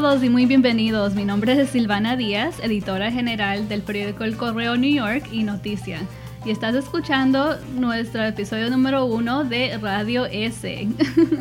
todos 0.00 0.24
y 0.24 0.30
muy 0.30 0.46
bienvenidos. 0.46 1.14
Mi 1.14 1.26
nombre 1.26 1.52
es 1.52 1.68
Silvana 1.68 2.16
Díaz, 2.16 2.60
editora 2.62 3.12
general 3.12 3.68
del 3.68 3.82
periódico 3.82 4.24
El 4.24 4.38
Correo 4.38 4.78
New 4.78 4.90
York 4.90 5.28
y 5.30 5.42
Noticia 5.42 6.00
y 6.44 6.50
estás 6.50 6.74
escuchando 6.74 7.56
nuestro 7.76 8.24
episodio 8.24 8.68
número 8.68 9.04
uno 9.04 9.44
de 9.44 9.78
Radio 9.78 10.26
S. 10.26 10.88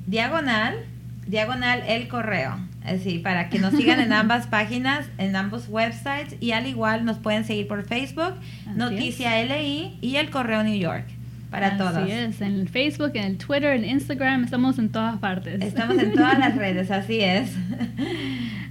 Diagonal, 0.07 0.73
diagonal 1.27 1.83
el 1.87 2.07
correo. 2.07 2.57
Así, 2.83 3.19
para 3.19 3.49
que 3.49 3.59
nos 3.59 3.73
sigan 3.73 3.99
en 3.99 4.11
ambas 4.13 4.47
páginas, 4.47 5.05
en 5.17 5.35
ambos 5.35 5.67
websites. 5.69 6.35
Y 6.39 6.51
al 6.51 6.67
igual 6.67 7.05
nos 7.05 7.17
pueden 7.17 7.45
seguir 7.45 7.67
por 7.67 7.85
Facebook, 7.85 8.33
Noticia 8.75 9.41
LI 9.43 9.97
y 10.01 10.17
el 10.17 10.29
correo 10.29 10.63
New 10.63 10.77
York. 10.77 11.05
Para 11.49 11.77
todos. 11.77 11.95
Así 11.95 12.11
es, 12.11 12.41
en 12.41 12.53
el 12.53 12.67
Facebook, 12.67 13.11
en 13.13 13.25
el 13.25 13.37
Twitter, 13.37 13.75
en 13.75 13.85
Instagram, 13.85 14.43
estamos 14.43 14.79
en 14.79 14.89
todas 14.89 15.19
partes. 15.19 15.61
Estamos 15.61 15.99
en 15.99 16.13
todas 16.13 16.39
las 16.39 16.55
redes, 16.57 16.91
así 16.91 17.19
es. 17.19 17.55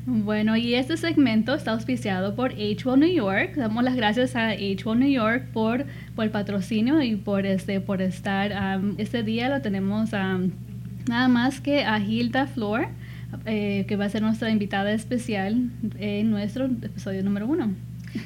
Bueno, 0.05 0.57
y 0.57 0.75
este 0.75 0.97
segmento 0.97 1.55
está 1.55 1.71
auspiciado 1.71 2.35
por 2.35 2.51
h 2.55 2.97
New 2.97 3.09
York. 3.09 3.55
Damos 3.55 3.85
las 3.85 3.95
gracias 3.95 4.35
a 4.35 4.51
h 4.51 4.95
New 4.97 5.09
York 5.09 5.45
por, 5.53 5.87
por, 6.17 6.25
el 6.25 6.33
patrocinio 6.33 7.01
y 7.03 7.15
por 7.15 7.47
este 7.47 7.81
por 7.81 8.03
estar. 8.03 8.81
este 8.99 9.23
día 9.23 9.49
lo 9.49 9.63
tenemos 9.63 10.13
nada 11.09 11.29
más 11.29 11.61
que 11.61 11.85
a 11.85 11.99
Hilda 11.99 12.47
Flor, 12.47 12.89
eh, 13.47 13.85
que 13.89 13.97
va 13.97 14.07
a 14.07 14.09
ser 14.09 14.23
nuestra 14.23 14.51
invitada 14.51 14.93
especial 14.93 15.71
en 15.99 16.31
nuestro 16.31 16.67
episodio 16.67 17.23
número 17.23 17.47
uno. 17.47 17.73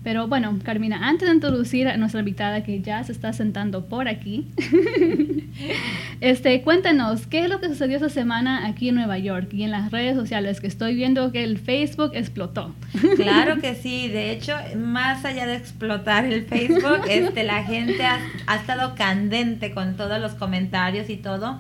Pero 0.04 0.26
bueno, 0.26 0.58
Carmina, 0.64 1.08
antes 1.08 1.28
de 1.28 1.34
introducir 1.34 1.86
a 1.86 1.96
nuestra 1.96 2.20
invitada 2.20 2.64
que 2.64 2.80
ya 2.80 3.04
se 3.04 3.12
está 3.12 3.32
sentando 3.32 3.86
por 3.86 4.08
aquí, 4.08 4.48
este, 6.20 6.62
cuéntanos, 6.62 7.26
¿qué 7.28 7.44
es 7.44 7.48
lo 7.48 7.60
que 7.60 7.68
sucedió 7.68 7.96
esta 7.96 8.08
semana 8.08 8.66
aquí 8.66 8.88
en 8.88 8.96
Nueva 8.96 9.18
York 9.18 9.52
y 9.52 9.62
en 9.62 9.70
las 9.70 9.92
redes 9.92 10.16
sociales? 10.16 10.60
Que 10.60 10.66
estoy 10.66 10.94
viendo 10.96 11.30
que 11.30 11.44
el 11.44 11.58
Facebook 11.58 12.12
explotó. 12.14 12.74
Claro 13.16 13.60
que 13.60 13.74
sí, 13.82 14.08
de 14.08 14.32
hecho, 14.32 14.54
más 14.76 15.24
allá 15.24 15.46
de 15.46 15.56
explotar 15.56 16.24
el 16.24 16.46
Facebook, 16.46 17.02
este, 17.08 17.44
la 17.44 17.62
gente 17.62 18.04
ha, 18.04 18.18
ha 18.46 18.56
estado 18.56 18.96
candente 18.96 19.72
con 19.72 19.96
todos 19.96 20.20
los 20.20 20.32
comentarios 20.34 21.10
y 21.10 21.16
todo. 21.16 21.58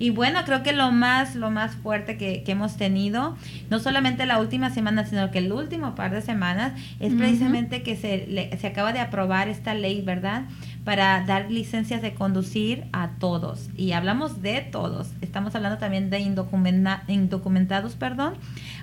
Y 0.00 0.08
bueno, 0.08 0.40
creo 0.46 0.62
que 0.62 0.72
lo 0.72 0.90
más, 0.92 1.36
lo 1.36 1.50
más 1.50 1.76
fuerte 1.76 2.16
que, 2.16 2.42
hemos 2.46 2.78
tenido, 2.78 3.36
no 3.68 3.78
solamente 3.80 4.24
la 4.24 4.40
última 4.40 4.70
semana, 4.70 5.04
sino 5.04 5.30
que 5.30 5.38
el 5.38 5.52
último 5.52 5.94
par 5.94 6.10
de 6.10 6.22
semanas, 6.22 6.72
es 7.00 7.12
precisamente 7.12 7.82
que 7.82 7.96
se, 7.96 8.56
se 8.58 8.66
acaba 8.66 8.94
de 8.94 9.00
aprobar 9.00 9.48
esta 9.48 9.74
ley, 9.74 10.00
¿verdad? 10.00 10.44
Para 10.84 11.24
dar 11.26 11.50
licencias 11.50 12.00
de 12.00 12.14
conducir 12.14 12.84
a 12.92 13.10
todos. 13.18 13.68
Y 13.76 13.92
hablamos 13.92 14.40
de 14.40 14.60
todos. 14.62 15.08
Estamos 15.20 15.54
hablando 15.54 15.78
también 15.78 16.08
de 16.08 16.20
indocumentados, 16.20 17.96
perdón. 17.96 18.34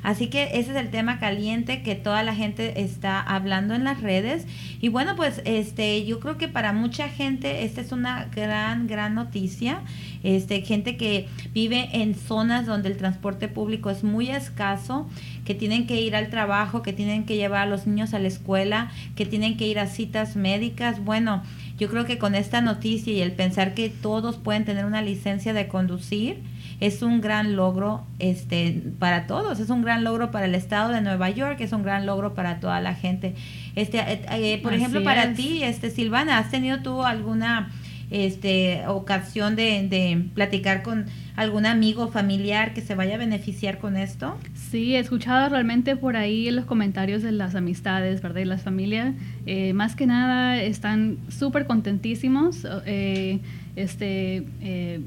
Así 0.03 0.27
que 0.27 0.43
ese 0.53 0.71
es 0.71 0.77
el 0.77 0.89
tema 0.89 1.19
caliente 1.19 1.81
que 1.81 1.95
toda 1.95 2.21
la 2.23 2.35
gente 2.35 2.81
está 2.81 3.19
hablando 3.19 3.73
en 3.73 3.83
las 3.83 4.01
redes. 4.01 4.45
Y 4.79 4.89
bueno, 4.89 5.15
pues 5.15 5.41
este, 5.45 6.05
yo 6.05 6.19
creo 6.19 6.37
que 6.37 6.47
para 6.47 6.71
mucha 6.71 7.09
gente 7.09 7.65
esta 7.65 7.81
es 7.81 7.91
una 7.91 8.25
gran, 8.25 8.87
gran 8.87 9.15
noticia. 9.15 9.81
Este, 10.23 10.61
gente 10.61 10.97
que 10.97 11.27
vive 11.53 11.89
en 11.93 12.13
zonas 12.13 12.65
donde 12.65 12.89
el 12.89 12.97
transporte 12.97 13.47
público 13.47 13.89
es 13.89 14.03
muy 14.03 14.29
escaso, 14.29 15.07
que 15.45 15.55
tienen 15.55 15.87
que 15.87 16.01
ir 16.01 16.15
al 16.15 16.29
trabajo, 16.29 16.81
que 16.81 16.93
tienen 16.93 17.25
que 17.25 17.37
llevar 17.37 17.61
a 17.61 17.65
los 17.65 17.87
niños 17.87 18.13
a 18.13 18.19
la 18.19 18.27
escuela, 18.27 18.91
que 19.15 19.25
tienen 19.25 19.57
que 19.57 19.67
ir 19.67 19.79
a 19.79 19.87
citas 19.87 20.35
médicas. 20.35 21.03
Bueno, 21.03 21.43
yo 21.77 21.89
creo 21.89 22.05
que 22.05 22.17
con 22.17 22.35
esta 22.35 22.61
noticia 22.61 23.13
y 23.13 23.21
el 23.21 23.31
pensar 23.31 23.73
que 23.73 23.89
todos 23.89 24.37
pueden 24.37 24.65
tener 24.65 24.85
una 24.85 25.01
licencia 25.01 25.53
de 25.53 25.67
conducir 25.67 26.41
es 26.79 27.01
un 27.01 27.21
gran 27.21 27.55
logro 27.55 28.05
este 28.19 28.81
para 28.99 29.27
todos, 29.27 29.59
es 29.59 29.69
un 29.69 29.81
gran 29.81 30.03
logro 30.03 30.31
para 30.31 30.45
el 30.45 30.55
estado 30.55 30.91
de 30.91 31.01
Nueva 31.01 31.29
York, 31.29 31.59
es 31.61 31.71
un 31.73 31.83
gran 31.83 32.05
logro 32.05 32.33
para 32.35 32.59
toda 32.59 32.81
la 32.81 32.93
gente. 32.93 33.35
Este, 33.75 33.99
eh, 33.99 34.21
eh, 34.31 34.59
por 34.61 34.73
ejemplo, 34.73 35.03
para 35.03 35.33
ti, 35.33 35.63
este 35.63 35.89
Silvana, 35.89 36.37
¿has 36.37 36.51
tenido 36.51 36.81
tú 36.81 37.03
alguna 37.03 37.71
este 38.09 38.87
ocasión 38.87 39.55
de, 39.55 39.87
de 39.87 40.25
platicar 40.33 40.81
con 40.81 41.05
algún 41.37 41.67
amigo 41.67 42.07
familiar 42.09 42.73
que 42.73 42.81
se 42.81 42.95
vaya 42.95 43.15
a 43.15 43.17
beneficiar 43.17 43.77
con 43.77 43.95
esto? 43.95 44.37
Sí, 44.55 44.95
he 44.95 44.99
escuchado 44.99 45.47
realmente 45.49 45.95
por 45.95 46.17
ahí 46.17 46.49
los 46.49 46.65
comentarios 46.65 47.21
de 47.21 47.31
las 47.31 47.53
amistades, 47.53 48.21
¿verdad? 48.21 48.41
Y 48.41 48.45
las 48.45 48.63
familias, 48.63 49.13
eh, 49.45 49.71
más 49.73 49.95
que 49.95 50.07
nada 50.07 50.61
están 50.61 51.19
súper 51.29 51.67
contentísimos. 51.67 52.67
Eh, 52.85 53.39
este, 53.75 54.43
eh, 54.61 54.99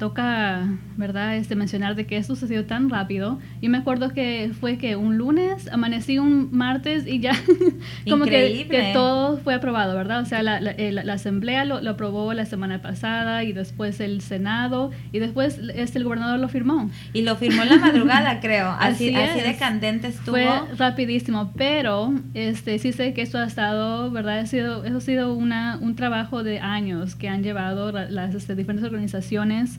toca, 0.00 0.66
¿verdad? 0.96 1.36
Este, 1.36 1.54
mencionar 1.54 1.94
de 1.94 2.06
que 2.06 2.16
esto 2.16 2.34
sucedió 2.34 2.64
tan 2.64 2.90
rápido. 2.90 3.38
Yo 3.62 3.70
me 3.70 3.78
acuerdo 3.78 4.12
que 4.12 4.50
fue 4.58 4.78
que 4.78 4.96
un 4.96 5.18
lunes, 5.18 5.68
amanecí 5.70 6.18
un 6.18 6.48
martes 6.50 7.06
y 7.06 7.20
ya 7.20 7.32
como 8.10 8.24
que, 8.24 8.66
que, 8.68 8.90
todo 8.92 9.36
fue 9.38 9.54
aprobado, 9.54 9.94
¿verdad? 9.94 10.22
O 10.22 10.24
sea, 10.24 10.42
la, 10.42 10.60
la, 10.60 10.72
eh, 10.72 10.98
Asamblea 11.08 11.64
lo, 11.64 11.80
lo, 11.82 11.90
aprobó 11.90 12.32
la 12.32 12.46
semana 12.46 12.80
pasada 12.80 13.44
y 13.44 13.52
después 13.52 14.00
el 14.00 14.22
Senado 14.22 14.90
y 15.12 15.18
después 15.18 15.60
este, 15.74 15.98
el 15.98 16.04
gobernador 16.04 16.40
lo 16.40 16.48
firmó. 16.48 16.90
Y 17.12 17.22
lo 17.22 17.36
firmó 17.36 17.62
en 17.62 17.68
la 17.68 17.76
madrugada, 17.76 18.40
creo. 18.40 18.74
Así, 18.80 19.14
así, 19.14 19.40
de 19.40 19.56
candente 19.56 20.08
estuvo. 20.08 20.32
Fue 20.32 20.48
rapidísimo, 20.76 21.52
pero 21.56 22.14
este, 22.32 22.78
sí 22.78 22.92
sé 22.92 23.12
que 23.12 23.20
esto 23.20 23.36
ha 23.36 23.44
estado, 23.44 24.10
¿verdad? 24.10 24.38
Ha 24.38 24.46
sido, 24.46 24.84
eso 24.84 24.96
ha 24.96 25.00
sido 25.00 25.34
una, 25.34 25.78
un 25.80 25.94
trabajo 25.94 26.42
de 26.42 26.58
años 26.58 27.16
que 27.16 27.28
han 27.28 27.42
llevado 27.42 27.92
las 27.92 28.34
este, 28.34 28.54
diferentes 28.54 28.86
organizaciones 28.86 29.78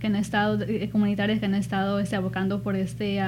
que 0.00 0.06
han 0.06 0.16
estado, 0.16 0.60
eh, 0.62 0.88
comunitarias 0.90 1.38
que 1.38 1.46
han 1.46 1.54
estado 1.54 2.00
este, 2.00 2.16
abocando 2.16 2.62
por, 2.62 2.74
este, 2.74 3.20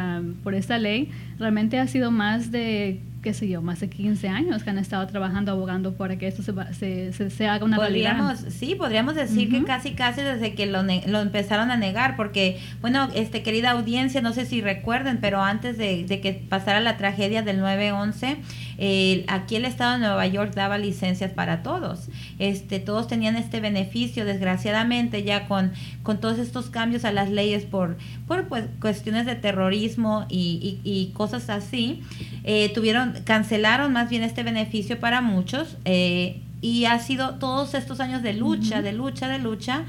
por 0.42 0.54
esta 0.54 0.78
ley. 0.78 1.10
Realmente 1.38 1.78
ha 1.78 1.86
sido 1.86 2.10
más 2.10 2.50
de 2.50 3.00
qué 3.22 3.32
sé 3.32 3.48
yo, 3.48 3.62
más 3.62 3.78
de 3.78 3.88
15 3.88 4.28
años 4.28 4.64
que 4.64 4.70
han 4.70 4.78
estado 4.78 5.06
trabajando, 5.06 5.52
abogando 5.52 5.94
para 5.94 6.16
que 6.16 6.26
esto 6.26 6.42
se, 6.42 7.12
se, 7.12 7.30
se, 7.30 7.46
haga 7.46 7.64
una 7.64 7.76
podríamos, 7.76 8.40
realidad. 8.40 8.50
Sí, 8.50 8.74
podríamos 8.74 9.14
decir 9.14 9.48
que 9.48 9.62
casi, 9.62 9.92
casi 9.92 10.22
desde 10.22 10.54
que 10.54 10.66
lo, 10.66 10.82
lo, 10.82 11.20
empezaron 11.20 11.70
a 11.70 11.76
negar, 11.76 12.16
porque, 12.16 12.60
bueno, 12.80 13.08
este 13.14 13.42
querida 13.44 13.70
audiencia, 13.70 14.20
no 14.20 14.32
sé 14.32 14.44
si 14.44 14.60
recuerden, 14.60 15.18
pero 15.20 15.40
antes 15.40 15.78
de, 15.78 16.04
de 16.04 16.20
que 16.20 16.32
pasara 16.32 16.80
la 16.80 16.96
tragedia 16.96 17.42
del 17.42 17.60
9-11, 17.60 18.38
eh, 18.78 19.24
aquí 19.28 19.54
el 19.54 19.64
Estado 19.64 19.92
de 19.92 19.98
Nueva 20.00 20.26
York 20.26 20.52
daba 20.54 20.76
licencias 20.76 21.30
para 21.30 21.62
todos. 21.62 22.08
Este, 22.40 22.80
todos 22.80 23.06
tenían 23.06 23.36
este 23.36 23.60
beneficio, 23.60 24.24
desgraciadamente, 24.24 25.22
ya 25.22 25.46
con, 25.46 25.70
con 26.02 26.18
todos 26.18 26.40
estos 26.40 26.61
cambios 26.70 27.04
a 27.04 27.12
las 27.12 27.30
leyes 27.30 27.64
por, 27.64 27.96
por 28.26 28.48
pues, 28.48 28.64
cuestiones 28.80 29.26
de 29.26 29.34
terrorismo 29.34 30.26
y, 30.28 30.80
y, 30.84 30.90
y 30.90 31.12
cosas 31.12 31.50
así, 31.50 32.02
eh, 32.44 32.70
tuvieron 32.74 33.14
cancelaron 33.24 33.92
más 33.92 34.10
bien 34.10 34.22
este 34.22 34.42
beneficio 34.42 34.98
para 34.98 35.20
muchos 35.20 35.76
eh, 35.84 36.40
y 36.60 36.84
ha 36.84 36.98
sido 36.98 37.34
todos 37.34 37.74
estos 37.74 38.00
años 38.00 38.22
de 38.22 38.34
lucha, 38.34 38.82
de 38.82 38.92
lucha, 38.92 39.28
de 39.28 39.38
lucha. 39.38 39.84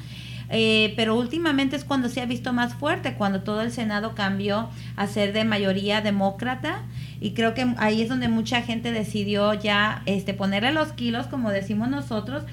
Eh, 0.49 0.93
pero 0.95 1.15
últimamente 1.15 1.75
es 1.75 1.83
cuando 1.83 2.09
se 2.09 2.21
ha 2.21 2.25
visto 2.25 2.53
más 2.53 2.75
fuerte, 2.75 3.15
cuando 3.15 3.41
todo 3.41 3.61
el 3.61 3.71
Senado 3.71 4.13
cambió 4.13 4.69
a 4.95 5.07
ser 5.07 5.33
de 5.33 5.45
mayoría 5.45 6.01
demócrata 6.01 6.83
y 7.19 7.31
creo 7.31 7.53
que 7.53 7.73
ahí 7.77 8.01
es 8.01 8.09
donde 8.09 8.27
mucha 8.27 8.61
gente 8.61 8.91
decidió 8.91 9.53
ya 9.53 10.03
este, 10.05 10.33
ponerle 10.33 10.73
los 10.73 10.91
kilos, 10.91 11.25
como 11.27 11.49
decimos 11.49 11.89
nosotros, 11.89 12.43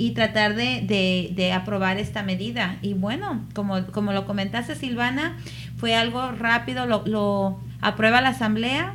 y 0.00 0.12
tratar 0.12 0.54
de, 0.54 1.30
de, 1.36 1.52
aprobar 1.52 1.98
esta 1.98 2.22
medida. 2.22 2.78
Y 2.80 2.94
bueno, 2.94 3.44
como, 3.54 3.84
como 3.88 4.14
lo 4.14 4.24
comentaste 4.24 4.74
Silvana, 4.74 5.36
fue 5.76 5.94
algo 5.94 6.32
rápido, 6.32 6.86
lo, 6.86 7.02
lo 7.04 7.60
aprueba 7.82 8.22
la 8.22 8.30
Asamblea, 8.30 8.94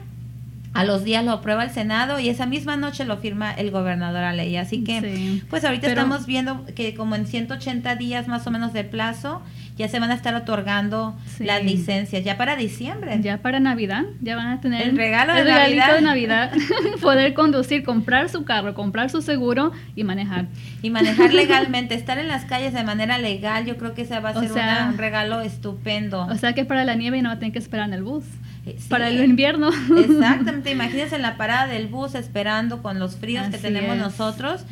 a 0.75 0.83
los 0.83 1.05
días 1.05 1.23
lo 1.23 1.31
aprueba 1.31 1.63
el 1.63 1.71
Senado 1.71 2.19
y 2.19 2.27
esa 2.27 2.45
misma 2.45 2.75
noche 2.75 3.05
lo 3.05 3.15
firma 3.17 3.51
el 3.53 3.71
gobernador 3.71 4.23
a 4.23 4.33
ley. 4.33 4.57
Así 4.57 4.83
que, 4.83 5.41
pues 5.49 5.63
ahorita 5.63 5.87
estamos 5.87 6.25
viendo 6.25 6.65
que 6.75 6.93
como 6.93 7.15
en 7.15 7.25
180 7.25 7.95
días 7.95 8.27
más 8.27 8.45
o 8.45 8.51
menos 8.51 8.73
de 8.73 8.83
plazo, 8.83 9.41
ya 9.77 9.87
se 9.87 9.99
van 9.99 10.11
a 10.11 10.15
estar 10.15 10.35
otorgando 10.35 11.15
las 11.39 11.63
licencias, 11.63 12.23
ya 12.25 12.37
para 12.37 12.57
diciembre. 12.57 13.19
Ya 13.21 13.37
para 13.37 13.61
Navidad, 13.61 14.03
ya 14.21 14.35
van 14.35 14.47
a 14.47 14.59
tener 14.59 14.81
el 14.81 14.97
regalo 14.97 15.33
de 15.33 15.41
el 15.41 15.47
Navidad. 15.47 15.95
de 15.95 16.01
Navidad, 16.01 16.51
poder 17.01 17.33
conducir, 17.33 17.83
comprar 17.83 18.27
su 18.27 18.43
carro, 18.43 18.73
comprar 18.73 19.09
su 19.09 19.21
seguro 19.21 19.71
y 19.95 20.03
manejar. 20.03 20.47
Y 20.81 20.89
manejar 20.89 21.33
legalmente, 21.33 21.95
estar 21.95 22.17
en 22.17 22.27
las 22.27 22.43
calles 22.43 22.73
de 22.73 22.83
manera 22.83 23.17
legal, 23.17 23.65
yo 23.65 23.77
creo 23.77 23.93
que 23.93 24.01
ese 24.01 24.19
va 24.19 24.29
a 24.29 24.33
ser 24.33 24.51
un 24.89 24.97
regalo 24.97 25.39
estupendo. 25.39 26.25
O 26.25 26.35
sea 26.35 26.53
que 26.53 26.65
para 26.65 26.83
la 26.83 26.95
nieve 26.95 27.21
no 27.21 27.29
va 27.29 27.35
a 27.35 27.39
tener 27.39 27.53
que 27.53 27.59
esperar 27.59 27.87
en 27.87 27.93
el 27.93 28.03
bus. 28.03 28.25
Eh, 28.65 28.77
para 28.89 29.09
el 29.09 29.23
invierno. 29.23 29.69
Exactamente, 29.69 30.71
imagínense 30.73 31.15
en 31.15 31.21
la 31.21 31.37
parada 31.37 31.67
del 31.67 31.87
bus 31.87 32.15
esperando 32.15 32.81
con 32.81 32.99
los 32.99 33.15
fríos 33.15 33.47
que 33.47 33.57
tenemos 33.57 33.97
nosotros. 33.97 34.65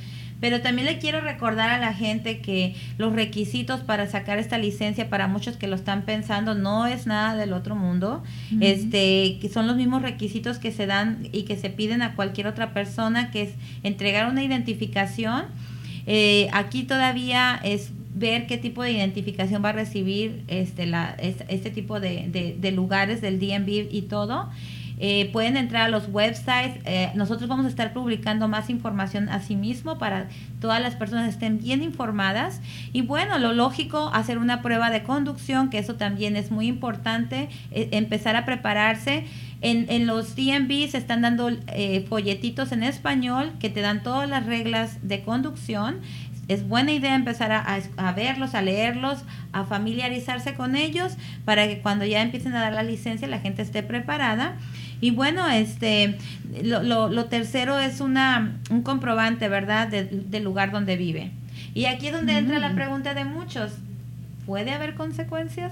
Pero 0.44 0.60
también 0.60 0.86
le 0.86 1.00
quiero 1.00 1.22
recordar 1.22 1.70
a 1.70 1.78
la 1.78 1.94
gente 1.94 2.42
que 2.42 2.76
los 2.98 3.14
requisitos 3.14 3.80
para 3.80 4.08
sacar 4.08 4.40
esta 4.40 4.58
licencia, 4.58 5.10
para 5.10 5.30
muchos 5.30 5.56
que 5.56 5.68
lo 5.68 5.76
están 5.78 6.02
pensando, 6.02 6.54
no 6.54 6.86
es 6.86 7.08
nada 7.08 7.38
del 7.38 7.54
otro 7.54 7.78
mundo. 7.78 8.22
Este, 8.60 9.38
que 9.40 9.48
son 9.48 9.68
los 9.68 9.78
mismos 9.78 10.02
requisitos 10.02 10.58
que 10.58 10.74
se 10.74 10.86
dan 10.86 11.30
y 11.32 11.44
que 11.44 11.56
se 11.56 11.70
piden 11.70 12.02
a 12.02 12.16
cualquier 12.16 12.48
otra 12.48 12.74
persona, 12.74 13.32
que 13.32 13.44
es 13.44 13.52
entregar 13.84 14.30
una 14.30 14.44
identificación. 14.44 15.46
Eh, 16.08 16.50
aquí 16.52 16.84
todavía 16.84 17.58
es 17.64 17.92
ver 18.14 18.48
qué 18.48 18.58
tipo 18.58 18.84
de 18.84 18.92
identificación 18.92 19.64
va 19.64 19.70
a 19.70 19.74
recibir 19.74 20.44
este, 20.48 20.86
la, 20.86 21.16
este, 21.20 21.72
tipo 21.72 22.00
de, 22.00 22.56
de, 22.60 22.72
lugares 22.72 23.22
del 23.22 23.40
DMV 23.40 23.88
y 23.92 24.04
todo. 24.04 24.50
Eh, 25.00 25.30
pueden 25.34 25.58
entrar 25.58 25.84
a 25.84 25.90
los 25.90 26.08
websites. 26.08 26.78
Eh, 26.86 27.12
nosotros 27.16 27.50
vamos 27.50 27.66
a 27.66 27.70
estar 27.70 27.94
publicando 27.94 28.48
más 28.48 28.70
información 28.70 29.28
a 29.30 29.42
sí 29.42 29.58
para 30.00 30.30
todas 30.62 30.82
las 30.82 30.96
personas 30.96 31.30
estén 31.30 31.60
bien 31.60 31.82
informadas. 31.82 32.62
Y 32.94 33.02
bueno, 33.02 33.40
lo 33.40 33.54
lógico, 33.54 34.12
hacer 34.14 34.38
una 34.38 34.62
prueba 34.62 34.92
de 34.92 35.04
conducción, 35.04 35.70
que 35.70 35.80
eso 35.80 35.96
también 35.96 36.36
es 36.36 36.52
muy 36.52 36.68
importante, 36.68 37.50
e, 37.72 37.90
empezar 37.92 38.36
a 38.36 38.46
prepararse. 38.46 39.26
En, 39.62 39.86
en 39.90 40.08
los 40.08 40.36
DMV 40.36 40.90
se 40.90 40.98
están 40.98 41.22
dando 41.22 41.50
eh, 41.68 42.06
folletitos 42.10 42.74
en 42.74 42.84
español 42.84 43.54
que 43.60 43.70
te 43.70 43.80
dan 43.80 44.04
todas 44.04 44.30
las 44.30 44.46
reglas 44.46 45.00
de 45.08 45.22
conducción 45.22 46.02
es 46.48 46.68
buena 46.68 46.92
idea 46.92 47.16
empezar 47.16 47.52
a, 47.52 48.12
verlos, 48.14 48.54
a 48.54 48.62
leerlos, 48.62 49.24
a 49.52 49.66
familiarizarse 49.66 50.54
con 50.56 50.76
ellos 50.76 51.14
para 51.46 51.68
que 51.68 51.80
cuando 51.80 52.06
ya 52.06 52.22
empiecen 52.22 52.54
a 52.54 52.62
dar 52.62 52.74
la 52.74 52.84
licencia 52.84 53.28
la 53.28 53.40
gente 53.40 53.62
esté 53.62 53.84
preparada. 53.84 54.56
Y 55.00 55.12
bueno, 55.12 55.50
este, 55.50 56.18
lo, 56.64 57.10
lo, 57.10 57.26
tercero 57.26 57.80
es 57.80 58.00
una, 58.00 58.58
un 58.70 58.84
comprobante, 58.84 59.50
¿verdad?, 59.50 59.88
del 59.90 60.44
lugar 60.44 60.72
donde 60.72 60.96
vive. 60.96 61.32
Y 61.74 61.86
aquí 61.86 62.08
es 62.08 62.14
donde 62.14 62.38
entra 62.38 62.60
la 62.60 62.70
mm. 62.70 62.76
pregunta 62.76 63.14
de 63.14 63.26
muchos. 63.26 63.74
¿Puede 64.46 64.72
haber 64.72 64.96
consecuencias? 64.96 65.72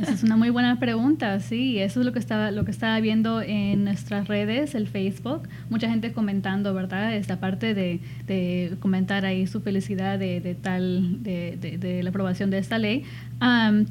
Esa 0.00 0.12
es 0.12 0.22
una 0.22 0.36
muy 0.36 0.50
buena 0.50 0.78
pregunta, 0.78 1.40
sí. 1.40 1.78
Eso 1.80 2.00
es 2.00 2.06
lo 2.06 2.12
que 2.12 2.20
estaba, 2.20 2.52
lo 2.52 2.64
que 2.64 2.70
estaba 2.70 2.98
viendo 3.00 3.42
en 3.42 3.84
nuestras 3.84 4.28
redes, 4.28 4.74
el 4.74 4.86
Facebook. 4.86 5.48
Mucha 5.70 5.88
gente 5.88 6.12
comentando, 6.12 6.72
¿verdad? 6.72 7.14
Esta 7.16 7.40
parte 7.40 7.74
de, 7.74 8.00
de 8.26 8.76
comentar 8.78 9.24
ahí 9.24 9.46
su 9.46 9.60
felicidad 9.60 10.18
de, 10.18 10.40
de 10.40 10.54
tal, 10.54 11.22
de, 11.22 11.56
de, 11.56 12.02
la 12.02 12.10
aprobación 12.10 12.50
de 12.50 12.58
esta 12.58 12.78
ley. 12.78 13.04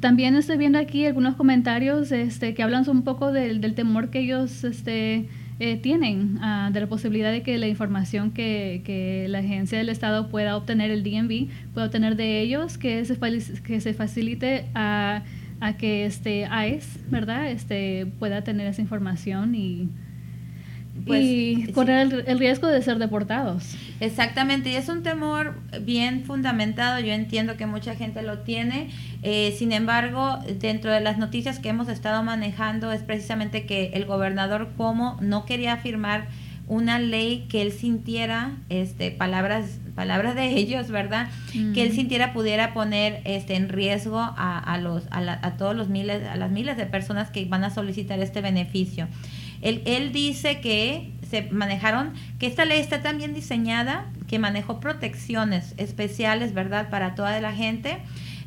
también 0.00 0.34
estoy 0.34 0.56
viendo 0.56 0.78
aquí 0.78 1.04
algunos 1.04 1.34
comentarios 1.36 2.10
este, 2.10 2.54
que 2.54 2.62
hablan 2.62 2.88
un 2.88 3.02
poco 3.02 3.32
del, 3.32 3.60
del 3.60 3.74
temor 3.74 4.08
que 4.08 4.20
ellos 4.20 4.64
este, 4.64 5.28
eh, 5.64 5.76
tienen 5.76 6.38
ah, 6.40 6.70
de 6.72 6.80
la 6.80 6.88
posibilidad 6.88 7.30
de 7.30 7.44
que 7.44 7.56
la 7.56 7.68
información 7.68 8.32
que, 8.32 8.82
que, 8.84 9.26
la 9.28 9.38
agencia 9.38 9.78
del 9.78 9.90
Estado 9.90 10.28
pueda 10.28 10.56
obtener, 10.56 10.90
el 10.90 11.04
DMV, 11.04 11.72
pueda 11.72 11.86
obtener 11.86 12.16
de 12.16 12.40
ellos, 12.40 12.78
que 12.78 13.04
se, 13.04 13.16
que 13.62 13.80
se 13.80 13.94
facilite 13.94 14.64
a, 14.74 15.22
a 15.60 15.76
que 15.76 16.04
este 16.04 16.48
ICE, 16.50 16.98
¿verdad? 17.08 17.48
Este, 17.48 18.06
pueda 18.18 18.42
tener 18.42 18.66
esa 18.66 18.82
información 18.82 19.54
y 19.54 19.88
pues, 21.06 21.22
y 21.24 21.72
correr 21.72 22.24
el, 22.26 22.38
riesgo 22.38 22.68
de 22.68 22.82
ser 22.82 22.98
deportados. 22.98 23.76
Exactamente, 24.00 24.70
y 24.70 24.74
es 24.74 24.88
un 24.88 25.02
temor 25.02 25.58
bien 25.80 26.24
fundamentado, 26.24 27.00
yo 27.00 27.12
entiendo 27.12 27.56
que 27.56 27.66
mucha 27.66 27.94
gente 27.94 28.22
lo 28.22 28.40
tiene, 28.40 28.90
eh, 29.22 29.54
sin 29.58 29.72
embargo, 29.72 30.38
dentro 30.60 30.92
de 30.92 31.00
las 31.00 31.18
noticias 31.18 31.58
que 31.58 31.70
hemos 31.70 31.88
estado 31.88 32.22
manejando 32.22 32.92
es 32.92 33.02
precisamente 33.02 33.64
que 33.64 33.92
el 33.94 34.04
gobernador 34.04 34.70
Cuomo 34.76 35.16
no 35.20 35.46
quería 35.46 35.76
firmar 35.78 36.28
una 36.68 36.98
ley 36.98 37.46
que 37.48 37.62
él 37.62 37.72
sintiera, 37.72 38.52
este, 38.68 39.10
palabras 39.10 39.78
palabras 39.94 40.34
de 40.34 40.46
ellos, 40.56 40.90
¿verdad? 40.90 41.28
Que 41.74 41.82
él 41.82 41.92
sintiera 41.92 42.32
pudiera 42.32 42.72
poner 42.72 43.20
este 43.24 43.56
en 43.56 43.68
riesgo 43.68 44.18
a, 44.18 44.58
a 44.58 44.78
los 44.78 45.04
a, 45.10 45.46
a 45.46 45.56
todos 45.56 45.76
los 45.76 45.88
miles 45.88 46.26
a 46.26 46.36
las 46.36 46.50
miles 46.50 46.78
de 46.78 46.86
personas 46.86 47.30
que 47.30 47.44
van 47.44 47.62
a 47.64 47.70
solicitar 47.70 48.18
este 48.20 48.40
beneficio. 48.40 49.06
Él, 49.62 50.12
dice 50.12 50.60
que 50.60 51.12
se 51.30 51.42
manejaron, 51.50 52.12
que 52.38 52.46
esta 52.46 52.64
ley 52.64 52.80
está 52.80 53.00
tan 53.00 53.18
bien 53.18 53.32
diseñada 53.32 54.06
que 54.28 54.38
manejó 54.38 54.80
protecciones 54.80 55.74
especiales, 55.76 56.52
¿verdad?, 56.52 56.90
para 56.90 57.14
toda 57.14 57.40
la 57.40 57.52
gente. 57.52 57.98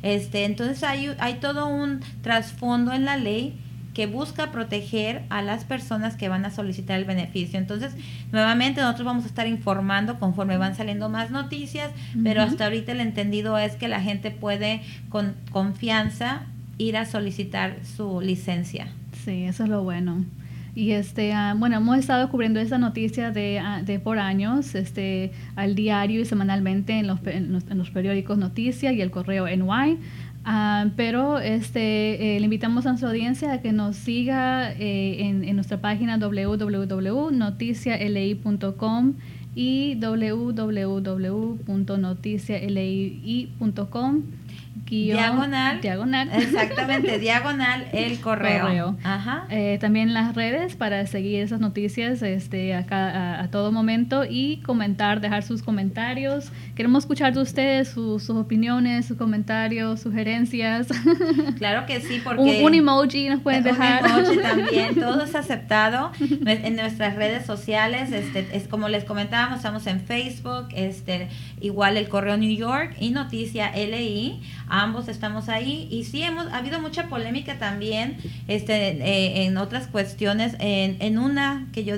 Este, 0.02 0.44
entonces 0.44 0.84
hay, 0.84 1.14
hay 1.18 1.34
todo 1.34 1.68
un 1.68 2.00
trasfondo 2.22 2.92
en 2.92 3.04
la 3.04 3.16
ley 3.16 3.58
que 3.96 4.06
busca 4.06 4.52
proteger 4.52 5.22
a 5.30 5.40
las 5.40 5.64
personas 5.64 6.16
que 6.16 6.28
van 6.28 6.44
a 6.44 6.50
solicitar 6.50 6.98
el 6.98 7.06
beneficio. 7.06 7.58
Entonces, 7.58 7.94
nuevamente 8.30 8.82
nosotros 8.82 9.06
vamos 9.06 9.24
a 9.24 9.28
estar 9.28 9.46
informando 9.46 10.18
conforme 10.18 10.58
van 10.58 10.76
saliendo 10.76 11.08
más 11.08 11.30
noticias, 11.30 11.92
pero 12.22 12.42
hasta 12.42 12.64
ahorita 12.66 12.92
el 12.92 13.00
entendido 13.00 13.56
es 13.56 13.74
que 13.76 13.88
la 13.88 14.02
gente 14.02 14.30
puede 14.30 14.82
con 15.08 15.34
confianza 15.50 16.42
ir 16.76 16.98
a 16.98 17.06
solicitar 17.06 17.78
su 17.96 18.20
licencia. 18.20 18.88
Sí, 19.24 19.44
eso 19.44 19.64
es 19.64 19.70
lo 19.70 19.82
bueno. 19.82 20.26
Y 20.76 20.92
este, 20.92 21.32
ah, 21.32 21.56
bueno, 21.58 21.78
hemos 21.78 21.96
estado 21.96 22.28
cubriendo 22.28 22.60
esta 22.60 22.76
noticia 22.76 23.30
de, 23.30 23.58
ah, 23.58 23.80
de, 23.82 23.98
por 23.98 24.18
años, 24.18 24.74
este, 24.74 25.32
al 25.54 25.74
diario 25.74 26.20
y 26.20 26.26
semanalmente 26.26 26.98
en 26.98 27.06
los, 27.06 27.18
en 27.26 27.78
los, 27.78 27.90
periódicos 27.90 28.36
Noticias 28.36 28.92
y 28.92 29.00
el 29.00 29.10
correo 29.10 29.46
NY. 29.46 29.96
Ah, 30.44 30.88
pero 30.94 31.38
este, 31.38 32.36
eh, 32.36 32.40
le 32.40 32.44
invitamos 32.44 32.84
a 32.84 32.90
nuestra 32.90 33.08
audiencia 33.08 33.54
a 33.54 33.62
que 33.62 33.72
nos 33.72 33.96
siga 33.96 34.70
eh, 34.72 35.24
en, 35.24 35.44
en, 35.44 35.56
nuestra 35.56 35.80
página 35.80 36.18
www.noticialei.com 36.18 39.14
y 39.54 39.94
diagonal. 44.84 45.80
Diagonal. 45.80 46.30
Exactamente, 46.32 47.18
diagonal 47.20 47.86
el 47.92 48.20
correo. 48.20 48.96
Ajá. 49.02 49.46
Eh, 49.50 49.78
también 49.80 50.14
las 50.14 50.34
redes 50.34 50.76
para 50.76 51.06
seguir 51.06 51.42
esas 51.42 51.60
noticias 51.60 52.22
este, 52.22 52.74
a, 52.74 53.40
a, 53.40 53.48
todo 53.50 53.72
momento 53.72 54.24
y 54.28 54.58
comentar, 54.58 55.20
dejar 55.20 55.42
sus 55.42 55.62
comentarios. 55.62 56.50
Queremos 56.74 57.04
escuchar 57.04 57.32
de 57.34 57.40
ustedes 57.40 57.88
sus, 57.88 58.28
opiniones, 58.30 59.06
sus 59.06 59.16
comentarios, 59.16 60.00
sugerencias. 60.00 60.88
Claro 61.56 61.86
que 61.86 62.00
sí, 62.00 62.20
porque... 62.22 62.62
Un, 62.62 62.74
emoji 62.74 63.28
nos 63.28 63.40
pueden 63.40 63.62
dejar. 63.62 64.04
Un 64.04 64.10
emoji 64.10 64.38
también, 64.38 64.94
todo 65.00 65.22
es 65.22 65.34
aceptado 65.34 66.12
en 66.20 66.76
nuestras 66.76 67.16
redes 67.16 67.46
sociales. 67.46 68.12
Este, 68.12 68.46
es 68.52 68.68
como 68.68 68.88
les 68.88 69.04
comentábamos, 69.04 69.58
estamos 69.58 69.86
en 69.86 70.00
Facebook, 70.00 70.68
este, 70.74 71.28
igual 71.60 71.96
el 71.96 72.08
Correo 72.08 72.36
New 72.36 72.54
York 72.54 72.96
y 73.00 73.10
Noticia 73.10 73.72
LI 73.74 74.40
ambos 74.68 75.08
estamos 75.08 75.48
ahí. 75.48 75.88
Y 75.90 76.04
sí 76.04 76.22
hemos 76.22 76.46
ha 76.48 76.58
habido 76.58 76.80
mucha 76.80 77.08
polémica 77.08 77.58
también 77.58 78.16
este 78.48 78.74
eh, 78.74 79.44
en 79.44 79.56
otras 79.56 79.86
cuestiones 79.86 80.54
en, 80.58 80.96
en 81.00 81.18
una 81.18 81.66
que 81.72 81.84
yo 81.84 81.94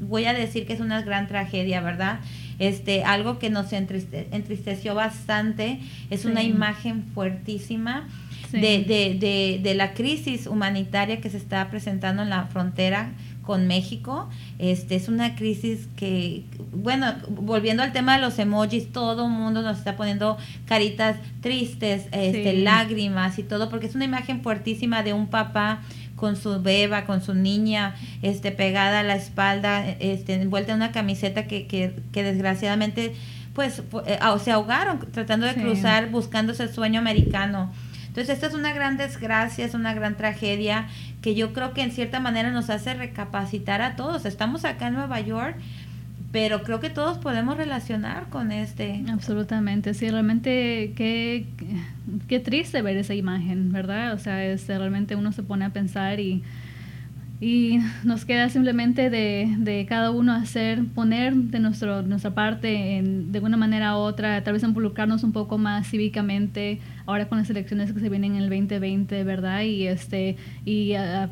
voy 0.00 0.24
a 0.24 0.32
decir 0.32 0.66
que 0.66 0.72
es 0.72 0.80
una 0.80 1.02
gran 1.02 1.28
tragedia 1.28 1.80
verdad 1.80 2.20
este 2.58 3.04
algo 3.04 3.38
que 3.38 3.50
nos 3.50 3.72
entristeció 3.72 4.94
bastante 4.94 5.80
es 6.10 6.24
una 6.24 6.42
imagen 6.42 7.04
fuertísima 7.14 8.08
de, 8.52 8.82
de, 8.84 9.16
de, 9.18 9.60
de 9.62 9.74
la 9.74 9.92
crisis 9.92 10.46
humanitaria 10.46 11.20
que 11.20 11.30
se 11.30 11.36
está 11.36 11.68
presentando 11.70 12.22
en 12.22 12.30
la 12.30 12.44
frontera 12.46 13.10
con 13.48 13.66
México. 13.66 14.28
Este 14.58 14.94
es 14.94 15.08
una 15.08 15.34
crisis 15.34 15.88
que, 15.96 16.44
bueno, 16.70 17.14
volviendo 17.30 17.82
al 17.82 17.94
tema 17.94 18.16
de 18.16 18.20
los 18.20 18.38
emojis, 18.38 18.92
todo 18.92 19.24
el 19.24 19.32
mundo 19.32 19.62
nos 19.62 19.78
está 19.78 19.96
poniendo 19.96 20.36
caritas 20.66 21.16
tristes, 21.40 22.08
este, 22.12 22.52
lágrimas 22.58 23.38
y 23.38 23.42
todo, 23.44 23.70
porque 23.70 23.86
es 23.86 23.94
una 23.94 24.04
imagen 24.04 24.42
fuertísima 24.42 25.02
de 25.02 25.14
un 25.14 25.28
papá 25.28 25.80
con 26.14 26.36
su 26.36 26.60
beba, 26.60 27.06
con 27.06 27.22
su 27.22 27.32
niña, 27.32 27.94
este, 28.20 28.52
pegada 28.52 29.00
a 29.00 29.02
la 29.02 29.16
espalda, 29.16 29.88
este, 29.88 30.34
envuelta 30.34 30.72
en 30.72 30.76
una 30.76 30.92
camiseta 30.92 31.46
que, 31.46 31.66
que, 31.66 31.94
que 32.12 32.22
desgraciadamente, 32.22 33.14
pues, 33.54 33.82
eh, 34.04 34.18
se 34.44 34.50
ahogaron 34.50 35.10
tratando 35.10 35.46
de 35.46 35.54
cruzar, 35.54 36.10
buscando 36.10 36.52
ese 36.52 36.70
sueño 36.70 37.00
americano. 37.00 37.72
Entonces, 38.08 38.34
esta 38.34 38.48
es 38.48 38.54
una 38.54 38.74
gran 38.74 38.96
desgracia, 38.96 39.64
es 39.64 39.74
una 39.74 39.94
gran 39.94 40.16
tragedia 40.16 40.88
que 41.22 41.34
yo 41.34 41.52
creo 41.52 41.72
que 41.72 41.82
en 41.82 41.90
cierta 41.90 42.20
manera 42.20 42.50
nos 42.50 42.70
hace 42.70 42.94
recapacitar 42.94 43.82
a 43.82 43.96
todos. 43.96 44.24
Estamos 44.24 44.64
acá 44.64 44.88
en 44.88 44.94
Nueva 44.94 45.20
York, 45.20 45.56
pero 46.32 46.62
creo 46.62 46.80
que 46.80 46.90
todos 46.90 47.18
podemos 47.18 47.56
relacionar 47.56 48.28
con 48.28 48.52
este. 48.52 49.02
Absolutamente, 49.08 49.94
sí, 49.94 50.08
realmente 50.10 50.92
qué, 50.96 51.46
qué 52.28 52.40
triste 52.40 52.82
ver 52.82 52.96
esa 52.96 53.14
imagen, 53.14 53.72
¿verdad? 53.72 54.12
O 54.12 54.18
sea, 54.18 54.44
es, 54.44 54.66
realmente 54.68 55.16
uno 55.16 55.32
se 55.32 55.42
pone 55.42 55.64
a 55.64 55.70
pensar 55.70 56.20
y 56.20 56.42
y 57.40 57.78
nos 58.02 58.24
queda 58.24 58.48
simplemente 58.48 59.10
de, 59.10 59.54
de, 59.58 59.86
cada 59.86 60.10
uno 60.10 60.32
hacer, 60.32 60.84
poner 60.94 61.34
de 61.34 61.60
nuestro, 61.60 62.02
nuestra 62.02 62.34
parte 62.34 62.96
en, 62.96 63.30
de 63.30 63.38
una 63.38 63.56
manera 63.56 63.96
u 63.96 64.00
otra, 64.00 64.42
tal 64.42 64.54
vez 64.54 64.62
involucrarnos 64.64 65.22
un 65.22 65.32
poco 65.32 65.56
más 65.56 65.88
cívicamente, 65.88 66.80
ahora 67.06 67.28
con 67.28 67.38
las 67.38 67.48
elecciones 67.48 67.92
que 67.92 68.00
se 68.00 68.08
vienen 68.08 68.34
en 68.34 68.42
el 68.42 68.50
2020, 68.50 69.22
¿verdad? 69.22 69.62
Y, 69.62 69.86
este, 69.86 70.36
y 70.64 70.94
a, 70.94 71.30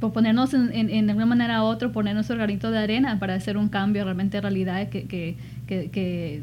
ponernos 0.00 0.52
en, 0.52 0.70
en, 0.74 1.06
de 1.06 1.14
una 1.14 1.26
manera 1.26 1.62
u 1.62 1.66
otra, 1.66 1.90
poner 1.90 2.14
nuestro 2.14 2.36
granito 2.36 2.70
de 2.70 2.78
arena 2.78 3.18
para 3.18 3.34
hacer 3.34 3.56
un 3.56 3.68
cambio 3.68 4.04
realmente 4.04 4.40
realidad 4.40 4.88
que, 4.88 5.04
que 5.04 5.36
que, 5.66 6.42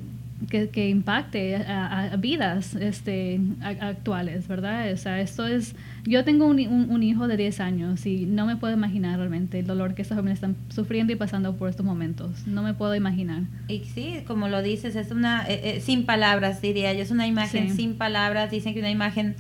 impacte 0.76 1.56
a, 1.56 2.16
vidas 2.18 2.76
este, 2.76 3.40
actuales, 3.62 4.48
¿verdad? 4.48 4.92
O 4.92 4.98
sea, 4.98 5.22
esto 5.22 5.46
es, 5.48 5.76
yo 6.06 6.24
tengo 6.24 6.46
un, 6.46 6.60
un, 6.60 7.04
hijo 7.04 7.28
de 7.28 7.38
10 7.38 7.60
años 7.60 8.06
y 8.06 8.26
no 8.26 8.46
me 8.46 8.56
puedo 8.56 8.74
imaginar 8.74 9.18
realmente 9.18 9.60
el 9.60 9.68
dolor 9.68 9.94
que 9.94 10.02
estos 10.02 10.16
jóvenes 10.16 10.38
están 10.38 10.56
sufriendo 10.70 11.14
y 11.14 11.16
pasando 11.16 11.56
por 11.56 11.70
estos 11.70 11.86
momentos. 11.86 12.48
No 12.48 12.64
me 12.64 12.74
puedo 12.74 12.96
imaginar. 12.96 13.44
Y 13.68 13.80
sí, 13.94 14.24
como 14.28 14.48
lo 14.48 14.62
dices, 14.62 14.96
es 14.96 15.12
una, 15.12 15.46
eh, 15.48 15.76
eh, 15.76 15.82
sin 15.82 16.06
palabras 16.06 16.62
diría 16.62 16.94
yo, 16.94 17.02
es 17.02 17.12
una 17.12 17.28
imagen 17.28 17.76
sin 17.76 17.96
palabras, 17.96 18.52
dicen 18.52 18.74
que 18.74 18.80
una 18.80 18.92
imagen 18.92 19.36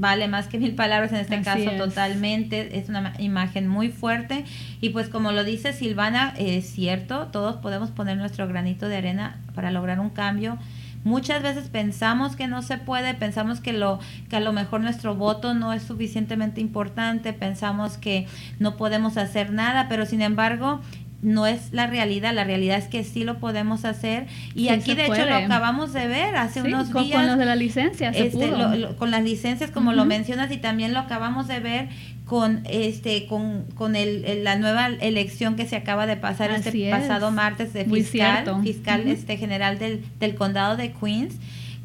vale 0.00 0.28
más 0.28 0.48
que 0.48 0.58
mil 0.58 0.74
palabras 0.74 1.12
en 1.12 1.18
este 1.18 1.42
caso 1.42 1.70
totalmente, 1.76 2.78
es 2.78 2.88
una 2.88 3.12
imagen 3.18 3.68
muy 3.68 3.90
fuerte. 3.90 4.44
Y 4.80 4.88
pues 4.88 5.08
como 5.08 5.30
lo 5.30 5.44
dice 5.44 5.74
Silvana, 5.74 6.34
es 6.38 6.70
cierto, 6.70 7.26
todos 7.26 7.56
podemos 7.56 7.90
poner 7.90 8.16
nuestro 8.16 8.48
granito 8.48 8.88
de 8.88 8.96
arena 8.96 9.38
para 9.54 9.70
lograr 9.70 10.00
un 10.00 10.10
cambio. 10.10 10.56
Muchas 11.04 11.42
veces 11.42 11.68
pensamos 11.68 12.34
que 12.34 12.46
no 12.46 12.62
se 12.62 12.78
puede, 12.78 13.14
pensamos 13.14 13.60
que 13.60 13.72
lo 13.72 14.00
que 14.28 14.36
a 14.36 14.40
lo 14.40 14.52
mejor 14.52 14.80
nuestro 14.80 15.14
voto 15.14 15.54
no 15.54 15.72
es 15.72 15.82
suficientemente 15.82 16.60
importante, 16.60 17.32
pensamos 17.32 17.96
que 17.96 18.26
no 18.58 18.76
podemos 18.76 19.16
hacer 19.16 19.52
nada, 19.52 19.86
pero 19.88 20.04
sin 20.04 20.20
embargo 20.22 20.80
no 21.22 21.46
es 21.46 21.72
la 21.72 21.86
realidad, 21.86 22.32
la 22.34 22.44
realidad 22.44 22.78
es 22.78 22.88
que 22.88 23.04
sí 23.04 23.24
lo 23.24 23.38
podemos 23.38 23.84
hacer 23.84 24.26
y 24.54 24.68
aquí 24.68 24.94
de 24.94 25.04
hecho 25.04 25.26
lo 25.26 25.34
acabamos 25.34 25.92
de 25.92 26.06
ver 26.06 26.36
hace 26.36 26.62
unos 26.62 26.92
días 26.92 27.12
con 27.12 27.26
los 27.26 27.38
de 27.38 27.44
la 27.44 27.56
licencia 27.56 28.10
este, 28.10 28.50
con 28.96 29.10
las 29.10 29.22
licencias 29.22 29.70
como 29.70 29.92
lo 29.92 30.04
mencionas 30.06 30.50
y 30.50 30.56
también 30.56 30.94
lo 30.94 31.00
acabamos 31.00 31.46
de 31.46 31.60
ver 31.60 31.88
con 32.24 32.62
este 32.70 33.26
con, 33.26 33.64
con 33.74 33.96
el, 33.96 34.44
la 34.44 34.56
nueva 34.56 34.86
elección 34.86 35.56
que 35.56 35.66
se 35.66 35.76
acaba 35.76 36.06
de 36.06 36.16
pasar 36.16 36.50
este 36.52 36.90
pasado 36.90 37.30
martes 37.30 37.72
de 37.72 37.84
fiscal 37.84 38.62
fiscal 38.62 39.06
este 39.06 39.36
general 39.36 39.78
del, 39.78 40.02
del 40.20 40.34
condado 40.34 40.76
de 40.76 40.92
Queens 40.92 41.34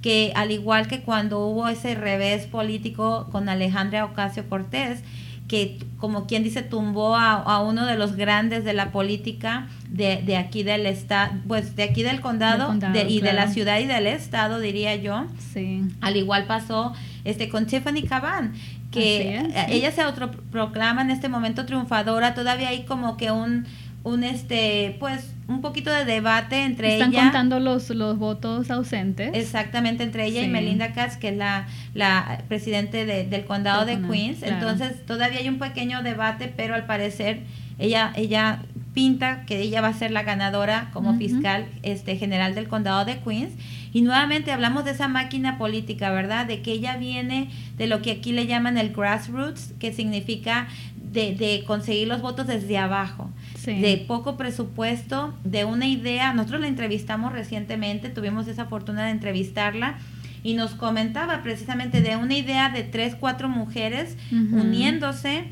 que 0.01 0.31
al 0.35 0.51
igual 0.51 0.87
que 0.87 1.01
cuando 1.01 1.45
hubo 1.47 1.67
ese 1.67 1.95
revés 1.95 2.45
político 2.45 3.27
con 3.31 3.49
Alejandra 3.49 4.05
Ocasio 4.05 4.47
Cortés 4.47 5.01
que 5.47 5.77
como 5.97 6.25
quien 6.25 6.43
dice 6.43 6.61
tumbó 6.63 7.15
a, 7.15 7.61
uno 7.61 7.85
de 7.85 7.95
los 7.97 8.15
grandes 8.15 8.63
de 8.63 8.73
la 8.73 8.91
política 8.91 9.67
de, 9.89 10.21
de 10.25 10.37
aquí 10.37 10.63
del 10.63 10.85
estado, 10.85 11.33
pues 11.47 11.75
de 11.75 11.83
aquí 11.83 12.03
del 12.03 12.19
condado, 12.19 12.75
y 13.07 13.21
de 13.21 13.33
la 13.33 13.47
ciudad 13.47 13.79
y 13.79 13.85
del 13.85 14.07
estado 14.07 14.59
diría 14.59 14.95
yo. 14.95 15.25
Sí. 15.53 15.83
Al 16.01 16.17
igual 16.17 16.45
pasó 16.45 16.93
este 17.23 17.49
con 17.49 17.67
Tiffany 17.67 18.03
Caban, 18.03 18.53
que 18.91 19.43
ella 19.69 19.91
se 19.91 20.01
autoproclama 20.01 21.01
en 21.01 21.11
este 21.11 21.29
momento 21.29 21.65
triunfadora, 21.65 22.33
todavía 22.33 22.69
hay 22.69 22.85
como 22.85 23.17
que 23.17 23.31
un 23.31 23.65
un 24.05 24.23
este 24.23 24.95
pues 24.99 25.33
un 25.47 25.61
poquito 25.61 25.91
de 25.91 26.05
debate 26.05 26.63
entre 26.63 26.93
Están 26.93 27.11
contando 27.11 27.59
los, 27.59 27.89
los 27.89 28.17
votos 28.17 28.71
ausentes. 28.71 29.31
Exactamente, 29.33 30.03
entre 30.03 30.25
ella 30.25 30.41
y 30.41 30.47
Melinda 30.47 30.93
Katz, 30.93 31.17
que 31.17 31.29
es 31.29 31.37
la, 31.37 31.67
la 31.93 32.43
presidente 32.47 33.05
del 33.05 33.45
condado 33.45 33.85
de 33.85 33.99
Queens. 34.01 34.41
Entonces, 34.41 35.05
todavía 35.05 35.39
hay 35.39 35.49
un 35.49 35.59
pequeño 35.59 36.01
debate, 36.01 36.51
pero 36.55 36.73
al 36.73 36.85
parecer 36.85 37.41
ella, 37.77 38.11
ella 38.15 38.63
pinta 38.93 39.43
que 39.45 39.59
ella 39.59 39.81
va 39.81 39.89
a 39.89 39.93
ser 39.93 40.09
la 40.09 40.23
ganadora 40.23 40.89
como 40.93 41.17
fiscal 41.17 41.67
este, 41.83 42.15
general 42.17 42.55
del 42.55 42.67
condado 42.67 43.05
de 43.05 43.19
Queens. 43.19 43.53
Y 43.93 44.01
nuevamente 44.01 44.51
hablamos 44.51 44.83
de 44.83 44.91
esa 44.91 45.07
máquina 45.07 45.57
política, 45.57 46.11
¿verdad? 46.11 46.47
De 46.47 46.61
que 46.61 46.71
ella 46.71 46.97
viene 46.97 47.49
de 47.77 47.87
lo 47.87 48.01
que 48.01 48.11
aquí 48.11 48.31
le 48.31 48.47
llaman 48.47 48.77
el 48.77 48.93
grassroots, 48.93 49.73
que 49.79 49.93
significa 49.93 50.67
de, 50.95 51.35
de 51.35 51.63
conseguir 51.65 52.07
los 52.07 52.21
votos 52.21 52.47
desde 52.47 52.77
abajo 52.77 53.29
de 53.65 54.05
poco 54.07 54.37
presupuesto, 54.37 55.33
de 55.43 55.65
una 55.65 55.87
idea. 55.87 56.33
Nosotros 56.33 56.61
la 56.61 56.67
entrevistamos 56.67 57.33
recientemente, 57.33 58.09
tuvimos 58.09 58.47
esa 58.47 58.65
fortuna 58.65 59.05
de 59.05 59.11
entrevistarla 59.11 59.97
y 60.43 60.53
nos 60.53 60.75
comentaba 60.75 61.41
precisamente 61.41 62.01
de 62.01 62.15
una 62.15 62.35
idea 62.35 62.69
de 62.69 62.83
tres, 62.83 63.15
cuatro 63.15 63.49
mujeres 63.49 64.15
uniéndose 64.31 65.45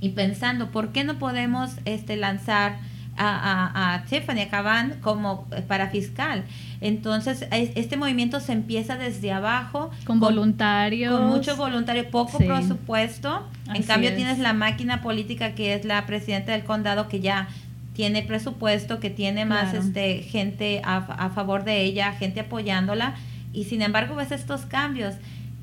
y 0.00 0.10
pensando, 0.10 0.70
¿por 0.70 0.90
qué 0.90 1.04
no 1.04 1.18
podemos 1.18 1.70
este, 1.84 2.16
lanzar 2.16 2.78
a, 3.16 3.94
a, 3.94 4.04
Tiffany 4.04 4.48
Caban 4.48 5.00
como 5.00 5.46
eh, 5.52 5.62
para 5.62 5.88
fiscal? 5.88 6.44
Entonces, 6.80 7.46
este 7.50 7.96
movimiento 7.96 8.40
se 8.40 8.52
empieza 8.52 8.96
desde 8.96 9.32
abajo. 9.32 9.90
Con, 10.04 10.20
voluntarios. 10.20 11.18
Con 11.18 11.28
mucho 11.28 11.56
voluntario, 11.56 12.10
poco 12.10 12.38
presupuesto. 12.38 13.46
en 13.72 13.82
cambio, 13.82 14.14
tienes 14.14 14.38
la 14.38 14.52
máquina 14.52 15.02
política 15.02 15.54
que 15.54 15.74
es 15.74 15.84
la 15.84 16.04
presidenta 16.06 16.52
del 16.52 16.64
condado 16.64 17.08
que 17.08 17.20
ya 17.20 17.48
tiene 17.94 18.22
presupuesto, 18.22 19.00
que 19.00 19.10
tiene 19.10 19.44
más 19.44 19.72
este 19.72 20.22
gente 20.22 20.82
a, 20.84 20.96
a 20.96 21.30
favor 21.30 21.64
de 21.64 21.82
ella, 21.82 22.12
gente 22.12 22.40
apoyándola. 22.40 23.14
Y 23.52 23.64
sin 23.64 23.82
embargo, 23.82 24.16
ves 24.16 24.32
estos 24.32 24.62
cambios. 24.62 25.14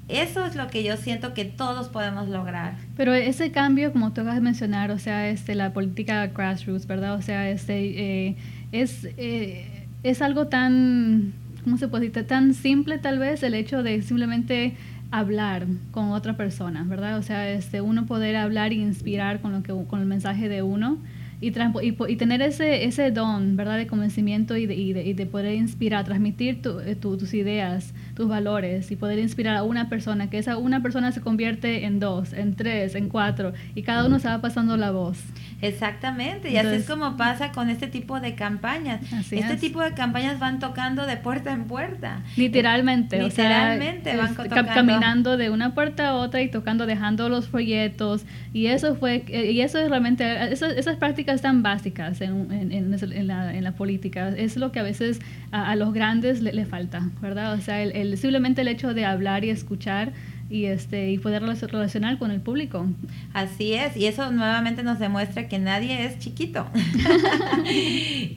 Eso 0.08 0.46
es 0.46 0.56
lo 0.56 0.68
que 0.68 0.84
yo 0.84 0.98
siento 0.98 1.34
que 1.34 1.46
todos 1.46 1.88
podemos 1.88 2.28
lograr. 2.28 2.76
Pero 2.98 3.14
ese 3.14 3.52
cambio, 3.52 3.94
como 3.94 4.12
tú 4.12 4.22
acabas 4.22 4.36
de 4.36 4.42
mencionar, 4.42 4.92
o 4.92 5.00
sea, 5.00 5.30
este, 5.30 5.56
la 5.56 5.72
política 5.72 6.28
grassroots, 6.28 6.86
¿verdad? 6.86 7.16
O 7.16 7.22
sea, 7.22 7.50
este, 7.50 8.28
eh, 8.28 8.36
es... 8.72 9.08
Eh, 9.18 9.82
es 10.04 10.22
algo 10.22 10.48
tan, 10.48 11.34
¿cómo 11.64 11.78
se 11.78 11.88
puede 11.88 12.08
decir? 12.08 12.28
Tan 12.28 12.54
simple 12.54 12.98
tal 12.98 13.20
vez 13.20 13.44
el 13.44 13.54
hecho 13.54 13.84
de 13.84 14.02
simplemente 14.02 14.76
hablar 15.12 15.68
con 15.92 16.12
otra 16.12 16.38
persona, 16.38 16.84
¿verdad? 16.84 17.18
O 17.18 17.24
sea, 17.24 17.50
este, 17.50 17.82
uno 17.82 18.06
poder 18.06 18.36
hablar 18.36 18.72
e 18.72 18.76
inspirar 18.76 19.42
con, 19.42 19.52
lo 19.52 19.64
que, 19.64 19.74
con 19.88 20.00
el 20.00 20.06
mensaje 20.06 20.50
de 20.50 20.62
uno 20.62 20.98
y, 21.42 21.48
y, 21.48 22.16
tener 22.18 22.42
ese, 22.44 22.86
ese 22.86 23.10
don, 23.10 23.58
¿verdad? 23.58 23.78
De 23.78 23.88
convencimiento 23.88 24.56
y 24.56 24.68
de, 24.68 24.76
y 24.76 24.94
de, 24.94 25.04
y 25.04 25.14
de 25.14 25.26
poder 25.26 25.56
inspirar, 25.56 26.06
transmitir 26.06 26.62
eh, 26.86 26.96
tus 26.96 27.34
ideas, 27.34 27.96
tus 28.14 28.28
valores 28.28 28.92
y 28.92 28.96
poder 28.96 29.18
inspirar 29.18 29.58
a 29.58 29.64
una 29.64 29.90
persona, 29.90 30.30
que 30.30 30.38
esa 30.38 30.58
una 30.58 30.84
persona 30.84 31.12
se 31.12 31.22
convierte 31.22 31.86
en 31.86 32.00
dos, 32.00 32.32
en 32.34 32.56
tres, 32.56 32.94
en 32.94 33.10
cuatro 33.10 33.54
y 33.74 33.82
cada 33.82 34.06
uno 34.06 34.20
se 34.20 34.28
va 34.28 34.40
pasando 34.40 34.78
la 34.78 34.92
voz. 34.92 35.18
Exactamente, 35.62 36.50
y 36.50 36.58
así 36.58 36.76
es 36.76 36.88
como 36.88 37.18
pasa 37.18 37.52
con 37.52 37.70
este 37.70 37.88
tipo 37.88 38.20
de 38.20 38.36
campañas. 38.36 39.02
Este 39.32 39.58
tipo 39.58 39.82
de 39.82 39.94
campañas 39.94 40.40
van 40.40 40.60
tocando 40.60 41.06
de 41.06 41.18
puerta 41.18 41.52
en 41.52 41.66
puerta. 41.66 42.22
Literalmente, 42.36 43.22
literalmente 43.22 44.18
van 44.18 44.36
tocando. 44.36 44.74
caminando 44.74 45.38
de 45.38 45.50
una 45.50 45.74
puerta 45.74 46.10
a 46.10 46.14
otra 46.16 46.42
y 46.42 46.50
tocando, 46.50 46.86
dejando 46.86 47.30
los 47.30 47.48
folletos 47.48 48.26
y 48.54 48.68
eso 48.68 48.96
fue 48.96 49.24
y 49.28 49.62
eso 49.62 49.80
es 49.80 49.90
realmente 49.90 50.52
esas 50.52 50.98
prácticas 50.98 51.42
tan 51.42 51.64
básicas 51.64 52.22
en, 52.22 52.52
en, 52.52 53.28
la, 53.28 53.54
en, 53.54 53.64
la, 53.64 53.72
política 53.74 54.30
es 54.30 54.58
lo 54.58 54.72
que 54.72 54.80
a 54.80 54.84
veces 54.84 55.20
a, 55.52 55.76
los 55.76 55.94
grandes 55.94 56.42
le, 56.42 56.66
falta, 56.66 57.10
¿verdad? 57.22 57.54
O 57.54 57.62
sea, 57.62 57.82
el, 57.82 58.18
simplemente 58.18 58.62
el 58.62 58.68
hecho 58.68 58.94
de 58.94 59.06
hablar 59.06 59.44
y 59.44 59.50
escuchar 59.50 60.12
y 60.52 60.66
este 60.66 61.12
y 61.12 61.18
poder 61.18 61.42
relacionar 61.42 62.18
con 62.18 62.32
el 62.32 62.42
público. 62.42 62.86
Así 63.34 63.74
es, 63.74 63.96
y 63.96 64.06
eso 64.06 64.32
nuevamente 64.32 64.84
nos 64.84 65.00
demuestra 65.00 65.48
que 65.48 65.60
nadie 65.60 66.06
es 66.06 66.20
chiquito. 66.20 66.68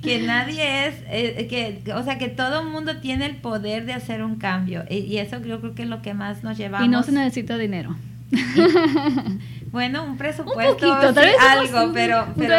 que 0.03 0.23
nadie 0.25 0.87
es 0.87 0.95
eh, 1.09 1.47
que 1.49 1.93
o 1.93 2.03
sea, 2.05 2.19
que 2.19 2.29
todo 2.29 2.63
el 2.63 2.69
mundo 2.69 2.99
tiene 2.99 3.27
el 3.27 3.37
poder 3.37 3.85
de 3.85 3.93
hacer 3.93 4.23
un 4.23 4.37
cambio 4.37 4.85
y, 4.89 5.15
eso 5.19 5.41
yo 5.43 5.61
creo 5.61 5.75
que 5.75 5.83
es 5.83 5.89
lo 5.89 6.03
que 6.03 6.15
más 6.15 6.43
nos 6.43 6.57
llevamos. 6.59 6.87
Y 6.87 6.91
no 6.91 7.03
se 7.03 7.13
necesita 7.13 7.59
dinero. 7.59 7.97
Bueno, 9.75 10.05
un 10.05 10.17
presupuesto, 10.17 10.95
algo, 10.95 11.93
pero, 11.93 12.29
pero, 12.37 12.55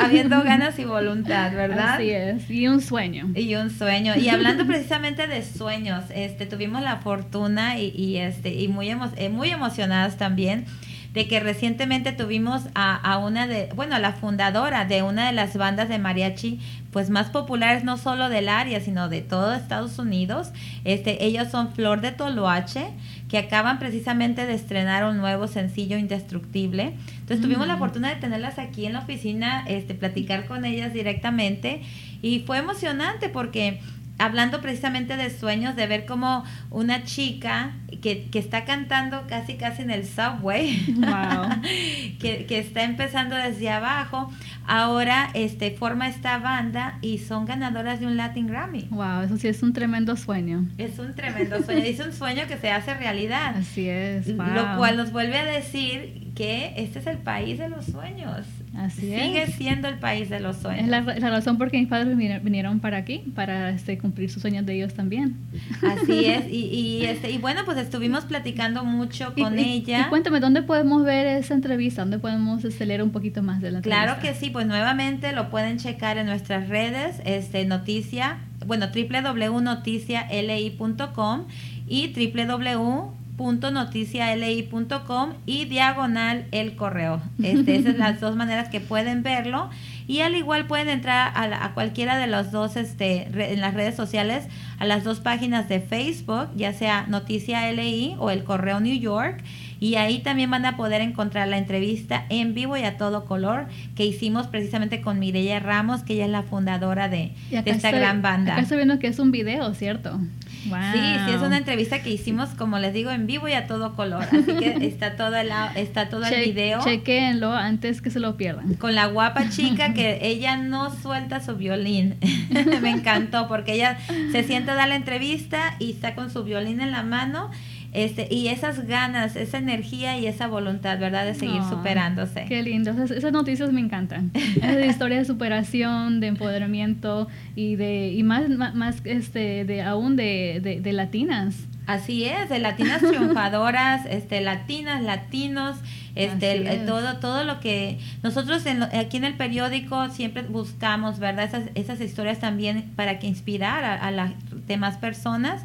habiendo, 0.00 0.42
ganas 0.44 0.76
y 0.80 0.84
voluntad, 0.84 1.52
¿verdad? 1.52 1.94
Así 1.94 2.10
es, 2.10 2.50
y 2.50 2.66
un 2.66 2.80
sueño. 2.80 3.30
Y 3.36 3.54
un 3.54 3.70
sueño. 3.70 4.16
Y 4.16 4.28
hablando 4.28 4.66
precisamente 4.66 5.28
de 5.28 5.44
sueños, 5.44 6.02
este, 6.12 6.46
tuvimos 6.46 6.82
la 6.82 6.96
fortuna 6.96 7.78
y, 7.78 7.90
y 7.90 8.16
este, 8.16 8.52
y 8.52 8.66
muy, 8.66 8.90
eh, 8.90 9.28
muy 9.28 9.50
emocionadas 9.50 10.16
también 10.16 10.64
de 11.12 11.28
que 11.28 11.38
recientemente 11.38 12.10
tuvimos 12.10 12.62
a, 12.74 12.96
a, 12.96 13.18
una 13.18 13.46
de, 13.46 13.68
bueno, 13.76 13.94
a 13.94 14.00
la 14.00 14.14
fundadora 14.14 14.86
de 14.86 15.04
una 15.04 15.28
de 15.28 15.32
las 15.32 15.56
bandas 15.56 15.88
de 15.88 16.00
mariachi, 16.00 16.58
pues 16.94 17.10
más 17.10 17.30
populares 17.30 17.82
no 17.82 17.98
solo 17.98 18.28
del 18.28 18.48
área, 18.48 18.78
sino 18.78 19.08
de 19.08 19.20
todo 19.20 19.52
Estados 19.52 19.98
Unidos. 19.98 20.52
Este, 20.84 21.24
ellos 21.24 21.50
son 21.50 21.72
Flor 21.72 22.00
de 22.00 22.12
Toloache, 22.12 22.86
que 23.28 23.36
acaban 23.36 23.80
precisamente 23.80 24.46
de 24.46 24.54
estrenar 24.54 25.04
un 25.04 25.16
nuevo 25.16 25.48
sencillo 25.48 25.98
indestructible. 25.98 26.94
Entonces 27.18 27.40
tuvimos 27.40 27.66
la 27.66 27.74
mm. 27.74 27.78
fortuna 27.80 28.10
de 28.10 28.20
tenerlas 28.20 28.60
aquí 28.60 28.86
en 28.86 28.92
la 28.92 29.00
oficina, 29.00 29.64
este, 29.66 29.94
platicar 29.94 30.46
con 30.46 30.64
ellas 30.64 30.94
directamente 30.94 31.82
y 32.22 32.44
fue 32.46 32.58
emocionante 32.58 33.28
porque 33.28 33.80
hablando 34.18 34.60
precisamente 34.60 35.16
de 35.16 35.30
sueños, 35.30 35.76
de 35.76 35.86
ver 35.86 36.06
como 36.06 36.44
una 36.70 37.04
chica 37.04 37.72
que, 38.00 38.28
que 38.30 38.38
está 38.38 38.64
cantando 38.64 39.24
casi 39.28 39.54
casi 39.54 39.82
en 39.82 39.90
el 39.90 40.06
subway, 40.06 40.78
que, 42.20 42.46
que, 42.46 42.58
está 42.58 42.84
empezando 42.84 43.36
desde 43.36 43.70
abajo, 43.70 44.30
ahora 44.66 45.30
este, 45.34 45.70
forma 45.72 46.08
esta 46.08 46.38
banda 46.38 46.98
y 47.00 47.18
son 47.18 47.44
ganadoras 47.44 48.00
de 48.00 48.06
un 48.06 48.16
Latin 48.16 48.46
Grammy. 48.46 48.86
Wow, 48.90 49.22
eso 49.22 49.36
sí 49.36 49.48
es 49.48 49.62
un 49.62 49.72
tremendo 49.72 50.16
sueño. 50.16 50.64
Es 50.78 50.98
un 50.98 51.14
tremendo 51.14 51.62
sueño, 51.62 51.82
es 51.84 52.00
un 52.00 52.12
sueño 52.12 52.46
que 52.46 52.56
se 52.56 52.70
hace 52.70 52.94
realidad. 52.94 53.56
Así 53.56 53.88
es. 53.88 54.28
Lo 54.28 54.76
cual 54.76 54.96
nos 54.96 55.12
vuelve 55.12 55.38
a 55.38 55.44
decir 55.44 56.32
que 56.34 56.74
este 56.76 56.98
es 56.98 57.06
el 57.06 57.18
país 57.18 57.58
de 57.58 57.68
los 57.68 57.86
sueños. 57.86 58.46
Así 58.76 59.02
Sigue 59.02 59.46
siendo 59.56 59.86
el 59.88 59.98
país 59.98 60.28
de 60.28 60.40
los 60.40 60.56
sueños. 60.56 60.82
Es 60.82 60.88
la, 60.88 61.00
razón 61.30 61.58
por 61.58 61.70
qué 61.70 61.78
mis 61.78 61.86
padres 61.88 62.16
vinieron 62.16 62.80
para 62.80 62.96
aquí, 62.98 63.22
para 63.34 63.70
este, 63.70 63.96
cumplir 63.98 64.30
sus 64.30 64.42
sueños 64.42 64.66
de 64.66 64.74
ellos 64.74 64.94
también. 64.94 65.36
Así 65.82 66.26
es. 66.26 66.44
Y, 66.54 66.66
y, 66.66 67.06
este, 67.06 67.30
y 67.30 67.38
bueno, 67.38 67.62
pues 67.64 67.78
estuvimos 67.78 68.24
platicando 68.24 68.84
mucho 68.84 69.32
con 69.34 69.58
ella. 69.58 70.06
Y, 70.06 70.08
cuéntame, 70.08 70.40
¿dónde 70.40 70.62
podemos 70.62 71.04
ver 71.04 71.26
esa 71.26 71.54
entrevista? 71.54 72.02
¿Dónde 72.02 72.18
podemos 72.18 72.64
acelerar 72.64 73.04
un 73.04 73.10
poquito 73.10 73.42
más 73.42 73.60
de 73.60 73.70
la 73.70 73.78
entrevista? 73.78 74.04
Claro 74.04 74.20
que 74.20 74.34
sí, 74.34 74.50
pues 74.50 74.66
nuevamente 74.66 75.32
lo 75.32 75.50
pueden 75.50 75.78
checar 75.78 76.18
en 76.18 76.26
nuestras 76.26 76.68
redes, 76.68 77.20
este, 77.24 77.64
noticia, 77.64 78.38
bueno, 78.66 78.88
www.noticiali.com 78.94 81.44
y 81.86 82.12
www 82.12 83.23
noticiali.com 83.36 85.32
y 85.46 85.64
diagonal 85.64 86.46
el 86.52 86.76
correo. 86.76 87.20
Este, 87.42 87.76
esas 87.76 87.92
son 87.92 88.00
las 88.00 88.20
dos 88.20 88.36
maneras 88.36 88.68
que 88.68 88.80
pueden 88.80 89.22
verlo. 89.22 89.70
Y 90.06 90.20
al 90.20 90.34
igual 90.34 90.66
pueden 90.66 90.88
entrar 90.88 91.32
a, 91.34 91.72
cualquiera 91.72 92.18
de 92.18 92.26
los 92.26 92.52
dos, 92.52 92.76
este, 92.76 93.26
en 93.52 93.60
las 93.60 93.74
redes 93.74 93.96
sociales, 93.96 94.44
a 94.78 94.84
las 94.84 95.02
dos 95.02 95.20
páginas 95.20 95.68
de 95.68 95.80
Facebook, 95.80 96.48
ya 96.56 96.72
sea 96.72 97.06
Noticia 97.08 97.70
LI 97.72 98.16
o 98.18 98.30
el 98.30 98.44
Correo 98.44 98.80
New 98.80 98.98
York. 98.98 99.42
Y 99.80 99.96
ahí 99.96 100.20
también 100.20 100.50
van 100.50 100.64
a 100.66 100.76
poder 100.76 101.00
encontrar 101.00 101.48
la 101.48 101.58
entrevista 101.58 102.24
en 102.28 102.54
vivo 102.54 102.76
y 102.76 102.84
a 102.84 102.96
todo 102.96 103.24
color 103.24 103.66
que 103.96 104.06
hicimos 104.06 104.46
precisamente 104.46 105.00
con 105.00 105.18
Mireya 105.18 105.58
Ramos, 105.58 106.02
que 106.04 106.14
ella 106.14 106.26
es 106.26 106.30
la 106.30 106.42
fundadora 106.42 107.08
de, 107.08 107.32
esta 107.50 107.90
gran 107.90 108.22
banda. 108.22 108.52
Acá 108.52 108.62
estoy 108.62 108.76
viendo 108.78 108.98
que 108.98 109.08
es 109.08 109.18
un 109.18 109.30
video, 109.30 109.74
¿cierto? 109.74 110.20
Sí, 110.64 111.00
sí, 111.26 111.32
es 111.34 111.42
una 111.42 111.58
entrevista 111.58 112.02
que 112.02 112.10
hicimos, 112.10 112.50
como 112.50 112.78
les 112.78 112.92
digo, 112.92 113.10
en 113.10 113.26
vivo 113.26 113.48
y 113.48 113.52
a 113.52 113.66
todo 113.66 113.94
color. 113.94 114.22
Así 114.22 114.56
que 114.58 114.76
está 114.86 115.16
todo 115.16 115.36
el, 115.36 115.50
está 115.76 116.08
todo 116.08 116.24
el 116.24 116.44
video. 116.44 116.82
Chequenlo 116.82 117.52
antes 117.52 118.00
que 118.00 118.10
se 118.10 118.20
lo 118.20 118.36
pierdan. 118.36 118.74
Con 118.74 118.94
la 118.94 119.06
guapa 119.06 119.50
chica 119.50 119.94
que 119.94 120.18
ella 120.22 120.56
no 120.56 120.94
suelta 120.94 121.40
su 121.40 121.56
violín. 121.56 122.16
Me 122.82 122.90
encantó 122.90 123.48
porque 123.48 123.74
ella 123.74 123.98
se 124.32 124.42
sienta 124.42 124.72
a 124.72 124.76
dar 124.76 124.88
la 124.88 124.96
entrevista 124.96 125.76
y 125.78 125.92
está 125.92 126.14
con 126.14 126.30
su 126.30 126.44
violín 126.44 126.80
en 126.80 126.90
la 126.90 127.02
mano 127.02 127.50
este, 127.94 128.26
y 128.28 128.48
esas 128.48 128.86
ganas, 128.86 129.36
esa 129.36 129.58
energía 129.58 130.18
y 130.18 130.26
esa 130.26 130.48
voluntad, 130.48 130.98
¿verdad? 130.98 131.24
De 131.24 131.34
seguir 131.34 131.62
superándose. 131.70 132.44
Qué 132.46 132.62
lindo, 132.62 132.90
esas, 132.90 133.32
noticias 133.32 133.72
me 133.72 133.80
encantan. 133.80 134.32
Esa 134.34 134.84
historia 134.86 135.18
de 135.18 135.24
superación, 135.24 136.20
de 136.20 136.26
empoderamiento 136.26 137.28
y 137.54 137.76
de 137.76 138.12
y 138.12 138.22
más, 138.24 138.48
más, 138.48 138.96
este, 139.04 139.64
de 139.64 139.82
aún 139.82 140.16
de, 140.16 140.80
de 140.82 140.92
latinas. 140.92 141.68
Así 141.86 142.24
es, 142.24 142.48
de 142.48 142.58
latinas 142.58 143.00
triunfadoras, 143.08 144.06
este, 144.06 144.40
latinas, 144.40 145.02
latinos, 145.02 145.76
este, 146.14 146.82
todo, 146.86 147.18
todo 147.18 147.44
lo 147.44 147.60
que 147.60 147.98
nosotros 148.22 148.64
aquí 148.92 149.16
en 149.16 149.24
el 149.24 149.34
periódico 149.34 150.08
siempre 150.10 150.42
buscamos, 150.42 151.18
¿verdad? 151.18 151.44
Esas, 151.44 151.64
esas 151.74 152.00
historias 152.00 152.38
también 152.38 152.92
para 152.96 153.18
que 153.18 153.26
inspirar 153.26 153.84
a, 153.84 154.10
las 154.10 154.32
demás 154.66 154.96
personas. 154.96 155.62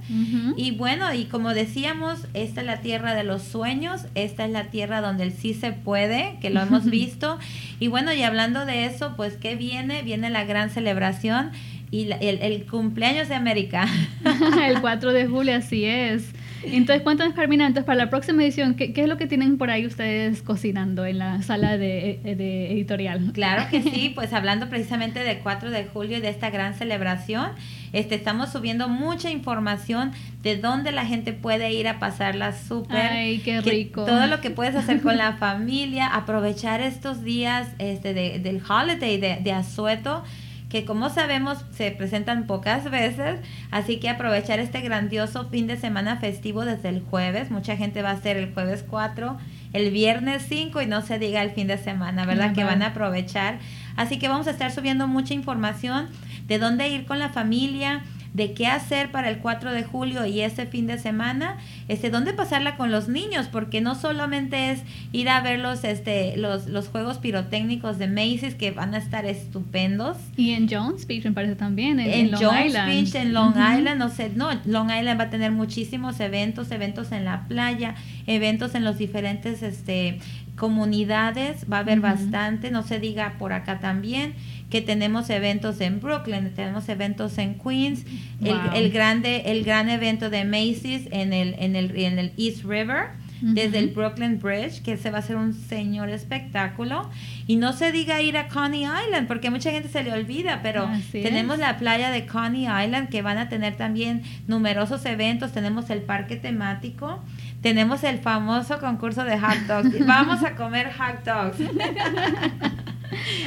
Y 0.58 0.72
bueno, 0.72 1.14
y 1.14 1.26
como 1.26 1.54
decíamos, 1.54 2.20
esta 2.34 2.62
es 2.62 2.68
la 2.68 2.82
tierra 2.82 3.14
de 3.16 3.24
los 3.24 3.44
sueños, 3.44 4.06
esta 4.16 4.46
es 4.46 4.52
la 4.52 4.66
tierra 4.66 5.02
donde 5.02 5.24
el 5.24 5.34
sí 5.34 5.54
se 5.54 5.72
puede, 5.72 6.38
que 6.42 6.50
lo 6.50 6.62
hemos 6.62 6.86
visto. 6.90 7.40
Y 7.80 7.88
bueno, 7.88 8.14
y 8.14 8.24
hablando 8.24 8.66
de 8.66 8.86
eso, 8.86 9.14
pues, 9.16 9.38
¿qué 9.38 9.56
viene? 9.56 10.02
Viene 10.04 10.30
la 10.30 10.44
gran 10.44 10.70
celebración 10.70 11.52
y 11.92 12.12
el, 12.12 12.42
el, 12.42 12.66
cumpleaños 12.66 13.30
de 13.30 13.36
América. 13.36 13.88
el 14.68 14.82
4 14.82 15.14
de 15.14 15.28
julio, 15.28 15.56
así 15.56 15.86
es. 15.86 16.34
Entonces, 16.64 17.04
cuéntanos, 17.04 17.34
Carmina, 17.34 17.66
entonces 17.66 17.86
para 17.86 17.98
la 17.98 18.10
próxima 18.10 18.44
edición, 18.44 18.76
¿qué, 18.76 18.94
¿qué, 18.94 19.04
es 19.04 19.08
lo 19.08 19.18
que 19.18 19.28
tienen 19.28 19.58
por 19.58 19.70
ahí 19.70 19.86
ustedes 19.86 20.42
cocinando 20.42 21.06
en 21.06 21.18
la 21.20 21.42
sala 21.42 21.78
de, 21.78 22.20
eh, 22.24 22.36
de, 22.36 22.72
editorial? 22.72 23.32
Claro 23.34 23.70
que 23.70 23.82
sí, 23.82 24.12
pues 24.16 24.34
hablando 24.34 24.70
precisamente 24.70 25.24
del 25.24 25.40
4 25.40 25.72
de 25.72 25.86
julio 25.86 26.18
y 26.18 26.22
de 26.22 26.30
esta 26.30 26.50
gran 26.50 26.74
celebración, 26.76 27.52
este, 27.94 28.16
estamos 28.16 28.52
subiendo 28.52 28.88
mucha 28.88 29.30
información 29.32 30.12
de 30.44 30.58
dónde 30.58 30.92
la 30.92 31.06
gente 31.06 31.34
puede 31.34 31.72
ir 31.74 31.88
a 31.88 32.00
pasarla 32.00 32.54
súper. 32.54 33.12
Ay, 33.12 33.40
qué 33.40 33.62
rico. 33.62 34.06
todo 34.06 34.28
lo 34.28 34.42
que 34.42 34.50
puedes 34.50 34.76
hacer 34.76 35.02
con 35.02 35.18
la 35.18 35.34
familia, 35.34 36.08
aprovechar 36.08 36.82
estos 36.82 37.24
días 37.24 37.68
este, 37.80 38.14
de, 38.14 38.40
del 38.40 38.62
holiday 38.68 39.18
de, 39.18 39.40
de 39.42 39.52
asueto 39.52 40.24
que 40.70 40.86
como 40.86 41.10
sabemos 41.10 41.58
se 41.72 41.90
presentan 41.92 42.46
pocas 42.46 42.90
veces, 42.90 43.40
así 43.72 44.00
que 44.00 44.08
aprovechar 44.08 44.60
este 44.60 44.82
grandioso 44.82 45.50
fin 45.50 45.66
de 45.66 45.78
semana 45.78 46.18
festivo 46.18 46.64
desde 46.64 46.90
el 46.90 47.02
jueves, 47.02 47.50
mucha 47.50 47.76
gente 47.76 48.04
va 48.04 48.12
a 48.12 48.22
ser 48.22 48.38
el 48.38 48.54
jueves 48.54 48.86
4, 48.88 49.38
el 49.74 49.92
viernes 49.92 50.46
5 50.48 50.82
y 50.84 50.86
no 50.86 51.02
se 51.02 51.18
diga 51.18 51.42
el 51.42 51.52
fin 51.52 51.68
de 51.68 51.80
semana, 51.80 52.26
¿verdad? 52.26 52.54
Que 52.54 52.64
van 52.64 52.84
a 52.84 52.88
aprovechar. 52.88 53.58
Así 53.96 54.20
que 54.20 54.28
vamos 54.28 54.48
a 54.48 54.52
estar 54.52 54.72
subiendo 54.72 55.08
mucha 55.08 55.34
información 55.34 56.08
de 56.48 56.60
dónde 56.60 56.88
ir 56.90 57.06
con 57.06 57.18
la 57.18 57.30
familia, 57.30 58.04
de 58.34 58.54
qué 58.54 58.68
hacer 58.68 59.12
para 59.12 59.30
el 59.30 59.40
4 59.40 59.72
de 59.72 59.84
julio 59.84 60.26
y 60.26 60.42
ese 60.42 60.66
fin 60.66 60.88
de 60.88 60.98
semana, 61.00 61.58
este, 61.88 62.10
dónde 62.10 62.34
pasarla 62.34 62.78
con 62.78 62.92
los 62.92 63.08
niños, 63.08 63.48
porque 63.48 63.82
no 63.82 63.96
solamente 63.96 64.72
es 64.72 64.82
ir 65.12 65.30
a 65.30 65.42
ver 65.42 65.60
los, 65.60 65.84
este, 65.84 66.38
los, 66.38 66.68
los 66.68 66.88
juegos 66.88 67.18
pirotécnicos 67.18 67.98
de 67.98 68.08
Macy's 68.08 68.56
que 68.56 68.72
van 68.72 68.94
a 68.94 68.98
estar 68.98 69.26
estupendos. 69.26 70.18
Y 70.38 70.52
en 70.52 70.68
Jones 70.70 71.08
Beach 71.08 71.26
me 71.26 71.32
parece 71.32 71.56
también, 71.56 72.00
en, 72.00 72.10
en, 72.10 72.32
Long 72.32 72.44
Jones 72.44 72.66
Island. 72.68 72.88
Beach, 72.90 73.16
en 73.16 73.34
Long 73.34 73.54
Island, 73.54 73.98
no 73.98 74.10
sé, 74.10 74.32
no, 74.36 74.50
Long 74.66 74.92
Island 74.92 75.20
va 75.20 75.26
a 75.26 75.30
tener 75.30 75.52
muchísimos 75.52 76.20
eventos, 76.20 76.72
eventos 76.72 77.12
en 77.12 77.26
la 77.26 77.48
playa, 77.48 77.96
eventos 78.28 78.76
en 78.76 78.84
los 78.84 78.98
diferentes, 78.98 79.64
este, 79.64 80.20
comunidades, 80.60 81.66
va 81.72 81.78
a 81.78 81.80
haber 81.80 82.00
bastante, 82.02 82.70
no 82.70 82.84
se 82.84 83.00
diga 83.00 83.34
por 83.40 83.54
acá 83.54 83.80
también 83.80 84.34
que 84.70 84.82
tenemos 84.82 85.30
eventos 85.32 85.82
en 85.82 86.00
Brooklyn, 86.00 86.52
tenemos 86.56 86.88
eventos 86.90 87.38
en 87.40 87.56
Queens, 87.56 88.06
el, 88.44 88.54
Wow. 88.54 88.76
el 88.76 88.92
grande, 88.92 89.44
el 89.48 89.64
gran 89.64 89.90
evento 89.90 90.30
de 90.30 90.46
Macy's 90.46 91.08
en 91.12 91.34
el, 91.34 91.56
en 91.58 91.76
el, 91.76 91.98
en 91.98 92.20
el 92.20 92.32
East 92.38 92.64
River, 92.66 93.08
desde 93.42 93.80
el 93.80 93.92
Brooklyn 93.92 94.38
Bridge, 94.38 94.82
que 94.84 94.98
se 94.98 95.12
va 95.12 95.18
a 95.18 95.20
hacer 95.22 95.38
un 95.38 95.54
señor 95.54 96.10
espectáculo. 96.10 97.10
Y 97.48 97.56
no 97.56 97.72
se 97.72 97.94
diga 97.94 98.22
ir 98.22 98.36
a 98.36 98.50
Coney 98.50 98.82
Island, 98.84 99.28
porque 99.28 99.50
mucha 99.50 99.72
gente 99.72 99.88
se 99.88 100.04
le 100.04 100.12
olvida, 100.12 100.60
pero 100.62 100.84
Así 100.88 101.22
tenemos 101.24 101.54
es. 101.56 101.62
la 101.62 101.78
playa 101.78 102.12
de 102.12 102.26
Coney 102.26 102.64
Island 102.64 103.08
que 103.08 103.22
van 103.22 103.38
a 103.38 103.48
tener 103.48 103.78
también 103.78 104.24
numerosos 104.48 105.06
eventos, 105.06 105.54
tenemos 105.54 105.90
el 105.90 106.02
parque 106.02 106.36
temático, 106.36 107.24
tenemos 107.62 108.04
el 108.04 108.20
famoso 108.20 108.80
concurso 108.80 109.24
de 109.24 109.40
hot 109.40 109.60
dogs. 109.68 110.06
Vamos 110.06 110.44
a 110.44 110.56
comer 110.56 110.92
hot 110.94 111.26
dogs. 111.26 111.58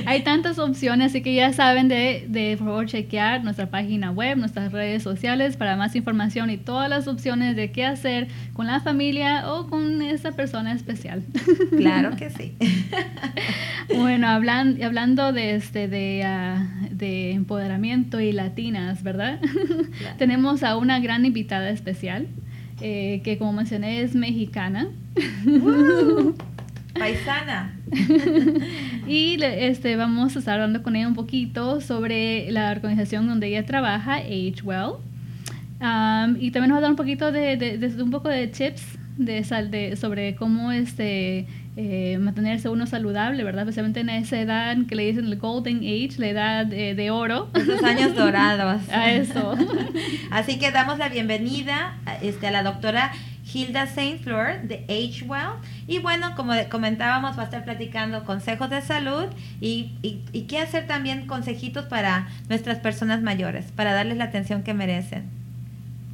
Hay 0.06 0.22
tantas 0.22 0.58
opciones, 0.58 1.12
así 1.12 1.22
que 1.22 1.34
ya 1.34 1.52
saben 1.52 1.88
de, 1.88 2.26
de 2.28 2.56
por 2.56 2.66
favor 2.66 2.86
chequear 2.86 3.44
nuestra 3.44 3.70
página 3.70 4.10
web, 4.10 4.36
nuestras 4.36 4.72
redes 4.72 5.02
sociales 5.02 5.56
para 5.56 5.76
más 5.76 5.94
información 5.94 6.50
y 6.50 6.56
todas 6.56 6.90
las 6.90 7.06
opciones 7.06 7.54
de 7.54 7.70
qué 7.70 7.84
hacer 7.84 8.28
con 8.54 8.66
la 8.66 8.80
familia 8.80 9.52
o 9.52 9.68
con 9.68 10.02
esa 10.02 10.32
persona 10.32 10.72
especial. 10.72 11.22
Claro 11.76 12.16
que 12.16 12.30
sí. 12.30 12.54
bueno, 13.96 14.28
hablan, 14.28 14.80
hablando 14.82 15.32
de 15.32 15.54
este 15.54 15.88
de, 15.88 16.22
ah, 16.24 16.68
de 16.90 17.32
empoderamiento 17.32 18.20
y 18.20 18.32
latinas, 18.32 19.02
¿verdad? 19.02 19.40
Tenemos 20.18 20.62
a 20.62 20.76
una 20.76 21.00
gran 21.00 21.24
invitada 21.24 21.70
especial 21.70 22.26
eh, 22.82 23.20
que 23.24 23.38
como 23.38 23.52
mencioné 23.52 24.02
es 24.02 24.14
mexicana. 24.14 24.88
¡Woo! 25.46 26.34
Paisana. 26.98 27.74
Y 29.06 29.42
este, 29.42 29.96
vamos 29.96 30.36
a 30.36 30.38
estar 30.38 30.54
hablando 30.54 30.82
con 30.82 30.94
ella 30.96 31.08
un 31.08 31.14
poquito 31.14 31.80
sobre 31.80 32.50
la 32.52 32.70
organización 32.70 33.26
donde 33.26 33.48
ella 33.48 33.66
trabaja, 33.66 34.14
Age 34.16 34.54
Well. 34.62 34.92
Um, 35.80 36.36
y 36.38 36.50
también 36.52 36.68
nos 36.68 36.76
va 36.76 36.78
a 36.78 36.80
dar 36.82 36.90
un 36.90 36.96
poquito 36.96 37.32
de, 37.32 37.56
de- 37.56 37.78
de- 37.78 38.02
un 38.02 38.10
poco 38.12 38.28
de 38.28 38.46
tips 38.46 38.98
de, 39.18 39.42
sal- 39.42 39.70
de- 39.70 39.96
sobre 39.96 40.36
cómo 40.36 40.70
este, 40.70 41.46
eh, 41.74 42.18
mantenerse 42.20 42.68
uno 42.68 42.86
saludable, 42.86 43.44
¿verdad? 43.44 43.62
Especialmente 43.62 44.00
en 44.00 44.10
esa 44.10 44.38
edad 44.38 44.76
que 44.86 44.94
le 44.94 45.06
dicen 45.06 45.24
el 45.24 45.36
Golden 45.38 45.78
Age, 45.78 46.10
la 46.18 46.28
edad 46.28 46.72
eh, 46.72 46.94
de 46.94 47.10
oro. 47.10 47.48
Esos 47.54 47.82
años 47.82 48.14
dorados. 48.16 48.86
A 48.90 49.10
eso. 49.10 49.56
Así 50.30 50.58
que 50.58 50.70
damos 50.70 50.98
la 50.98 51.08
bienvenida 51.08 51.96
a, 52.04 52.16
este, 52.16 52.48
a 52.48 52.50
la 52.50 52.62
doctora 52.62 53.12
Hilda 53.52 53.86
Saint 53.86 54.20
Fleur 54.20 54.60
de 54.62 54.84
Age 54.88 55.24
Well. 55.26 55.60
Y 55.86 55.98
bueno, 55.98 56.34
como 56.36 56.52
comentábamos, 56.70 57.38
va 57.38 57.42
a 57.42 57.44
estar 57.46 57.64
platicando 57.64 58.24
consejos 58.24 58.68
de 58.68 58.82
salud 58.82 59.24
y, 59.60 59.92
y, 60.02 60.20
y 60.32 60.42
qué 60.42 60.58
hacer 60.58 60.86
también 60.86 61.26
consejitos 61.26 61.86
para 61.86 62.28
nuestras 62.50 62.80
personas 62.80 63.22
mayores, 63.22 63.72
para 63.72 63.94
darles 63.94 64.18
la 64.18 64.24
atención 64.24 64.62
que 64.62 64.74
merecen. 64.74 65.24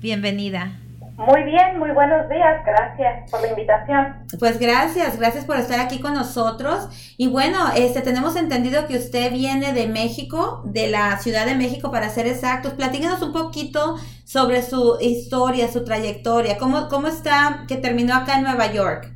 Bienvenida. 0.00 0.72
Muy 1.18 1.42
bien, 1.42 1.80
muy 1.80 1.90
buenos 1.90 2.28
días. 2.28 2.64
Gracias 2.64 3.28
por 3.28 3.40
la 3.40 3.48
invitación. 3.48 4.24
Pues 4.38 4.60
gracias, 4.60 5.18
gracias 5.18 5.44
por 5.44 5.56
estar 5.56 5.80
aquí 5.80 6.00
con 6.00 6.14
nosotros. 6.14 6.88
Y 7.18 7.26
bueno, 7.26 7.58
este 7.76 8.02
tenemos 8.02 8.36
entendido 8.36 8.86
que 8.86 8.96
usted 8.96 9.32
viene 9.32 9.72
de 9.72 9.88
México, 9.88 10.62
de 10.64 10.86
la 10.86 11.16
Ciudad 11.16 11.44
de 11.44 11.56
México 11.56 11.90
para 11.90 12.08
ser 12.08 12.28
exactos. 12.28 12.74
Platíquenos 12.74 13.20
un 13.20 13.32
poquito 13.32 13.96
sobre 14.24 14.62
su 14.62 14.96
historia, 15.00 15.66
su 15.66 15.84
trayectoria. 15.84 16.56
¿Cómo, 16.56 16.88
cómo 16.88 17.08
está 17.08 17.64
que 17.66 17.78
terminó 17.78 18.14
acá 18.14 18.36
en 18.36 18.44
Nueva 18.44 18.70
York? 18.70 19.08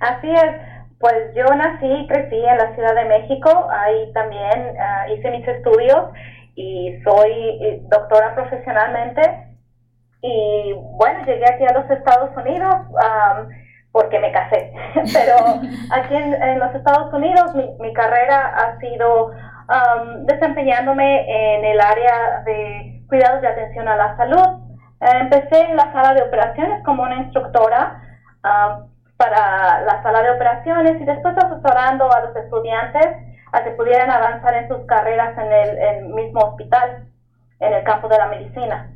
Así 0.00 0.28
es. 0.28 0.50
Pues 0.98 1.32
yo 1.36 1.44
nací 1.54 1.86
y 1.86 2.08
crecí 2.08 2.34
en 2.34 2.58
la 2.58 2.74
Ciudad 2.74 2.96
de 2.96 3.04
México. 3.04 3.68
Ahí 3.70 4.12
también 4.14 4.74
ah, 4.80 5.06
hice 5.16 5.30
mis 5.30 5.46
estudios 5.46 6.06
y 6.56 7.00
soy 7.04 7.30
eh, 7.62 7.82
doctora 7.88 8.34
profesionalmente. 8.34 9.47
Y 10.20 10.72
bueno, 10.72 11.24
llegué 11.24 11.44
aquí 11.48 11.64
a 11.64 11.78
los 11.78 11.90
Estados 11.90 12.30
Unidos 12.36 12.74
am, 13.00 13.48
porque 13.92 14.18
me 14.18 14.32
casé. 14.32 14.72
Pero 15.12 15.36
aquí 15.92 16.14
en, 16.14 16.42
en 16.42 16.58
los 16.58 16.74
Estados 16.74 17.12
Unidos 17.12 17.54
mi, 17.54 17.68
mi 17.80 17.92
carrera 17.92 18.52
ha 18.56 18.78
sido 18.78 19.30
am, 19.68 20.26
desempeñándome 20.26 21.56
en 21.56 21.64
el 21.64 21.80
área 21.80 22.42
de 22.44 23.02
cuidados 23.08 23.42
de 23.42 23.48
atención 23.48 23.88
a 23.88 23.96
la 23.96 24.16
salud. 24.16 24.64
Empecé 25.00 25.60
en 25.62 25.76
la 25.76 25.92
sala 25.92 26.14
de 26.14 26.22
operaciones 26.22 26.82
como 26.84 27.04
una 27.04 27.16
instructora 27.16 28.02
para 29.16 29.82
la 29.82 30.02
sala 30.02 30.22
de 30.22 30.30
operaciones 30.30 31.00
y 31.00 31.04
después 31.04 31.36
asesorando 31.36 32.10
a 32.10 32.20
los 32.20 32.36
estudiantes 32.36 33.06
a 33.52 33.62
que 33.62 33.70
pudieran 33.72 34.10
avanzar 34.10 34.54
en 34.54 34.68
sus 34.68 34.78
carreras 34.86 35.36
en 35.38 35.52
el, 35.52 35.78
el 35.78 36.04
mismo 36.06 36.40
hospital, 36.40 37.06
en 37.60 37.72
el 37.72 37.84
campo 37.84 38.08
de 38.08 38.18
la 38.18 38.26
medicina. 38.26 38.90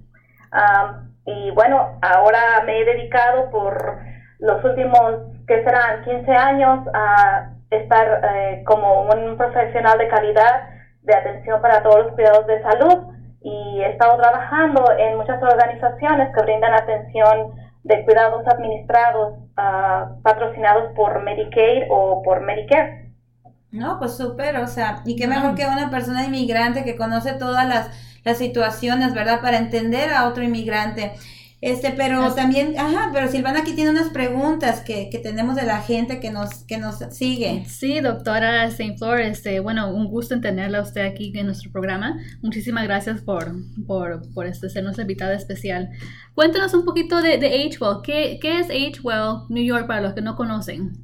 Am, 0.51 1.12
y 1.25 1.51
bueno, 1.53 1.99
ahora 2.03 2.63
me 2.67 2.81
he 2.81 2.85
dedicado 2.85 3.51
por 3.51 3.99
los 4.39 4.65
últimos, 4.65 5.23
que 5.47 5.63
serán 5.63 6.03
15 6.05 6.33
años, 6.33 6.81
a 6.95 7.51
estar 7.71 8.21
eh, 8.25 8.63
como 8.67 9.03
un 9.03 9.37
profesional 9.37 9.99
de 9.99 10.09
calidad 10.09 10.69
de 11.03 11.15
atención 11.15 11.61
para 11.61 11.83
todos 11.83 12.07
los 12.07 12.13
cuidados 12.15 12.47
de 12.47 12.63
salud 12.63 13.13
y 13.41 13.81
he 13.81 13.91
estado 13.91 14.19
trabajando 14.19 14.85
en 14.99 15.17
muchas 15.17 15.43
organizaciones 15.43 16.29
que 16.35 16.43
brindan 16.43 16.75
atención 16.75 17.53
de 17.83 18.05
cuidados 18.05 18.47
administrados 18.47 19.35
ah, 19.57 20.13
patrocinados 20.23 20.93
por 20.95 21.23
Medicaid 21.23 21.85
o 21.91 22.23
por 22.23 22.41
Medicare. 22.41 23.11
No, 23.73 23.99
pues 23.99 24.17
súper, 24.17 24.59
o 24.59 24.67
sea, 24.67 25.01
y 25.05 25.17
qué 25.17 25.27
mejor 25.27 25.55
que 25.55 25.67
una 25.67 25.91
persona 25.91 26.25
inmigrante 26.25 26.85
que 26.85 26.97
conoce 26.97 27.33
todas 27.33 27.67
las, 27.67 28.12
las 28.25 28.39
situaciones, 28.39 29.15
¿verdad? 29.15 29.41
Para 29.41 29.59
entender 29.59 30.13
a 30.13 30.29
otro 30.29 30.43
inmigrante. 30.43 31.13
Este, 31.61 31.93
pero 31.93 32.23
Así- 32.25 32.35
también, 32.35 32.75
ajá, 32.77 33.11
pero 33.13 33.29
Silvana 33.29 33.61
aquí 33.61 33.73
tiene 33.75 33.91
unas 33.93 34.09
preguntas 34.09 34.81
que, 34.81 35.09
que 35.11 35.21
tenemos 35.21 35.55
de 35.55 35.63
la 35.63 35.81
gente 35.81 36.19
que 36.19 36.33
nos, 36.33 36.65
que 36.65 36.77
nos 36.79 36.97
sigue. 37.15 37.65
Sí, 37.67 38.01
doctora 38.01 38.65
St. 38.65 38.97
Flor, 38.99 39.21
este, 39.21 39.61
bueno, 39.61 39.95
un 39.95 40.09
gusto 40.09 40.35
en 40.35 40.41
tenerla 40.41 40.79
a 40.79 40.83
usted 40.83 41.07
aquí 41.07 41.33
en 41.37 41.47
nuestro 41.47 41.71
programa. 41.71 42.19
Muchísimas 42.43 42.83
gracias 42.83 43.21
por, 43.21 43.53
por, 43.87 44.23
por 44.35 44.47
este, 44.47 44.71
ser 44.71 44.83
nuestra 44.83 45.03
invitada 45.03 45.35
especial. 45.35 45.91
Cuéntanos 46.35 46.75
un 46.75 46.85
poquito 46.85 47.23
de, 47.23 47.39
de 47.39 47.47
AgeWell. 47.47 47.99
¿Qué, 48.03 48.41
¿Qué 48.43 48.59
es 48.59 48.67
AgeWell 48.69 49.45
New 49.49 49.63
York 49.65 49.87
para 49.87 50.01
los 50.01 50.15
que 50.15 50.21
no 50.23 50.35
conocen? 50.35 50.95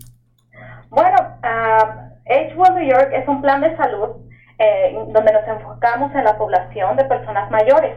Bueno, 0.90 1.16
ah, 1.44 2.10
Age 2.28 2.54
Well 2.56 2.74
New 2.74 2.88
York 2.90 3.10
es 3.14 3.28
un 3.28 3.40
plan 3.42 3.60
de 3.60 3.76
salud 3.76 4.08
eh, 4.58 4.92
donde 5.08 5.32
nos 5.32 5.46
enfocamos 5.46 6.14
en 6.14 6.24
la 6.24 6.36
población 6.36 6.96
de 6.96 7.04
personas 7.04 7.50
mayores. 7.50 7.96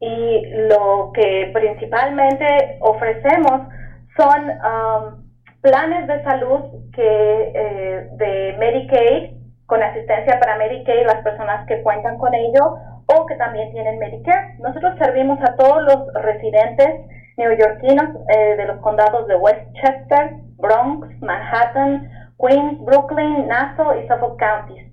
Y 0.00 0.46
lo 0.68 1.12
que 1.14 1.50
principalmente 1.54 2.78
ofrecemos 2.80 3.68
son 4.16 4.50
um, 4.50 5.24
planes 5.60 6.06
de 6.06 6.22
salud 6.24 6.60
que 6.92 7.52
eh, 7.54 8.08
de 8.12 8.56
Medicaid, 8.58 9.30
con 9.66 9.82
asistencia 9.82 10.38
para 10.38 10.56
Medicaid, 10.56 11.06
las 11.06 11.22
personas 11.22 11.66
que 11.66 11.82
cuentan 11.82 12.18
con 12.18 12.34
ello, 12.34 12.76
o 13.06 13.26
que 13.26 13.36
también 13.36 13.72
tienen 13.72 13.98
Medicare. 13.98 14.56
Nosotros 14.58 14.94
servimos 14.98 15.38
a 15.42 15.56
todos 15.56 15.82
los 15.82 16.22
residentes 16.22 17.06
neoyorquinos 17.36 18.10
eh, 18.28 18.56
de 18.56 18.64
los 18.66 18.80
condados 18.80 19.26
de 19.26 19.36
Westchester, 19.36 20.36
Bronx, 20.56 21.08
Manhattan, 21.20 22.10
Queens, 22.38 22.78
Brooklyn, 22.84 23.48
Nassau 23.48 23.98
y 23.98 24.06
Suffolk 24.06 24.38
Counties, 24.38 24.92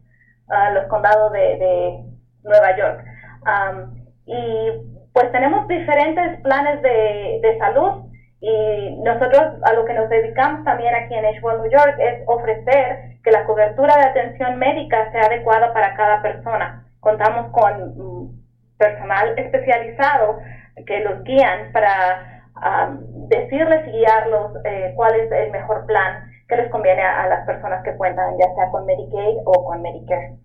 ah, 0.51 0.69
los 0.71 0.85
condados 0.85 1.31
de, 1.31 1.39
de 1.39 2.03
Nueva 2.43 2.77
York. 2.77 3.03
Am, 3.45 3.95
y 4.25 4.71
pues 5.13 5.31
tenemos 5.31 5.67
diferentes 5.67 6.41
planes 6.41 6.81
de, 6.81 7.39
de 7.41 7.57
salud 7.59 8.05
y 8.39 8.95
nosotros 9.03 9.61
a 9.63 9.73
lo 9.73 9.85
que 9.85 9.93
nos 9.93 10.09
dedicamos 10.09 10.63
también 10.63 10.95
aquí 10.95 11.13
en 11.13 11.25
Asheville, 11.25 11.61
New 11.61 11.71
York, 11.71 11.95
es 11.99 12.23
ofrecer 12.25 13.19
que 13.23 13.31
la 13.31 13.45
cobertura 13.45 13.95
de 13.97 14.03
atención 14.03 14.57
médica 14.57 15.11
sea 15.11 15.23
adecuada 15.23 15.73
para 15.73 15.93
cada 15.95 16.21
persona. 16.21 16.85
Contamos 16.99 17.51
con 17.51 17.97
mm, 17.97 18.41
personal 18.77 19.37
especializado 19.37 20.39
que 20.87 21.01
los 21.01 21.23
guían 21.23 21.71
para 21.71 22.43
am, 22.55 23.01
decirles 23.27 23.87
y 23.87 23.91
guiarlos 23.91 24.53
eh, 24.65 24.93
cuál 24.95 25.15
es 25.15 25.31
el 25.31 25.51
mejor 25.51 25.85
plan 25.85 26.31
que 26.51 26.57
les 26.57 26.69
conviene 26.69 27.01
a, 27.01 27.23
a 27.23 27.29
las 27.29 27.45
personas 27.45 27.81
que 27.81 27.95
cuentan 27.95 28.37
ya 28.37 28.53
sea 28.53 28.69
con 28.71 28.85
Medicaid 28.85 29.37
o 29.45 29.63
con 29.63 29.81
Medicare. 29.81 30.37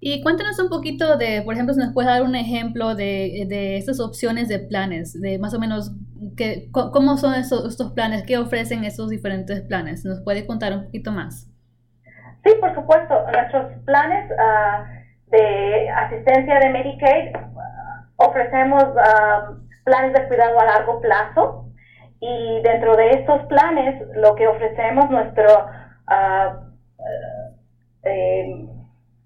Y 0.00 0.22
cuéntanos 0.22 0.58
un 0.58 0.70
poquito 0.70 1.18
de, 1.18 1.42
por 1.42 1.52
ejemplo, 1.52 1.74
si 1.74 1.80
nos 1.80 1.92
puedes 1.92 2.10
dar 2.10 2.22
un 2.22 2.34
ejemplo 2.34 2.94
de, 2.94 3.44
de 3.46 3.76
estas 3.76 4.00
opciones 4.00 4.48
de 4.48 4.58
planes, 4.58 5.20
de 5.20 5.38
más 5.38 5.52
o 5.52 5.58
menos 5.58 5.92
que, 6.34 6.70
cómo 6.72 7.18
son 7.18 7.34
esos, 7.34 7.68
estos 7.68 7.92
planes, 7.92 8.22
qué 8.22 8.38
ofrecen 8.38 8.84
esos 8.84 9.10
diferentes 9.10 9.60
planes. 9.60 10.02
¿Nos 10.06 10.22
puede 10.22 10.46
contar 10.46 10.72
un 10.72 10.84
poquito 10.84 11.12
más? 11.12 11.50
Sí, 12.42 12.52
por 12.58 12.74
supuesto. 12.74 13.14
Nuestros 13.30 13.66
planes 13.84 14.30
uh, 14.30 15.30
de 15.30 15.90
asistencia 15.90 16.58
de 16.58 16.70
Medicaid 16.70 17.36
ofrecemos 18.16 18.82
uh, 18.82 19.56
planes 19.84 20.14
de 20.14 20.26
cuidado 20.26 20.58
a 20.58 20.64
largo 20.64 21.02
plazo 21.02 21.63
y 22.26 22.62
dentro 22.62 22.96
de 22.96 23.10
estos 23.10 23.42
planes 23.46 24.02
lo 24.14 24.34
que 24.34 24.48
ofrecemos 24.48 25.10
nuestro 25.10 25.46
uh, 26.08 26.74
eh, 28.04 28.66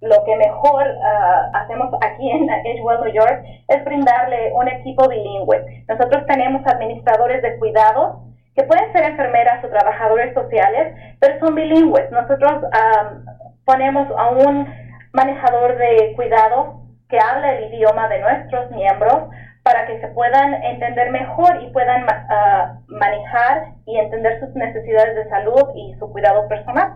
lo 0.01 0.25
que 0.25 0.37
mejor 0.37 0.85
uh, 0.85 1.57
hacemos 1.57 1.95
aquí 2.01 2.31
en 2.31 2.49
Edgewell, 2.49 3.01
New 3.03 3.13
York, 3.13 3.43
es 3.69 3.85
brindarle 3.85 4.53
un 4.55 4.69
equipo 4.69 5.09
bilingüe. 5.09 5.85
Nosotros 5.89 6.25
tenemos 6.27 6.63
administradores 6.67 7.43
de 7.43 7.59
cuidados 7.59 8.19
que 8.55 8.63
pueden 8.65 8.93
ser 8.93 9.05
enfermeras 9.11 9.65
o 9.65 9.69
trabajadores 9.69 10.35
sociales, 10.35 10.95
pero 11.21 11.39
son 11.41 11.55
bilingües. 11.55 12.11
Nosotros 12.11 12.53
um, 12.63 13.25
ponemos 13.65 14.09
a 14.17 14.31
un 14.31 14.67
manejador 15.13 15.77
de 15.77 16.13
cuidados 16.15 16.77
que 17.09 17.19
habla 17.19 17.55
el 17.55 17.75
idioma 17.75 18.09
de 18.09 18.21
nuestros 18.21 18.71
miembros 18.71 19.31
para 19.69 19.87
que 19.87 20.01
se 20.01 20.09
puedan 20.09 20.65
entender 20.65 21.11
mejor 21.11 21.63
y 21.63 21.71
puedan 21.73 22.05
uh, 22.05 22.81
manejar 22.87 23.75
y 23.85 23.99
entender 23.99 24.41
sus 24.41 24.55
necesidades 24.55 25.15
de 25.15 25.29
salud 25.29 25.63
y 25.75 25.95
su 25.99 26.11
cuidado 26.11 26.49
personal. 26.49 26.95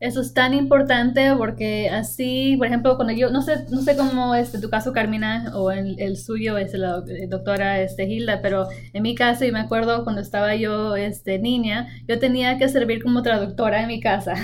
Eso 0.00 0.20
es 0.20 0.32
tan 0.32 0.54
importante 0.54 1.34
porque 1.36 1.90
así, 1.90 2.54
por 2.56 2.68
ejemplo, 2.68 2.94
cuando 2.94 3.12
yo, 3.12 3.30
no 3.30 3.42
sé, 3.42 3.64
no 3.68 3.82
sé 3.82 3.96
cómo 3.96 4.32
es 4.36 4.52
tu 4.52 4.70
caso, 4.70 4.92
Carmina, 4.92 5.50
o 5.56 5.72
el, 5.72 5.98
el 5.98 6.16
suyo 6.16 6.56
es 6.56 6.72
la 6.74 7.02
eh, 7.08 7.26
doctora 7.26 7.80
este, 7.80 8.04
Hilda, 8.04 8.40
pero 8.40 8.68
en 8.92 9.02
mi 9.02 9.16
caso, 9.16 9.44
y 9.44 9.50
me 9.50 9.58
acuerdo 9.58 10.04
cuando 10.04 10.22
estaba 10.22 10.54
yo 10.54 10.94
este, 10.94 11.40
niña, 11.40 11.88
yo 12.06 12.20
tenía 12.20 12.58
que 12.58 12.68
servir 12.68 13.02
como 13.02 13.22
traductora 13.22 13.82
en 13.82 13.88
mi 13.88 14.00
casa. 14.00 14.34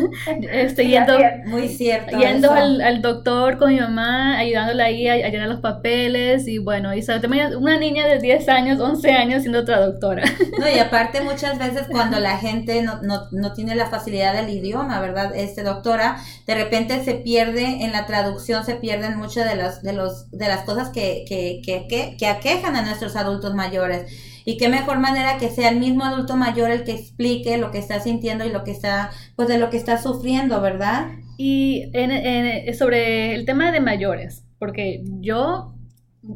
este, 0.50 0.88
yendo, 0.88 1.16
Muy 1.46 1.68
cierto. 1.68 2.18
Yendo 2.18 2.50
al, 2.50 2.80
al, 2.80 3.00
doctor 3.00 3.56
con 3.56 3.72
mi 3.72 3.78
mamá, 3.78 4.36
ayudándola 4.36 4.86
ahí 4.86 5.06
a, 5.06 5.28
llenar 5.28 5.48
los 5.48 5.60
papeles, 5.60 6.48
y 6.48 6.58
bueno, 6.58 6.92
y 6.92 7.04
también 7.04 7.54
una 7.54 7.78
niña 7.78 8.04
de 8.08 8.18
10 8.18 8.48
años, 8.48 8.80
11 8.80 9.12
años 9.12 9.42
siendo 9.42 9.64
traductora. 9.64 10.24
no, 10.58 10.68
y 10.68 10.78
aparte 10.80 11.20
muchas 11.20 11.56
veces 11.56 11.86
cuando 11.88 12.18
la 12.18 12.36
gente 12.36 12.82
no, 12.82 13.00
no, 13.02 13.28
no 13.30 13.52
tiene 13.52 13.76
la 13.76 13.86
facilidad 13.86 14.34
del 14.34 14.50
idioma, 14.50 15.03
¿verdad? 15.04 15.34
Este, 15.34 15.62
doctora, 15.62 16.22
de 16.46 16.54
repente 16.54 17.04
se 17.04 17.14
pierde 17.14 17.84
en 17.84 17.92
la 17.92 18.06
traducción, 18.06 18.64
se 18.64 18.76
pierden 18.76 19.16
muchas 19.16 19.48
de, 19.48 19.56
las 19.56 19.82
de, 19.82 19.92
los, 19.92 20.30
de 20.30 20.48
las 20.48 20.64
cosas 20.64 20.90
que, 20.90 21.24
que, 21.28 21.60
que, 21.64 22.16
que, 22.18 22.26
aquejan 22.26 22.76
a 22.76 22.82
nuestros 22.82 23.16
adultos 23.16 23.54
mayores. 23.54 24.10
Y 24.44 24.56
qué 24.56 24.68
mejor 24.68 24.98
manera 24.98 25.38
que 25.38 25.48
sea 25.48 25.70
el 25.70 25.78
mismo 25.78 26.04
adulto 26.04 26.36
mayor 26.36 26.70
el 26.70 26.84
que 26.84 26.92
explique 26.92 27.56
lo 27.56 27.70
que 27.70 27.78
está 27.78 28.00
sintiendo 28.00 28.44
y 28.44 28.50
lo 28.50 28.64
que 28.64 28.72
está, 28.72 29.10
pues 29.36 29.48
de 29.48 29.58
lo 29.58 29.70
que 29.70 29.76
está 29.76 30.00
sufriendo, 30.02 30.60
¿verdad? 30.60 31.08
Y 31.38 31.90
en, 31.92 32.74
sobre 32.74 33.34
el 33.34 33.46
tema 33.46 33.72
de 33.72 33.80
mayores, 33.80 34.44
porque 34.58 35.02
yo 35.20 35.73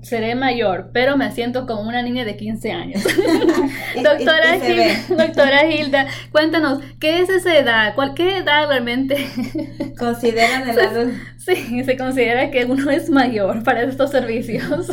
seré 0.02 0.34
mayor, 0.34 0.90
pero 0.92 1.16
me 1.16 1.30
siento 1.32 1.66
como 1.66 1.82
una 1.82 2.02
niña 2.02 2.24
de 2.24 2.36
15 2.36 2.72
años. 2.72 3.04
doctora, 4.02 4.56
Hilda, 4.56 5.24
doctora 5.24 5.64
Hilda, 5.66 6.06
cuéntanos, 6.30 6.80
¿qué 7.00 7.20
es 7.20 7.30
esa 7.30 7.56
edad? 7.56 7.94
¿Cuál, 7.94 8.14
¿Qué 8.14 8.38
edad 8.38 8.68
realmente 8.68 9.16
consideran 9.98 10.68
el 10.68 10.78
adulto? 10.78 11.18
Sí, 11.38 11.82
se 11.84 11.96
considera 11.96 12.50
que 12.50 12.66
uno 12.66 12.90
es 12.90 13.08
mayor 13.08 13.64
para 13.64 13.82
estos 13.82 14.10
servicios. 14.10 14.88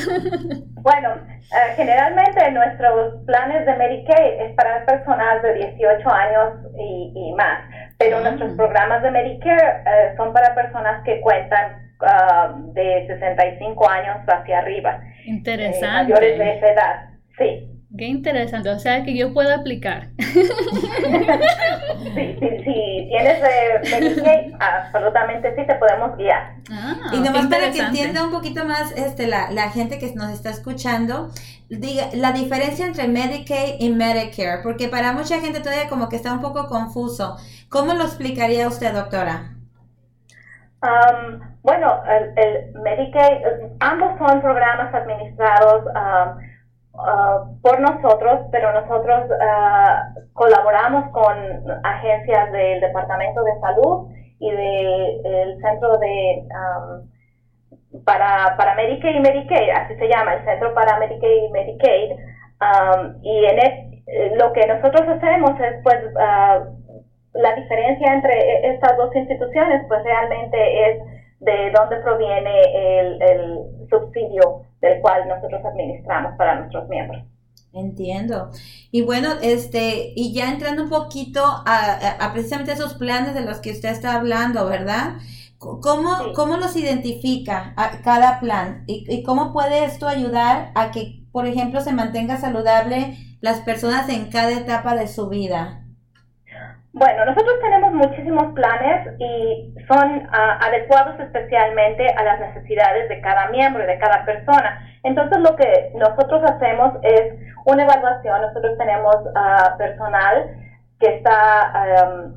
bueno, 0.81 1.09
eh, 1.29 1.73
generalmente 1.75 2.51
nuestros 2.51 3.23
planes 3.25 3.65
de 3.65 3.75
Medicaid 3.75 4.41
es 4.41 4.55
para 4.55 4.85
personas 4.85 5.43
de 5.43 5.53
18 5.55 6.09
años 6.09 6.53
y, 6.77 7.33
más, 7.35 7.59
pero 7.97 8.17
ah. 8.17 8.21
nuestros 8.21 8.53
programas 8.53 9.03
de 9.03 9.11
Medicare 9.11 9.83
eh, 9.85 10.13
son 10.15 10.31
para 10.31 10.55
personas 10.55 11.03
que 11.03 11.19
cuentan 11.21 11.84
Uh, 12.01 12.73
de 12.73 13.07
65 13.07 13.89
años 13.89 14.17
hacia 14.27 14.59
arriba. 14.59 14.99
Interesante. 15.25 16.11
Eh, 16.11 16.13
mayores 16.13 16.37
de 16.37 16.57
esa 16.57 16.69
edad, 16.71 17.09
sí. 17.37 17.71
Qué 17.97 18.05
interesante, 18.07 18.69
o 18.69 18.79
sea 18.79 19.05
que 19.05 19.15
yo 19.15 19.33
puedo 19.33 19.53
aplicar. 19.55 20.09
sí, 20.17 20.35
sí, 22.13 22.49
sí, 22.65 23.07
tienes 23.09 23.41
eh, 23.41 23.79
Medicaid, 23.89 24.53
absolutamente 24.59 25.55
sí, 25.55 25.65
te 25.65 25.75
podemos 25.75 26.17
guiar. 26.17 26.55
Ah, 26.69 26.97
y 27.13 27.19
nomás 27.21 27.47
para 27.47 27.71
que 27.71 27.79
entienda 27.79 28.25
un 28.25 28.31
poquito 28.31 28.65
más 28.65 28.91
este, 28.97 29.27
la, 29.27 29.49
la 29.51 29.69
gente 29.69 29.97
que 29.97 30.13
nos 30.13 30.33
está 30.33 30.49
escuchando, 30.49 31.29
diga, 31.69 32.09
la 32.13 32.33
diferencia 32.33 32.85
entre 32.85 33.07
Medicaid 33.07 33.75
y 33.79 33.89
Medicare, 33.91 34.61
porque 34.61 34.89
para 34.89 35.13
mucha 35.13 35.39
gente 35.39 35.61
todavía 35.61 35.87
como 35.87 36.09
que 36.09 36.17
está 36.17 36.33
un 36.33 36.41
poco 36.41 36.67
confuso. 36.67 37.37
¿Cómo 37.69 37.93
lo 37.93 38.03
explicaría 38.03 38.67
usted, 38.67 38.91
doctora? 38.93 39.54
Um, 40.83 41.39
bueno, 41.63 42.03
el, 42.07 42.33
el, 42.37 42.73
Medicaid, 42.73 43.41
ambos 43.79 44.17
son 44.19 44.41
programas 44.41 44.93
administrados 44.93 45.83
um, 45.85 46.37
uh, 46.93 47.61
por 47.61 47.79
nosotros, 47.79 48.41
pero 48.51 48.71
nosotros 48.73 49.25
uh, 49.31 50.33
colaboramos 50.33 51.09
con 51.11 51.35
agencias 51.83 52.51
del 52.51 52.81
Departamento 52.81 53.43
de 53.43 53.59
Salud 53.61 54.09
y 54.39 54.51
del 54.51 55.61
Centro 55.61 55.97
de 55.97 56.43
um, 56.51 58.03
para, 58.03 58.55
para 58.57 58.75
Medicaid 58.75 59.15
y 59.15 59.19
Medicaid, 59.21 59.69
así 59.71 59.95
se 59.95 60.07
llama, 60.07 60.35
el 60.35 60.45
Centro 60.45 60.73
para 60.73 60.99
Medicaid 60.99 61.45
y 61.45 61.49
Medicaid. 61.49 62.11
y 63.23 63.45
en 63.45 63.59
e, 63.59 64.35
lo 64.37 64.53
que 64.53 64.67
nosotros 64.67 65.07
hacemos 65.07 65.59
es 65.59 65.81
pues 65.83 65.99
uh, 66.13 66.84
la 67.35 67.53
diferencia 67.55 68.13
entre 68.13 68.33
e, 68.33 68.73
estas 68.73 68.97
dos 68.97 69.15
instituciones, 69.15 69.83
pues 69.87 70.03
realmente 70.03 70.89
es 70.89 70.99
de 71.39 71.71
dónde 71.71 71.97
proviene 71.97 72.61
el, 72.99 73.87
subsidio 73.89 74.63
del 74.81 74.99
cual 75.01 75.27
nosotros 75.27 75.63
administramos 75.63 76.33
para 76.37 76.59
nuestros 76.59 76.89
miembros. 76.89 77.23
Entiendo. 77.71 78.49
Y 78.89 79.01
bueno, 79.01 79.29
este, 79.43 80.13
y 80.15 80.33
ya 80.33 80.49
entrando 80.49 80.83
un 80.83 80.89
poquito 80.89 81.41
a, 81.43 82.31
precisamente 82.33 82.71
esos 82.71 82.95
planes 82.95 83.35
de 83.35 83.41
los 83.41 83.59
que 83.59 83.71
usted 83.71 83.89
está 83.89 84.15
hablando, 84.15 84.65
¿verdad? 84.65 85.17
¿Cómo, 85.59 86.33
¿Cómo 86.33 86.57
los 86.57 86.75
identifica 86.75 87.73
a 87.75 88.01
cada 88.01 88.39
plan? 88.39 88.85
¿Y, 88.87 89.05
¿Y 89.07 89.23
cómo 89.23 89.51
puede 89.53 89.83
esto 89.83 90.07
ayudar 90.07 90.71
a 90.73 90.91
que, 90.91 91.25
por 91.31 91.47
ejemplo, 91.47 91.81
se 91.81 91.93
mantenga 91.93 92.37
saludable 92.37 93.17
las 93.41 93.59
personas 93.61 94.09
en 94.09 94.31
cada 94.31 94.51
etapa 94.51 94.95
de 94.95 95.07
su 95.07 95.29
vida? 95.29 95.84
Bueno, 96.97 97.25
nosotros 97.25 97.59
tenemos 97.61 97.91
muchísimos 97.91 98.53
planes 98.53 99.19
y 99.19 99.75
son 99.85 100.29
ah, 100.31 100.59
adecuados 100.61 101.19
especialmente 101.19 102.07
a 102.07 102.23
las 102.23 102.39
necesidades 102.39 103.09
de 103.09 103.19
cada 103.19 103.49
miembro 103.49 103.83
y 103.83 103.87
de 103.87 103.99
cada 103.99 104.23
persona. 104.23 104.79
Entonces 105.03 105.39
lo 105.39 105.57
que 105.57 105.91
nosotros 105.95 106.41
hacemos 106.45 106.93
es 107.03 107.33
una 107.65 107.83
evaluación. 107.83 108.41
Nosotros 108.41 108.77
tenemos 108.77 109.13
uh, 109.13 109.77
personal 109.77 110.55
que 111.01 111.17
está 111.17 112.31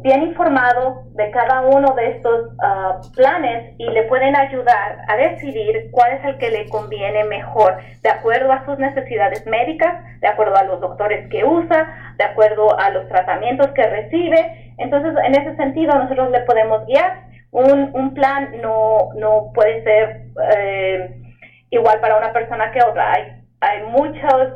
bien 0.00 0.22
informado 0.22 1.04
de 1.12 1.30
cada 1.30 1.60
uno 1.60 1.94
de 1.94 2.12
estos 2.12 2.50
ah, 2.62 3.00
planes 3.14 3.74
y 3.78 3.86
le 3.90 4.04
pueden 4.04 4.34
ayudar 4.34 4.98
a 5.06 5.16
decidir 5.16 5.90
cuál 5.90 6.12
es 6.12 6.24
el 6.24 6.38
que 6.38 6.50
le 6.50 6.68
conviene 6.68 7.24
mejor, 7.24 7.76
de 8.02 8.08
acuerdo 8.08 8.50
a 8.52 8.64
sus 8.64 8.78
necesidades 8.78 9.46
médicas, 9.46 10.02
de 10.20 10.28
acuerdo 10.28 10.56
a 10.56 10.64
los 10.64 10.80
doctores 10.80 11.28
que 11.28 11.44
usa, 11.44 12.14
de 12.16 12.24
acuerdo 12.24 12.78
a 12.78 12.90
los 12.90 13.06
tratamientos 13.08 13.68
que 13.72 13.82
recibe. 13.82 14.74
Entonces, 14.78 15.12
en 15.26 15.34
ese 15.34 15.56
sentido, 15.56 15.94
nosotros 15.94 16.30
le 16.30 16.40
podemos 16.40 16.86
guiar. 16.86 17.30
Un, 17.50 17.90
un 17.94 18.14
plan 18.14 18.62
no, 18.62 19.10
no 19.14 19.50
puede 19.52 19.84
ser 19.84 20.22
eh, 20.56 21.22
igual 21.68 22.00
para 22.00 22.16
una 22.16 22.32
persona 22.32 22.72
que 22.72 22.82
otra. 22.82 23.12
Hay, 23.12 23.44
hay 23.60 23.82
muchos... 23.84 24.52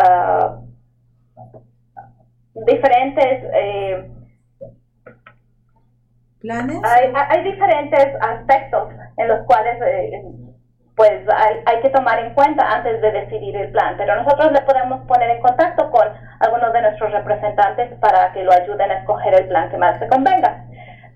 Uh, 0.00 0.60
diferentes 2.54 3.44
eh, 3.54 4.10
planes. 6.40 6.80
Hay, 6.84 7.12
hay, 7.14 7.44
diferentes 7.44 8.08
aspectos 8.20 8.88
en 9.16 9.28
los 9.28 9.44
cuales 9.46 9.80
eh, 9.86 10.22
pues 10.96 11.22
hay, 11.34 11.56
hay, 11.66 11.80
que 11.80 11.90
tomar 11.90 12.18
en 12.18 12.34
cuenta 12.34 12.62
antes 12.70 13.00
de 13.00 13.12
decidir 13.12 13.56
el 13.56 13.70
plan, 13.72 13.94
pero 13.96 14.16
nosotros 14.16 14.52
le 14.52 14.60
podemos 14.62 15.06
poner 15.06 15.30
en 15.30 15.40
contacto 15.40 15.90
con 15.90 16.06
algunos 16.40 16.72
de 16.72 16.82
nuestros 16.82 17.12
representantes 17.12 17.98
para 18.00 18.32
que 18.32 18.44
lo 18.44 18.52
ayuden 18.52 18.90
a 18.90 18.98
escoger 18.98 19.34
el 19.34 19.48
plan 19.48 19.70
que 19.70 19.78
más 19.78 19.98
se 19.98 20.08
convenga. 20.08 20.66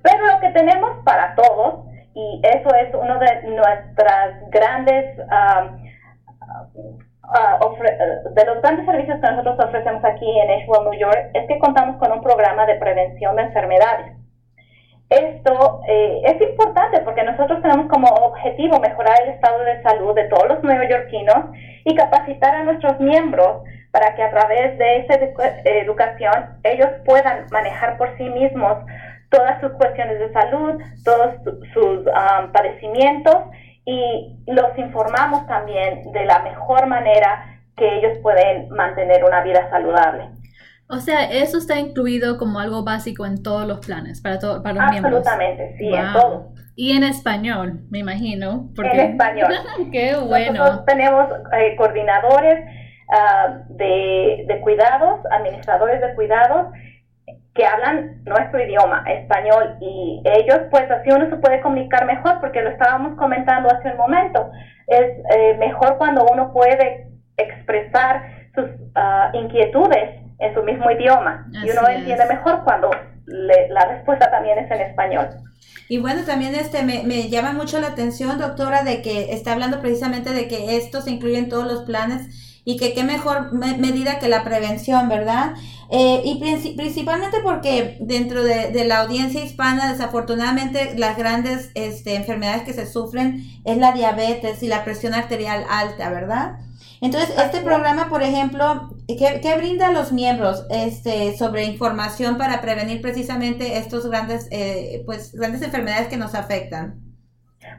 Pero 0.02 0.26
lo 0.26 0.40
que 0.40 0.50
tenemos 0.50 1.02
para 1.04 1.34
todos, 1.34 1.86
y 2.14 2.40
eso 2.44 2.74
es 2.76 2.94
uno 2.94 3.18
de 3.18 3.42
nuestras 3.42 4.50
grandes 4.50 5.18
Ah, 7.28 7.58
de 7.58 8.44
los 8.44 8.60
grandes 8.60 8.84
servicios 8.84 9.18
que 9.20 9.30
nosotros 9.30 9.58
ofrecemos 9.58 10.04
aquí 10.04 10.26
en 10.40 10.50
Asheville, 10.50 10.84
New 10.84 10.98
York, 10.98 11.30
es 11.32 11.46
que 11.48 11.58
contamos 11.58 11.96
con 11.96 12.12
un 12.12 12.22
programa 12.22 12.66
de 12.66 12.74
prevención 12.76 13.36
de 13.36 13.42
enfermedades. 13.42 14.12
esto 15.08 15.80
eh, 15.88 16.22
es 16.24 16.40
importante 16.40 17.00
porque 17.00 17.22
nosotros 17.22 17.62
tenemos 17.62 17.86
como 17.88 18.08
objetivo 18.08 18.78
mejorar 18.80 19.16
el 19.22 19.30
estado 19.30 19.60
de 19.60 19.82
salud 19.82 20.14
de 20.14 20.24
todos 20.24 20.48
los 20.48 20.62
neoyorquinos 20.64 21.56
y 21.84 21.94
capacitar 21.94 22.54
a 22.54 22.64
nuestros 22.64 22.98
miembros 23.00 23.62
para 23.90 24.14
que 24.14 24.22
a 24.22 24.30
través 24.30 24.76
de 24.76 24.96
esa 24.98 25.14
educación 25.64 26.58
ellos 26.64 26.88
puedan 27.04 27.46
manejar 27.50 27.96
por 27.96 28.16
sí 28.18 28.24
mismos 28.24 28.78
todas 29.30 29.60
sus 29.60 29.72
cuestiones 29.72 30.18
de 30.18 30.32
salud, 30.32 30.80
todos 31.04 31.34
sus 31.72 32.06
um, 32.06 32.52
padecimientos 32.52 33.36
y 33.86 34.36
los 34.46 34.76
informamos 34.78 35.46
también 35.46 36.10
de 36.12 36.24
la 36.24 36.40
mejor 36.40 36.86
manera 36.86 37.60
que 37.76 37.98
ellos 37.98 38.18
pueden 38.22 38.68
mantener 38.70 39.24
una 39.24 39.42
vida 39.42 39.68
saludable. 39.70 40.30
O 40.88 40.96
sea, 40.96 41.24
eso 41.24 41.58
está 41.58 41.78
incluido 41.78 42.38
como 42.38 42.60
algo 42.60 42.84
básico 42.84 43.24
en 43.26 43.42
todos 43.42 43.66
los 43.66 43.80
planes 43.80 44.20
para, 44.20 44.38
todo, 44.38 44.62
para 44.62 44.74
los 44.74 44.90
miembros. 44.90 45.26
Absolutamente, 45.26 45.76
sí, 45.78 45.88
en 45.88 46.12
todo. 46.12 46.52
Y 46.76 46.96
en 46.96 47.04
español, 47.04 47.84
me 47.90 48.00
imagino. 48.00 48.70
En 48.76 49.00
español. 49.00 49.52
Qué 49.92 50.16
bueno. 50.16 50.58
Nosotros 50.58 50.84
tenemos 50.86 51.26
eh, 51.52 51.76
coordinadores 51.76 52.64
ah, 53.12 53.60
de, 53.68 54.44
de 54.46 54.60
cuidados, 54.60 55.20
administradores 55.30 56.00
de 56.00 56.14
cuidados, 56.14 56.66
que 57.54 57.64
hablan 57.64 58.22
nuestro 58.24 58.60
idioma, 58.60 59.04
español, 59.06 59.76
y 59.80 60.22
ellos, 60.24 60.60
pues 60.70 60.90
así 60.90 61.10
uno 61.10 61.30
se 61.30 61.36
puede 61.36 61.60
comunicar 61.60 62.04
mejor, 62.04 62.40
porque 62.40 62.62
lo 62.62 62.70
estábamos 62.70 63.16
comentando 63.16 63.68
hace 63.70 63.90
un 63.90 63.96
momento. 63.96 64.50
Es 64.88 65.06
eh, 65.36 65.56
mejor 65.58 65.96
cuando 65.96 66.26
uno 66.32 66.52
puede 66.52 67.08
expresar 67.36 68.22
sus 68.54 68.66
ah, 68.96 69.30
inquietudes 69.34 70.20
en 70.38 70.54
su 70.54 70.62
mismo 70.62 70.90
idioma. 70.90 71.46
y 71.52 71.70
uno 71.70 71.88
entiende 71.88 72.26
mejor 72.26 72.64
cuando 72.64 72.90
la 73.26 73.86
respuesta 73.86 74.30
también 74.30 74.58
es 74.58 74.70
en 74.70 74.80
español. 74.80 75.28
Y 75.88 75.98
bueno, 75.98 76.22
también 76.24 76.54
este 76.54 76.82
me, 76.82 77.02
me, 77.04 77.28
llama 77.28 77.52
mucho 77.52 77.80
la 77.80 77.88
atención, 77.88 78.38
doctora, 78.38 78.82
de 78.82 79.02
que 79.02 79.32
está 79.32 79.52
hablando 79.52 79.80
precisamente 79.80 80.32
de 80.32 80.48
que 80.48 80.76
esto 80.76 81.00
se 81.02 81.10
incluye 81.10 81.38
en 81.38 81.48
todos 81.48 81.66
los 81.70 81.84
planes 81.84 82.62
y 82.64 82.78
que 82.78 82.94
qué 82.94 83.04
mejor 83.04 83.52
medida 83.52 84.18
que 84.18 84.28
la 84.28 84.42
prevención, 84.42 85.08
¿verdad? 85.08 85.52
Eh, 85.96 86.22
y 86.24 86.74
principalmente 86.74 87.36
porque 87.40 87.98
dentro 88.00 88.42
de, 88.42 88.72
de, 88.72 88.84
la 88.84 89.02
audiencia 89.02 89.44
hispana, 89.44 89.92
desafortunadamente, 89.92 90.98
las 90.98 91.16
grandes 91.16 91.70
este, 91.76 92.16
enfermedades 92.16 92.62
que 92.62 92.72
se 92.72 92.86
sufren 92.86 93.44
es 93.64 93.76
la 93.76 93.92
diabetes 93.92 94.60
y 94.64 94.66
la 94.66 94.82
presión 94.82 95.14
arterial 95.14 95.64
alta, 95.70 96.10
¿verdad? 96.10 96.56
Entonces, 97.00 97.32
este 97.38 97.60
programa, 97.60 98.08
por 98.08 98.24
ejemplo, 98.24 98.90
¿qué, 99.06 99.54
brinda 99.56 99.86
a 99.86 99.92
los 99.92 100.10
miembros 100.10 100.66
este, 100.68 101.36
sobre 101.36 101.62
información 101.62 102.38
para 102.38 102.60
prevenir 102.60 103.00
precisamente 103.00 103.78
estos 103.78 104.10
grandes, 104.10 104.48
eh, 104.50 105.04
pues, 105.06 105.32
grandes 105.32 105.62
enfermedades 105.62 106.08
que 106.08 106.16
nos 106.16 106.34
afectan? 106.34 107.02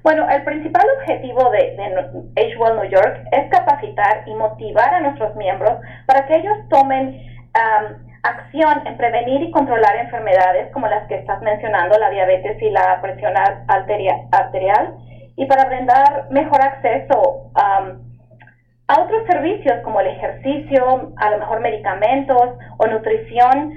Bueno, 0.04 0.26
el 0.30 0.42
principal 0.46 0.86
objetivo 1.02 1.50
de, 1.50 1.76
de 1.76 2.46
New 2.56 2.90
York 2.90 3.28
es 3.34 3.50
capacitar 3.52 4.24
y 4.26 4.34
motivar 4.36 4.94
a 4.94 5.02
nuestros 5.02 5.36
miembros 5.36 5.74
para 6.06 6.26
que 6.28 6.38
ellos 6.38 6.56
tomen 6.70 7.36
acción 8.26 8.86
en 8.88 8.98
prevenir 8.98 9.42
y 9.42 9.52
controlar 9.52 9.96
enfermedades 9.98 10.72
como 10.72 10.88
las 10.88 11.08
que 11.08 11.16
estás 11.16 11.42
mencionando, 11.42 11.98
la 11.98 12.10
diabetes 12.10 12.62
y 12.62 12.70
la 12.72 13.00
presión 13.02 13.34
arterial, 13.68 14.96
y 15.36 15.46
para 15.46 15.66
brindar 15.66 16.28
mejor 16.32 16.62
acceso 16.62 17.52
a 18.88 19.02
otros 19.02 19.26
servicios 19.28 19.80
como 19.84 20.00
el 20.00 20.08
ejercicio, 20.08 21.14
a 21.18 21.32
lo 21.32 21.40
mejor 21.40 21.60
medicamentos 21.60 22.58
o 22.78 22.88
nutrición 22.88 23.74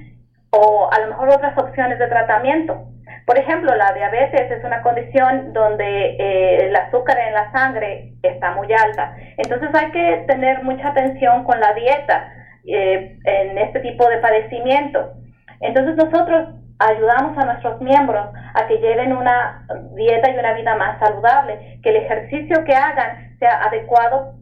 o 0.51 0.89
a 0.91 1.01
lo 1.01 1.09
mejor 1.09 1.29
otras 1.31 1.57
opciones 1.59 1.99
de 1.99 2.07
tratamiento. 2.09 2.89
Por 3.27 3.39
ejemplo, 3.39 3.75
la 3.75 3.93
diabetes 3.93 4.51
es 4.51 4.65
una 4.65 4.81
condición 4.81 5.53
donde 5.53 6.17
eh, 6.19 6.67
el 6.67 6.77
azúcar 6.77 7.19
en 7.19 7.35
la 7.35 7.53
sangre 7.53 8.15
está 8.23 8.53
muy 8.53 8.73
alta. 8.73 9.15
Entonces 9.37 9.69
hay 9.75 9.91
que 9.91 10.25
tener 10.27 10.63
mucha 10.63 10.89
atención 10.89 11.45
con 11.45 11.61
la 11.61 11.75
dieta 11.75 12.33
eh, 12.69 13.19
en 13.25 13.59
este 13.59 13.81
tipo 13.81 14.09
de 14.09 14.19
padecimiento. 14.19 15.13
Entonces 15.61 15.97
nosotros 15.97 16.49
ayudamos 16.79 17.37
a 17.37 17.47
nuestros 17.47 17.81
miembros 17.81 18.29
a 18.55 18.67
que 18.67 18.79
lleven 18.79 19.13
una 19.13 19.67
dieta 19.95 20.31
y 20.31 20.39
una 20.39 20.53
vida 20.53 20.77
más 20.77 20.99
saludable, 21.01 21.81
que 21.83 21.91
el 21.91 21.97
ejercicio 21.97 22.65
que 22.65 22.75
hagan 22.75 23.37
sea 23.39 23.63
adecuado 23.65 24.35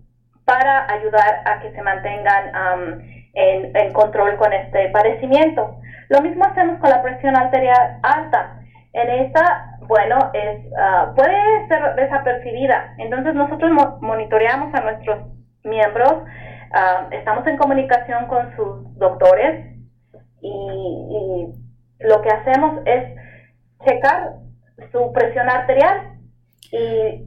para 0.45 0.91
ayudar 0.93 1.43
a 1.45 1.61
que 1.61 1.73
se 1.73 1.83
mantengan 1.83 3.01
en, 3.35 3.93
control 3.93 4.37
con 4.37 4.53
este 4.53 4.89
padecimiento. 4.91 5.77
Lo 6.09 6.21
mismo 6.23 6.45
hacemos 6.45 6.79
con 6.79 6.91
la 6.91 7.03
presión 7.03 7.37
arterial 7.37 7.99
alta. 8.03 8.61
En 8.93 9.11
esta, 9.27 9.77
bueno, 9.83 10.31
es, 10.33 10.61
ah, 10.79 11.13
puede 11.15 11.69
ser 11.69 11.95
desapercibida. 11.97 12.95
Entonces 12.99 13.35
nosotros 13.35 13.71
monitoreamos 14.01 14.73
a 14.75 14.81
nuestros 14.81 15.19
miembros, 15.65 16.23
ah, 16.73 17.09
estamos 17.11 17.47
en 17.47 17.57
comunicación 17.57 18.27
con 18.27 18.55
sus 18.57 18.99
doctores 18.99 19.77
y, 20.41 21.55
lo 21.99 22.21
que 22.21 22.29
hacemos 22.29 22.83
es 22.85 23.05
checar 23.83 24.35
su 24.93 25.13
presión 25.13 25.49
arterial 25.49 26.19
y 26.71 27.25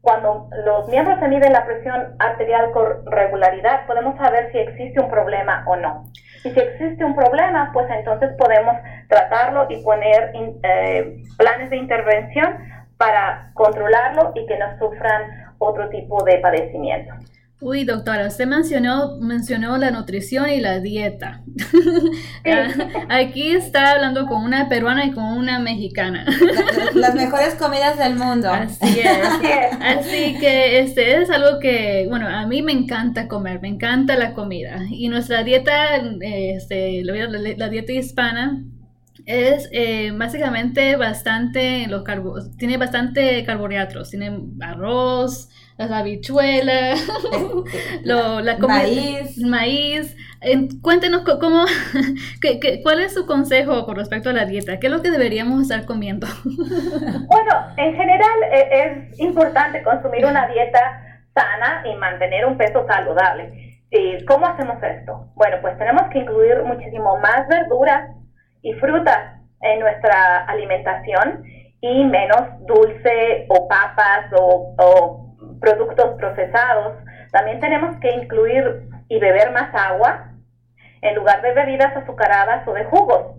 cuando 0.00 0.48
los 0.64 0.88
miembros 0.88 1.20
se 1.20 1.28
miden 1.28 1.52
la 1.52 1.66
presión 1.66 2.16
arterial 2.18 2.70
con 2.70 3.04
regularidad, 3.04 3.86
podemos 3.86 4.16
saber 4.16 4.50
si 4.50 4.58
existe 4.58 4.98
un 4.98 5.10
problema 5.10 5.64
o 5.66 5.76
no. 5.76 6.04
Y 6.42 6.50
si 6.50 6.58
existe 6.58 7.04
un 7.04 7.14
problema, 7.14 7.70
pues 7.74 7.86
entonces 7.90 8.30
podemos 8.38 8.76
tratarlo 9.08 9.66
y 9.68 9.82
poner 9.82 10.32
eh, 10.62 11.22
planes 11.36 11.68
de 11.68 11.76
intervención 11.76 12.56
para 12.96 13.50
controlarlo 13.54 14.32
y 14.34 14.46
que 14.46 14.56
no 14.56 14.78
sufran 14.78 15.54
otro 15.58 15.88
tipo 15.88 16.22
de 16.24 16.38
padecimiento. 16.38 17.14
Uy, 17.60 17.82
doctora, 17.82 18.28
usted 18.28 18.46
mencionó, 18.46 19.16
mencionó 19.20 19.76
la 19.78 19.90
nutrición 19.90 20.48
y 20.48 20.60
la 20.60 20.80
dieta. 20.80 21.42
Ah, 22.46 22.68
aquí 23.10 23.50
está 23.50 23.92
hablando 23.92 24.26
con 24.26 24.42
una 24.42 24.68
peruana 24.68 25.04
y 25.04 25.10
con 25.10 25.24
una 25.24 25.58
mexicana. 25.58 26.24
Las 26.94 27.14
mejores 27.14 27.56
comidas 27.56 27.98
del 27.98 28.14
mundo. 28.14 28.48
Así 28.48 29.00
es. 29.00 29.18
Así 29.80 30.38
que 30.38 30.78
este 30.78 31.20
es 31.20 31.30
algo 31.30 31.58
que, 31.58 32.06
bueno, 32.08 32.26
a 32.26 32.46
mí 32.46 32.62
me 32.62 32.72
encanta 32.72 33.28
comer, 33.28 33.60
me 33.60 33.68
encanta 33.68 34.16
la 34.16 34.32
comida. 34.32 34.82
Y 34.90 35.08
nuestra 35.08 35.42
dieta, 35.42 35.96
este, 36.20 37.02
la, 37.04 37.68
dieta 37.68 37.92
hispana, 37.92 38.64
es 39.28 39.68
eh, 39.72 40.10
básicamente 40.14 40.96
bastante, 40.96 41.86
los 41.86 42.02
tiene 42.56 42.78
bastante 42.78 43.44
carbohidratos, 43.44 44.08
tiene 44.08 44.40
arroz, 44.62 45.50
las 45.76 45.90
habichuelas, 45.90 47.06
lo, 48.04 48.40
la 48.40 48.56
maíz. 48.56 49.36
maíz. 49.38 50.16
cuéntenos 50.80 51.24
cómo, 51.40 51.66
cuál 52.82 53.00
es 53.02 53.12
su 53.12 53.26
consejo 53.26 53.84
con 53.84 53.96
respecto 53.96 54.30
a 54.30 54.32
la 54.32 54.46
dieta, 54.46 54.80
qué 54.80 54.86
es 54.86 54.92
lo 54.92 55.02
que 55.02 55.10
deberíamos 55.10 55.60
estar 55.60 55.84
comiendo. 55.84 56.26
bueno, 56.44 57.52
en 57.76 57.96
general 57.96 58.42
e, 58.50 59.10
es 59.12 59.20
importante 59.20 59.82
consumir 59.82 60.24
una 60.24 60.48
dieta 60.48 61.02
sana 61.34 61.82
y 61.84 61.94
mantener 61.96 62.46
un 62.46 62.56
peso 62.56 62.86
saludable. 62.86 63.76
¿Y 63.90 64.24
¿Cómo 64.24 64.46
hacemos 64.46 64.82
esto? 64.82 65.32
Bueno, 65.34 65.58
pues 65.60 65.76
tenemos 65.76 66.04
que 66.12 66.20
incluir 66.20 66.62
muchísimo 66.64 67.18
más 67.18 67.46
verduras 67.46 68.17
y 68.62 68.72
frutas 68.74 69.40
en 69.60 69.80
nuestra 69.80 70.44
alimentación 70.46 71.44
y 71.80 72.04
menos 72.04 72.42
dulce 72.66 73.46
o 73.48 73.68
papas 73.68 74.32
o 74.36 75.34
productos 75.60 76.16
procesados. 76.18 76.98
También 77.32 77.60
tenemos 77.60 77.96
que 78.00 78.10
incluir 78.10 78.88
y 79.08 79.18
beber 79.18 79.52
más 79.52 79.74
agua 79.74 80.32
en 81.02 81.14
lugar 81.14 81.42
de 81.42 81.52
bebidas 81.52 81.96
azucaradas 81.96 82.66
o 82.66 82.72
de 82.72 82.84
jugos. 82.84 83.36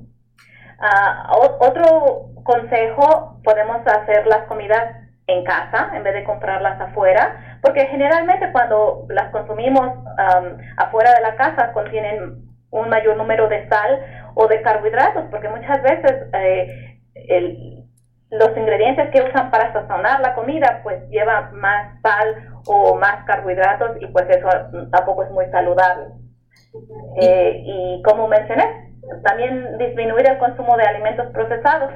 Ah, 0.80 1.32
otro 1.60 2.30
consejo, 2.44 3.40
podemos 3.44 3.86
hacer 3.86 4.26
las 4.28 4.46
comidas 4.48 4.96
en 5.28 5.44
casa 5.44 5.92
en 5.94 6.04
vez 6.04 6.14
de 6.14 6.24
comprarlas 6.24 6.80
afuera, 6.80 7.60
porque 7.62 7.86
generalmente 7.88 8.52
cuando 8.52 9.06
las 9.10 9.30
consumimos 9.32 9.90
afuera 10.78 11.14
de 11.14 11.22
la 11.22 11.36
casa 11.36 11.72
contienen 11.74 12.50
un 12.72 12.90
mayor 12.90 13.18
número 13.18 13.48
de 13.48 13.68
sal 13.68 14.00
o 14.40 14.48
de 14.48 14.62
carbohidratos, 14.62 15.26
porque 15.30 15.50
muchas 15.50 15.84
veces 15.84 16.14
eh, 16.34 16.98
el, 17.14 17.84
los 18.32 18.56
ingredientes 18.56 19.10
que 19.12 19.22
usan 19.22 19.52
para 19.52 19.74
sazonar 19.74 20.22
la 20.22 20.34
comida 20.34 20.80
pues 20.82 20.98
llevan 21.10 21.54
más 21.56 22.00
sal 22.02 22.48
o 22.66 22.96
más 22.96 23.26
carbohidratos 23.26 23.98
y 24.00 24.08
pues 24.08 24.30
eso 24.30 24.48
tampoco 24.92 25.24
es 25.24 25.32
muy 25.32 25.46
saludable. 25.48 26.06
Eh, 27.22 27.64
y 27.66 28.02
como 28.04 28.30
mencioné, 28.30 28.96
también 29.24 29.78
disminuir 29.78 30.30
el 30.30 30.38
consumo 30.38 30.78
de 30.78 30.84
alimentos 30.84 31.28
procesados. 31.34 31.92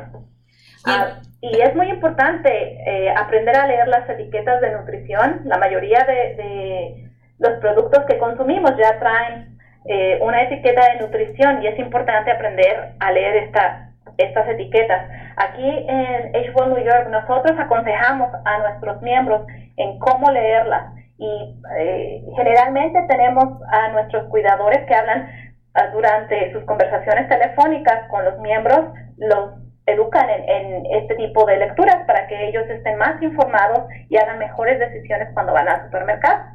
Ah, 0.86 1.22
y 1.40 1.62
es 1.62 1.74
muy 1.76 1.88
importante 1.88 2.50
eh, 2.50 3.14
aprender 3.16 3.56
a 3.56 3.68
leer 3.68 3.88
las 3.88 4.10
etiquetas 4.10 4.60
de 4.60 4.72
nutrición. 4.72 5.44
La 5.46 5.58
mayoría 5.58 6.06
de, 6.06 7.10
los 7.40 7.54
productos 7.60 8.04
que 8.06 8.18
consumimos 8.18 8.72
ya 8.78 9.00
traen 9.00 9.53
eh, 9.86 10.20
una 10.22 10.44
etiqueta 10.44 10.82
de 10.92 11.00
nutrición 11.00 11.62
y 11.64 11.68
es 11.68 11.78
importante 11.80 12.32
aprender 12.32 12.94
a 13.00 13.12
leer 13.12 13.36
esta 13.38 13.90
estas 14.18 14.48
etiquetas. 14.48 15.10
Aquí 15.38 15.68
en 15.88 16.34
H1 16.34 16.68
New 16.68 16.84
York 16.84 17.08
nosotros 17.10 17.58
aconsejamos 17.60 18.30
a 18.46 18.60
nuestros 18.60 19.02
miembros 19.02 19.42
en 19.78 19.98
cómo 20.00 20.30
leerlas 20.32 20.94
y 21.18 21.56
eh, 21.80 22.24
generalmente 22.36 23.00
tenemos 23.08 23.46
a 23.72 23.90
nuestros 23.90 24.28
cuidadores 24.30 24.86
que 24.88 24.94
hablan 24.94 25.30
ah, 25.74 25.88
durante 25.94 26.52
sus 26.52 26.64
conversaciones 26.66 27.28
telefónicas 27.30 28.08
con 28.10 28.26
los 28.26 28.38
miembros, 28.40 28.80
los 29.18 29.52
educan 29.86 30.30
en, 30.30 30.86
este 30.86 31.16
tipo 31.16 31.46
de 31.46 31.58
lecturas 31.58 31.98
para 32.08 32.28
que 32.28 32.48
ellos 32.48 32.64
estén 32.70 32.98
más 32.98 33.22
informados 33.22 33.86
y 34.10 34.18
hagan 34.18 34.40
mejores 34.40 34.80
decisiones 34.80 35.30
cuando 35.34 35.54
van 35.54 35.68
al 35.68 35.84
supermercado. 35.84 36.53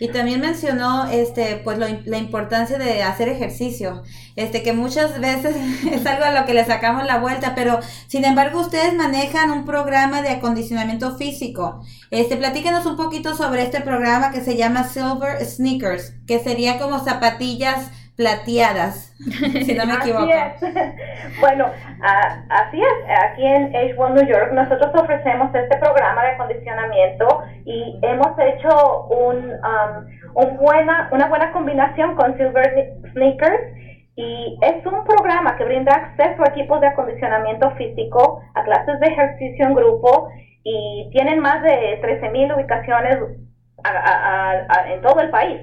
Y 0.00 0.08
también 0.08 0.40
mencionó 0.40 1.06
este 1.06 1.60
pues 1.62 1.78
lo, 1.78 1.86
la 2.04 2.18
importancia 2.18 2.78
de 2.78 3.02
hacer 3.02 3.28
ejercicio, 3.28 4.02
este 4.34 4.62
que 4.62 4.72
muchas 4.72 5.20
veces 5.20 5.54
es 5.90 6.04
algo 6.04 6.24
a 6.24 6.32
lo 6.32 6.46
que 6.46 6.54
le 6.54 6.64
sacamos 6.64 7.04
la 7.04 7.18
vuelta, 7.18 7.54
pero 7.54 7.78
sin 8.08 8.24
embargo 8.24 8.60
ustedes 8.60 8.94
manejan 8.94 9.50
un 9.50 9.64
programa 9.64 10.20
de 10.20 10.30
acondicionamiento 10.30 11.16
físico. 11.16 11.80
Este 12.10 12.36
platíquenos 12.36 12.86
un 12.86 12.96
poquito 12.96 13.36
sobre 13.36 13.62
este 13.62 13.80
programa 13.80 14.32
que 14.32 14.40
se 14.40 14.56
llama 14.56 14.84
Silver 14.84 15.44
Sneakers, 15.44 16.14
que 16.26 16.40
sería 16.40 16.78
como 16.78 16.98
zapatillas 16.98 17.90
plateadas, 18.16 19.12
si 19.18 19.74
no 19.74 19.86
me 19.86 19.94
equivoco. 19.94 20.26
bueno, 21.40 21.66
así 22.48 22.80
es. 22.80 23.18
Aquí 23.22 23.44
en 23.44 23.72
H1 23.72 24.14
New 24.14 24.26
York 24.26 24.52
nosotros 24.52 24.90
ofrecemos 24.94 25.52
este 25.54 25.76
programa 25.78 26.22
de 26.22 26.30
acondicionamiento 26.30 27.42
y 27.64 27.98
hemos 28.02 28.38
hecho 28.38 29.06
un, 29.06 29.52
um, 29.52 30.56
buena, 30.58 31.08
una 31.12 31.26
buena 31.26 31.52
combinación 31.52 32.14
con 32.14 32.36
Silver 32.36 32.94
Sneakers 33.12 33.62
y 34.16 34.58
es 34.62 34.86
un 34.86 35.04
programa 35.04 35.56
que 35.56 35.64
brinda 35.64 35.92
acceso 35.92 36.44
a 36.44 36.50
equipos 36.50 36.80
de 36.80 36.86
acondicionamiento 36.86 37.72
físico, 37.72 38.40
a 38.54 38.62
clases 38.62 39.00
de 39.00 39.08
ejercicio 39.08 39.66
en 39.66 39.74
grupo 39.74 40.28
y 40.62 41.10
tienen 41.12 41.40
más 41.40 41.62
de 41.62 42.00
13.000 42.00 42.54
ubicaciones 42.54 43.18
en 44.88 45.02
todo 45.02 45.20
el 45.20 45.30
país 45.30 45.60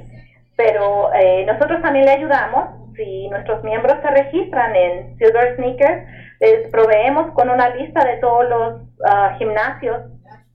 pero 0.64 1.12
eh, 1.14 1.46
nosotros 1.46 1.82
también 1.82 2.06
le 2.06 2.12
ayudamos. 2.12 2.96
Si 2.96 3.28
nuestros 3.30 3.64
miembros 3.64 3.98
se 4.02 4.12
registran 4.12 4.76
en 4.76 5.18
Silver 5.18 5.56
Sneakers, 5.56 6.04
les 6.40 6.70
proveemos 6.72 7.32
con 7.34 7.50
una 7.50 7.70
lista 7.70 8.04
de 8.06 8.18
todos 8.18 8.48
los 8.48 8.82
ah, 9.08 9.36
gimnasios 9.38 9.98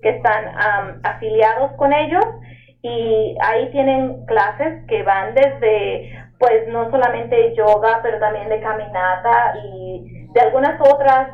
que 0.01 0.11
están 0.11 0.45
afiliados 1.03 1.73
con 1.73 1.93
ellos 1.93 2.25
y 2.83 3.37
ahí 3.43 3.71
tienen 3.71 4.25
clases 4.27 4.85
que 4.87 5.03
van 5.03 5.35
desde, 5.35 6.13
pues 6.39 6.69
no 6.69 6.91
solamente 6.91 7.55
yoga, 7.57 8.01
pero 8.03 8.21
también 8.21 8.49
de 8.49 8.61
caminata 8.61 9.55
y 9.65 10.29
de 10.33 10.41
algunas 10.41 10.81
otras 10.81 11.29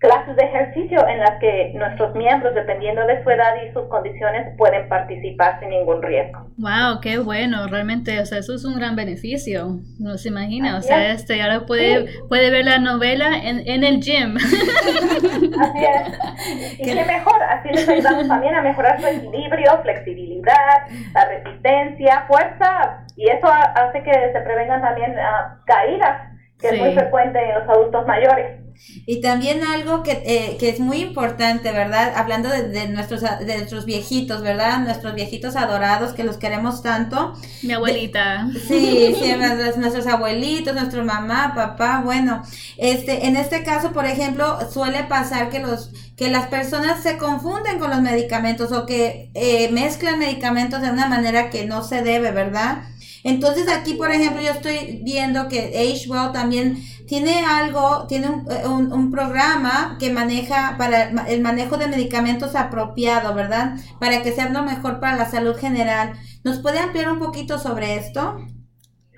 clases 0.00 0.34
de 0.34 0.44
ejercicio 0.44 1.06
en 1.06 1.18
las 1.18 1.38
que 1.40 1.72
nuestros 1.74 2.14
miembros, 2.14 2.54
dependiendo 2.54 3.06
de 3.06 3.22
su 3.22 3.28
edad 3.28 3.54
y 3.62 3.70
sus 3.72 3.84
condiciones, 3.88 4.48
pueden 4.56 4.88
participar 4.88 5.60
sin 5.60 5.68
ningún 5.68 6.02
riesgo. 6.02 6.46
Wow, 6.56 7.00
qué 7.02 7.18
bueno, 7.18 7.66
realmente, 7.68 8.18
o 8.18 8.24
sea, 8.24 8.38
eso 8.38 8.54
es 8.54 8.64
un 8.64 8.76
gran 8.76 8.96
beneficio, 8.96 9.78
no 9.98 10.16
se 10.16 10.28
imagina, 10.30 10.78
o 10.78 10.80
sea, 10.80 11.12
este 11.12 11.42
ahora 11.42 11.66
puede 11.66 12.06
puede 12.28 12.50
ver 12.50 12.64
la 12.64 12.78
novela 12.78 13.28
en, 13.42 13.62
en 13.66 13.84
el 13.84 14.00
gym. 14.00 14.36
Así 14.36 15.84
es. 15.84 16.18
Y 16.78 16.84
qué 16.84 17.04
mejor, 17.04 17.42
así 17.42 17.68
les 17.68 17.86
ayudamos 17.86 18.26
también 18.26 18.54
a 18.54 18.62
mejorar 18.62 18.98
su 18.98 19.06
equilibrio, 19.06 19.82
flexibilidad, 19.82 20.86
la 21.12 21.24
resistencia, 21.26 22.24
fuerza, 22.26 23.04
y 23.16 23.28
eso 23.28 23.46
hace 23.46 24.02
que 24.02 24.12
se 24.32 24.40
prevengan 24.40 24.80
también 24.80 25.12
uh, 25.12 25.62
caídas, 25.66 26.32
que 26.58 26.68
es 26.68 26.78
muy 26.78 26.94
frecuente 26.94 27.38
en 27.38 27.54
los 27.54 27.68
adultos 27.68 28.06
mayores. 28.06 28.59
Y 29.06 29.20
también 29.20 29.62
algo 29.62 30.02
que, 30.02 30.22
eh, 30.24 30.56
que 30.58 30.68
es 30.68 30.80
muy 30.80 30.98
importante, 30.98 31.72
¿verdad? 31.72 32.12
Hablando 32.16 32.48
de, 32.48 32.88
nuestros, 32.88 33.20
de 33.22 33.56
nuestros 33.56 33.84
viejitos, 33.84 34.42
¿verdad? 34.42 34.80
Nuestros 34.80 35.14
viejitos 35.14 35.56
adorados 35.56 36.12
que 36.12 36.24
los 36.24 36.36
queremos 36.38 36.82
tanto. 36.82 37.34
Mi 37.62 37.72
abuelita. 37.72 38.48
sí, 38.68 39.14
sí, 39.20 39.32
nuestros 39.78 40.06
abuelitos, 40.06 40.74
nuestro 40.74 41.04
mamá, 41.04 41.52
papá, 41.54 42.02
bueno, 42.04 42.42
este, 42.76 43.26
en 43.26 43.36
este 43.36 43.62
caso, 43.62 43.92
por 43.92 44.06
ejemplo, 44.06 44.58
suele 44.70 45.04
pasar 45.04 45.50
que 45.50 45.60
los 45.60 45.90
que 46.20 46.28
las 46.28 46.48
personas 46.48 47.02
se 47.02 47.16
confunden 47.16 47.78
con 47.78 47.88
los 47.88 48.02
medicamentos 48.02 48.72
o 48.72 48.84
que 48.84 49.30
eh, 49.32 49.70
mezclan 49.72 50.18
medicamentos 50.18 50.82
de 50.82 50.90
una 50.90 51.06
manera 51.06 51.48
que 51.48 51.64
no 51.64 51.82
se 51.82 52.02
debe, 52.02 52.30
¿verdad? 52.30 52.82
Entonces 53.24 53.68
aquí, 53.68 53.94
por 53.94 54.10
ejemplo, 54.10 54.40
yo 54.40 54.52
estoy 54.52 55.00
viendo 55.02 55.48
que 55.48 55.72
Well 56.08 56.32
también 56.32 56.76
tiene 57.06 57.44
algo, 57.44 58.06
tiene 58.06 58.26
eh, 58.26 58.66
un, 58.66 58.92
un, 58.92 59.10
programa 59.10 59.96
que 59.98 60.10
maneja 60.10 60.76
para 60.78 61.10
el 61.28 61.40
manejo 61.42 61.76
de 61.76 61.88
medicamentos 61.88 62.56
apropiado, 62.56 63.34
¿verdad? 63.34 63.72
Para 63.98 64.22
que 64.22 64.32
sea 64.32 64.48
lo 64.48 64.62
mejor 64.62 65.00
para 65.00 65.16
la 65.16 65.24
salud 65.26 65.56
general. 65.56 66.12
¿Nos 66.44 66.62
puede 66.62 66.78
ampliar 66.78 67.10
un 67.10 67.18
poquito 67.18 67.58
sobre 67.58 67.96
esto? 67.96 68.38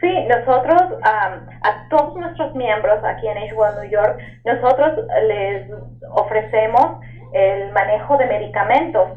Sí, 0.00 0.10
nosotros, 0.26 0.82
a 1.04 1.88
todos 1.88 2.16
nuestros 2.16 2.54
miembros 2.56 2.98
aquí 3.04 3.28
en 3.28 3.36
H1 3.36 3.82
New 3.82 3.90
York, 3.90 4.18
nosotros 4.44 4.98
les 5.28 5.70
ofrecemos 6.10 6.98
el 7.32 7.70
manejo 7.72 8.16
de 8.16 8.26
medicamentos, 8.26 9.08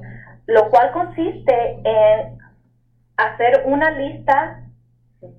lo 0.45 0.69
cual 0.69 0.91
consiste 0.91 1.79
en 1.83 2.37
hacer 3.17 3.63
una 3.65 3.91
lista 3.91 4.64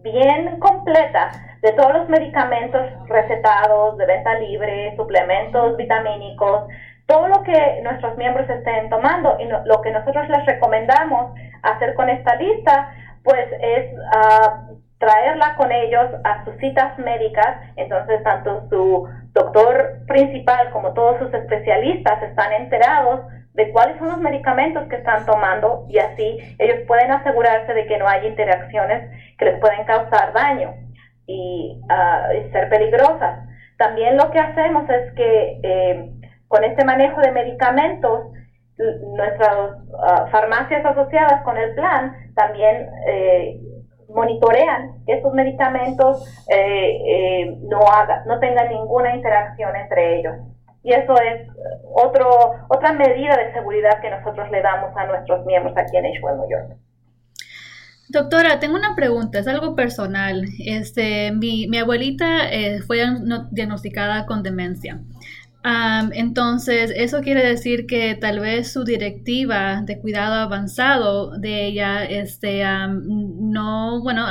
bien 0.03 0.59
completa 0.61 1.31
de 1.63 1.73
todos 1.73 1.93
los 1.93 2.09
medicamentos 2.09 2.83
recetados 3.09 3.97
de 3.97 4.07
venta 4.07 4.35
libre, 4.39 4.95
suplementos 4.97 5.77
vitamínicos, 5.77 6.69
todo 7.07 7.29
lo 7.29 7.43
que 7.43 7.81
nuestros 7.83 8.17
miembros 8.17 8.49
estén 8.49 8.89
tomando. 8.91 9.37
Y 9.41 9.47
lo 9.47 9.81
que 9.81 9.91
nosotros 9.91 10.29
les 10.29 10.47
recomendamos 10.47 11.35
hacer 11.63 11.95
con 11.95 12.09
esta 12.09 12.37
lista, 12.37 12.93
pues 13.23 13.47
es 13.61 13.93
uh, 13.95 14.77
traerla 14.99 15.55
con 15.57 15.71
ellos 15.73 16.07
a 16.25 16.45
sus 16.45 16.57
citas 16.57 16.99
médicas, 16.99 17.61
entonces 17.77 18.23
tanto 18.23 18.69
su 18.69 19.09
doctor 19.33 20.01
principal 20.07 20.71
como 20.71 20.93
todos 20.95 21.19
sus 21.19 21.35
especialistas 21.35 22.23
están 22.23 22.53
enterados 22.53 23.21
de 23.57 23.73
cuáles 23.73 23.99
son 23.99 24.09
los 24.09 24.21
medicamentos 24.21 24.87
que 24.89 24.97
están 24.97 25.25
tomando 25.25 25.87
y 25.89 25.99
así 25.99 26.39
ellos 26.59 26.81
pueden 26.87 27.11
asegurarse 27.11 27.73
de 27.73 27.87
que 27.87 27.97
no 27.97 28.07
hay 28.07 28.27
interacciones 28.27 29.11
que 29.39 29.47
les 29.47 29.61
pueden 29.61 29.85
causar 29.87 30.35
daño 30.35 30.75
y, 31.27 31.81
ah, 31.89 32.29
ser 32.53 32.69
peligrosas. 32.69 33.49
También 33.79 34.17
lo 34.17 34.31
que 34.31 34.39
hacemos 34.39 34.89
es 34.91 35.13
que 35.15 35.61
eh, 35.63 36.11
con 36.49 36.65
este 36.65 36.85
manejo 36.85 37.21
de 37.21 37.33
medicamentos, 37.33 38.27
nuestras 39.17 39.71
ah, 40.03 40.27
farmacias 40.31 40.85
asociadas 40.85 41.43
con 41.43 41.57
el 41.57 41.75
plan 41.75 42.15
también 42.35 42.91
eh, 43.07 43.59
monitorean 44.11 45.03
que 45.07 45.15
estos 45.15 45.33
medicamentos 45.33 46.47
eh, 46.51 47.57
no, 47.63 47.81
haga, 47.81 48.23
no 48.27 48.39
tengan 48.39 48.69
ninguna 48.69 49.17
interacción 49.17 49.75
entre 49.77 50.19
ellos 50.19 50.35
y 50.87 50.93
eso 50.93 51.15
es 51.21 51.49
otro, 51.95 52.31
otra 52.69 52.93
medida 52.93 53.37
de 53.37 53.53
seguridad 53.53 54.01
que 54.01 54.09
nosotros 54.09 54.49
le 54.53 54.63
damos 54.63 54.97
a 54.97 55.05
nuestros 55.07 55.45
miembros 55.45 55.77
aquí 55.77 55.97
en 55.97 56.05
H1 56.05 56.37
New 56.37 56.49
York. 56.49 56.79
Doctora, 58.09 58.61
tengo 58.61 58.77
una 58.77 58.95
pregunta, 58.95 59.41
es 59.41 59.49
algo 59.49 59.75
personal. 59.75 60.45
Este, 60.65 61.33
mi, 61.33 61.67
mi 61.67 61.79
abuelita 61.79 62.49
eh, 62.53 62.83
fue 62.87 63.05
diagnosticada 63.51 64.27
con 64.27 64.45
demencia 64.45 65.01
entonces, 66.13 66.93
eso 66.95 67.23
quiere 67.23 67.45
decir 67.45 67.87
que 67.87 68.15
tal 68.15 68.39
vez 68.39 68.73
su 68.73 68.85
directiva 68.85 69.83
de 69.83 69.99
cuidado 70.01 70.35
avanzado 70.35 71.37
de 71.39 71.67
ella, 71.67 72.05
este, 72.05 72.63
no, 72.65 74.01
bueno, 74.01 74.27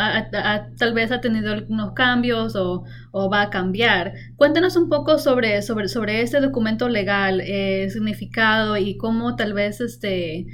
tal 0.78 0.94
vez 0.94 1.12
ha 1.12 1.20
tenido 1.20 1.52
algunos 1.52 1.92
cambios 1.94 2.56
o, 2.56 2.86
va 3.30 3.44
a 3.44 3.50
cambiar. 3.50 4.14
Cuéntenos 4.38 4.76
un 4.78 4.88
poco 4.90 5.18
sobre, 5.20 5.62
sobre, 5.62 5.88
sobre 5.90 6.22
este 6.22 6.40
documento 6.40 6.88
legal, 6.90 7.42
eh, 7.42 7.90
significado 7.90 8.78
y 8.78 8.98
cómo 8.98 9.36
tal 9.36 9.54
vez, 9.54 9.82
este, 9.82 10.48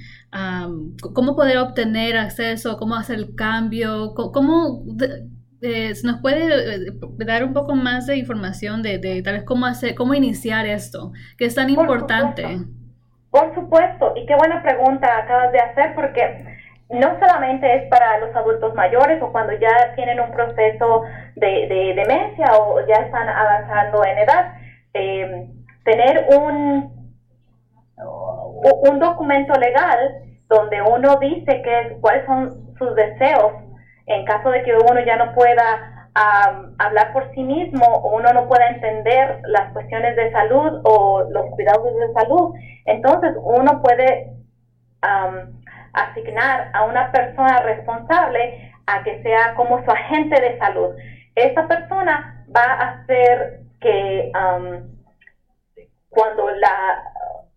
cómo 1.14 1.36
poder 1.36 1.58
obtener 1.60 2.18
acceso, 2.18 2.78
cómo 2.78 2.96
hacer 2.96 3.20
el 3.20 3.36
cambio, 3.36 4.14
cómo 4.16 4.84
eh, 5.62 5.94
¿nos 6.04 6.22
puede 6.22 6.88
eh, 6.88 6.92
dar 7.26 7.44
un 7.44 7.54
poco 7.54 7.76
más 7.76 8.08
de 8.08 8.18
información 8.18 8.82
de, 8.82 8.98
de, 8.98 9.22
tal 9.22 9.36
vez 9.36 9.44
cómo 9.44 9.66
hacer, 9.66 9.94
cómo 9.96 10.14
iniciar 10.14 10.66
esto, 10.66 11.12
que 11.38 11.46
es 11.46 11.56
tan 11.56 11.70
importante? 11.70 12.44
Por 13.30 13.54
supuesto, 13.56 14.14
y 14.16 14.26
qué 14.26 14.36
buena 14.36 14.62
pregunta 14.64 15.08
acabas 15.20 15.52
de 15.52 15.60
hacer 15.60 15.96
porque 15.96 16.60
no 16.90 17.18
solamente 17.20 17.76
es 17.76 17.90
para 17.90 18.18
los 18.20 18.36
adultos 18.36 18.74
mayores 18.76 19.22
o 19.22 19.32
cuando 19.32 19.54
ya 19.54 19.94
tienen 19.96 20.20
un 20.20 20.32
proceso 20.32 21.04
de, 21.36 21.94
demencia 21.96 22.48
o 22.58 22.86
ya 22.88 22.96
están 22.96 23.30
avanzando 23.30 24.04
en 24.04 24.18
edad, 24.18 24.54
eh, 24.94 25.48
tener 25.86 26.26
un, 26.38 27.14
un 27.98 29.00
documento 29.00 29.54
legal 29.54 30.00
donde 30.50 30.82
uno 30.82 31.18
dice 31.18 31.62
que, 31.62 31.98
cuáles 32.02 32.26
son 32.26 32.76
sus 32.78 32.96
deseos 32.96 33.54
en 34.14 34.26
caso 34.26 34.50
de 34.50 34.64
que 34.64 34.76
uno 34.76 35.00
ya 35.06 35.16
no 35.18 35.34
pueda 35.34 36.10
hablar 36.14 37.14
por 37.14 37.34
sí 37.34 37.42
mismo 37.42 37.86
o 37.86 38.18
uno 38.18 38.34
no 38.34 38.48
pueda 38.48 38.68
entender 38.68 39.40
las 39.46 39.72
cuestiones 39.72 40.16
de 40.18 40.30
salud 40.32 40.82
o 40.84 41.24
los 41.30 41.46
cuidados 41.52 41.86
de 41.86 42.14
salud, 42.14 42.54
entonces 42.86 43.34
uno 43.42 43.82
puede 43.82 44.34
asignar 45.94 46.70
a 46.74 46.84
una 46.84 47.12
persona 47.12 47.62
responsable 47.62 48.74
a 48.88 49.04
que 49.04 49.22
sea 49.24 49.54
como 49.56 49.84
su 49.86 49.92
agente 49.92 50.42
de 50.42 50.58
salud. 50.60 50.96
Esta 51.36 51.68
persona 51.68 52.46
va 52.54 52.64
a 52.64 52.90
hacer 52.90 53.62
que 53.80 54.32
cuando 56.10 56.41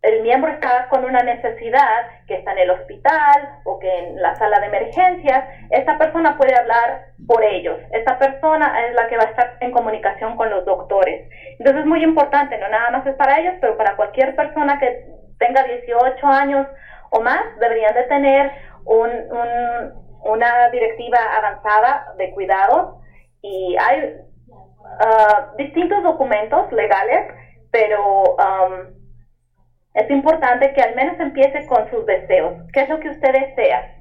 el 0.05 0.21
miembro 0.21 0.53
está 0.53 0.87
con 0.89 1.05
una 1.05 1.23
necesidad, 1.23 2.07
que 2.27 2.35
está 2.35 2.53
en 2.53 2.59
el 2.59 2.71
hospital 2.71 3.61
o 3.65 3.79
que 3.79 3.99
en 3.99 4.21
la 4.21 4.35
sala 4.37 4.61
de 4.61 4.67
emergencias, 4.67 5.45
esta 5.71 5.97
persona 5.97 6.37
puede 6.37 6.55
hablar 6.55 7.07
por 7.27 7.43
ellos. 7.43 7.79
Esta 7.91 8.19
persona 8.19 8.87
es 8.87 8.95
la 8.95 9.09
que 9.09 9.17
va 9.17 9.23
a 9.23 9.31
estar 9.31 9.57
en 9.61 9.73
comunicación 9.73 10.37
con 10.37 10.51
los 10.51 10.65
doctores. 10.67 11.29
Entonces 11.59 11.81
es 11.81 11.87
muy 11.87 12.05
importante, 12.05 12.59
no 12.59 12.69
nada 12.69 12.91
más 12.91 13.07
es 13.07 13.15
para 13.15 13.41
ellos, 13.41 13.55
pero 13.63 13.79
para 13.79 13.97
cualquier 13.97 14.37
persona 14.37 14.79
que 14.79 15.07
tenga 15.39 15.65
18 15.65 16.27
años 16.27 16.67
o 17.11 17.21
más, 17.21 17.43
deberían 17.59 17.95
de 17.95 18.03
tener 18.03 18.53
un, 18.85 19.11
una 20.25 20.69
directiva 20.69 21.19
avanzada 21.35 22.13
de 22.19 22.31
cuidados 22.33 22.97
y 23.41 23.75
hay 23.81 24.17
ah, 25.01 25.53
distintos 25.57 26.03
documentos 26.03 26.71
legales, 26.73 27.33
pero 27.71 28.35
um, 28.35 29.04
es 29.95 30.11
importante 30.11 30.73
que 30.73 30.83
al 30.83 30.97
menos 30.97 31.19
empiece 31.21 31.67
con 31.67 31.89
sus 31.91 32.05
deseos. 32.05 32.55
¿Qué 32.73 32.81
es 32.81 32.89
lo 32.89 32.99
que 32.99 33.11
usted 33.11 33.33
desea? 33.33 33.95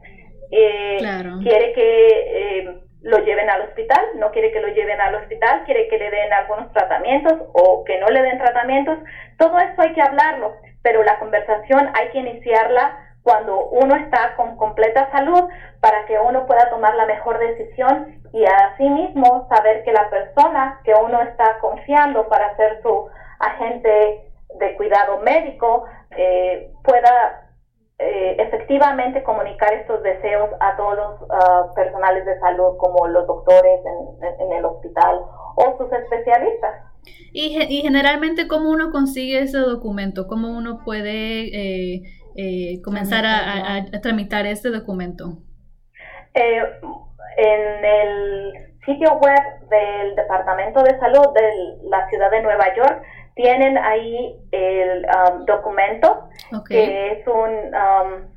Eh, 0.51 0.97
¿Quiere 1.43 1.73
que 1.73 2.59
eh, 2.59 2.81
lo 3.01 3.19
lleven 3.19 3.49
al 3.49 3.61
hospital? 3.61 4.03
¿No 4.15 4.31
quiere 4.31 4.51
que 4.51 4.59
lo 4.59 4.69
lleven 4.69 4.99
al 4.99 5.15
hospital? 5.15 5.63
¿Quiere 5.65 5.87
que 5.87 5.99
le 5.99 6.09
den 6.09 6.33
algunos 6.33 6.71
tratamientos 6.73 7.33
o 7.53 7.83
que 7.83 7.99
no 7.99 8.07
le 8.07 8.23
den 8.23 8.39
tratamientos? 8.39 8.97
Todo 9.37 9.59
esto 9.59 9.83
hay 9.83 9.93
que 9.93 10.01
hablarlo, 10.01 10.55
pero 10.81 11.03
la 11.03 11.19
conversación 11.19 11.91
hay 11.93 12.09
que 12.09 12.19
iniciarla 12.19 12.97
cuando 13.21 13.67
uno 13.67 13.95
está 13.95 14.35
con 14.35 14.57
completa 14.57 15.09
salud 15.11 15.43
para 15.79 16.05
que 16.05 16.17
uno 16.19 16.45
pueda 16.47 16.69
tomar 16.71 16.95
la 16.95 17.05
mejor 17.05 17.37
decisión 17.39 18.19
y 18.33 18.43
asimismo 18.45 19.47
saber 19.47 19.83
que 19.83 19.93
la 19.93 20.09
persona 20.09 20.81
que 20.83 20.93
uno 20.93 21.21
está 21.21 21.59
confiando 21.59 22.27
para 22.27 22.55
ser 22.57 22.81
su 22.81 23.09
agente 23.39 24.32
de 24.59 24.75
cuidado 24.75 25.19
médico 25.19 25.85
eh, 26.11 26.71
pueda 26.83 27.43
eh, 27.99 28.35
efectivamente 28.39 29.23
comunicar 29.23 29.73
estos 29.73 30.01
deseos 30.03 30.49
a 30.59 30.75
todos 30.75 30.95
los 30.95 31.29
ah, 31.29 31.71
personales 31.75 32.25
de 32.25 32.39
salud 32.39 32.77
como 32.77 33.07
los 33.07 33.25
doctores 33.27 33.79
en, 34.39 34.51
el 34.51 34.65
hospital 34.65 35.21
o 35.55 35.77
sus 35.77 35.91
especialistas. 35.91 36.93
Y, 37.31 37.61
y, 37.69 37.81
generalmente, 37.81 38.47
¿cómo 38.47 38.69
uno 38.69 38.91
consigue 38.91 39.39
ese 39.39 39.57
documento? 39.57 40.27
¿Cómo 40.27 40.49
uno 40.55 40.81
puede 40.83 41.47
eh, 41.47 42.03
eh, 42.35 42.81
comenzar 42.83 43.25
a, 43.25 43.85
tramitar 44.01 44.45
este 44.45 44.69
documento? 44.69 45.37
Eh, 46.33 46.63
en 47.37 47.85
el 47.85 48.53
sitio 48.85 49.19
web 49.19 49.69
del 49.69 50.15
Departamento 50.15 50.83
de 50.83 50.97
Salud 50.99 51.33
de 51.33 51.89
la 51.89 52.07
ciudad 52.09 52.31
de 52.31 52.41
Nueva 52.41 52.75
York 52.75 53.03
tienen 53.35 53.77
ahí 53.77 54.39
el 54.51 55.05
um, 55.05 55.45
documento 55.45 56.29
que 56.67 57.11
es 57.11 57.27
un 57.27 57.73
um, 57.73 58.33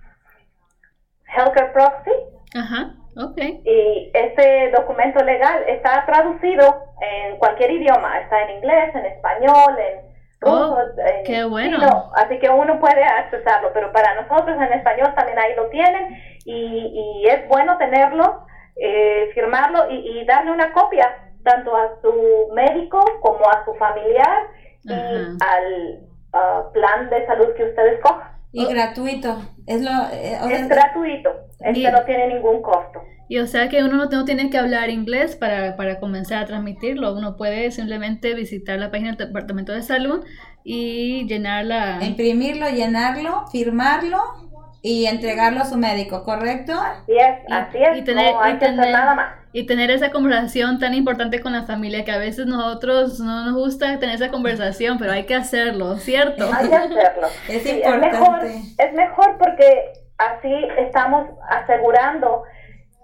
healthcare 1.27 1.73
proxy. 1.73 2.13
Ajá. 2.55 2.95
Okay. 3.19 3.63
Y 3.65 4.11
ese 4.13 4.73
documento 4.77 5.25
legal 5.25 5.65
está 5.69 6.05
traducido 6.05 6.83
en 7.01 7.39
cualquier 7.39 7.71
idioma, 7.71 8.21
está 8.21 8.43
en 8.43 8.57
inglés, 8.57 8.95
en 8.95 9.07
español, 9.07 9.79
en 9.79 10.07
Oh, 10.43 10.79
qué 11.25 11.45
bueno. 11.45 12.13
así 12.15 12.39
que 12.39 12.49
uno 12.51 12.79
puede 12.79 13.03
accesarlo, 13.03 13.71
pero 13.73 13.91
para 13.93 14.21
nosotros 14.21 14.57
en 14.57 14.73
español 14.73 15.15
también 15.17 15.39
ahí 15.39 15.55
lo 15.55 15.69
tienen 15.69 16.15
y, 16.45 17.23
y 17.23 17.27
es 17.27 17.49
bueno 17.49 17.79
tenerlo, 17.79 18.45
eh, 18.77 19.31
firmarlo 19.35 19.91
y, 19.91 20.25
darle 20.27 20.53
una 20.53 20.73
copia 20.73 21.33
tanto 21.43 21.75
a 21.75 22.01
su 22.03 22.49
médico 22.53 23.01
como 23.21 23.49
a 23.49 23.65
su 23.65 23.75
familiar 23.75 24.49
y 24.87 25.37
al 25.41 26.01
uh, 26.33 26.73
plan 26.73 27.11
de 27.11 27.27
salud 27.27 27.49
que 27.57 27.65
usted 27.65 27.95
escoja. 27.95 28.39
Y 28.53 28.65
gratuito. 28.67 29.43
Es, 29.67 29.83
lo, 29.83 29.91
eh, 30.13 30.39
es 30.51 30.69
gratuito. 30.69 31.31
Este 31.61 31.91
no 31.91 32.03
tiene 32.05 32.35
ningún 32.35 32.63
costo. 32.63 33.03
Y 33.29 33.39
o 33.39 33.47
sea 33.47 33.69
que 33.69 33.83
uno 33.83 34.07
no, 34.07 34.25
tiene 34.25 34.51
que 34.51 34.59
hablar 34.59 34.89
inglés 34.89 35.35
para, 35.35 35.77
para, 35.77 35.99
comenzar 35.99 36.45
a 36.45 36.47
transmitirlo. 36.47 37.13
Uno 37.15 37.37
puede 37.37 37.71
simplemente 37.73 38.35
visitar 38.35 38.79
la 38.79 38.91
página 38.91 39.13
del 39.13 39.27
Departamento 39.29 39.73
de 39.73 39.83
Salud 39.83 40.25
y 40.63 41.27
llenarla. 41.27 41.99
Imprimirlo, 42.03 42.69
llenarlo, 42.71 43.47
firmarlo 43.51 44.46
y 44.87 45.05
entregarlo 45.07 45.63
a 45.63 45.65
su 45.65 45.77
médico, 45.77 46.23
¿correcto? 46.23 46.73
Así 46.73 47.17
es, 47.17 47.39
así 47.51 47.77
es. 47.77 47.99
Y 47.99 48.05
tener, 48.05 48.33
y 48.55 48.59
tener, 48.59 48.93
nada 48.93 49.15
más. 49.17 49.35
Y 49.53 49.67
tener 49.67 49.91
esa 49.91 50.13
conversación 50.13 50.79
tan 50.79 50.95
importante 50.95 51.41
con 51.41 51.53
la 51.53 51.65
familia 51.65 52.05
que 52.05 52.13
a 52.13 52.19
veces 52.19 52.47
nosotros 52.47 53.19
no 53.19 53.47
nos 53.47 53.55
gusta 53.55 53.99
tener 53.99 54.15
esa 54.15 54.31
conversación, 54.31 54.97
pero 54.97 55.11
hay 55.11 55.25
que 55.25 55.35
hacerlo, 55.35 55.97
¿cierto? 55.97 56.49
Hay 56.53 56.69
que 56.69 56.77
hacerlo. 56.77 57.27
es 57.49 57.67
importante. 57.67 58.07
Es 58.07 58.13
mejor, 58.13 58.45
es 58.45 58.93
mejor 58.93 59.39
porque 59.39 59.93
así 60.19 60.55
estamos 60.79 61.31
asegurando 61.49 62.45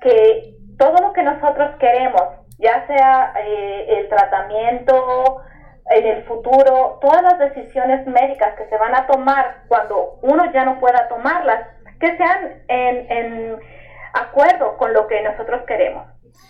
que 0.00 0.54
todo 0.78 0.94
lo 1.02 1.12
que 1.12 1.24
nosotros 1.24 1.68
queremos, 1.80 2.22
ya 2.60 2.86
sea 2.86 3.34
eh, 3.44 3.98
el 3.98 4.08
tratamiento, 4.08 5.42
en 5.90 6.06
el 6.06 6.24
futuro, 6.24 6.98
todas 7.00 7.22
las 7.22 7.38
decisiones 7.38 8.06
médicas 8.06 8.54
que 8.56 8.68
se 8.68 8.76
van 8.76 8.94
a 8.94 9.06
tomar 9.06 9.64
cuando 9.68 10.18
uno 10.22 10.50
ya 10.52 10.64
no 10.64 10.78
pueda 10.78 11.08
tomarlas, 11.08 11.66
que 12.00 12.16
sean 12.16 12.62
en, 12.68 13.12
en 13.12 13.56
acuerdo 14.12 14.76
con 14.76 14.92
lo 14.92 15.06
que 15.06 15.22
nosotros 15.22 15.62
queremos, 15.66 16.06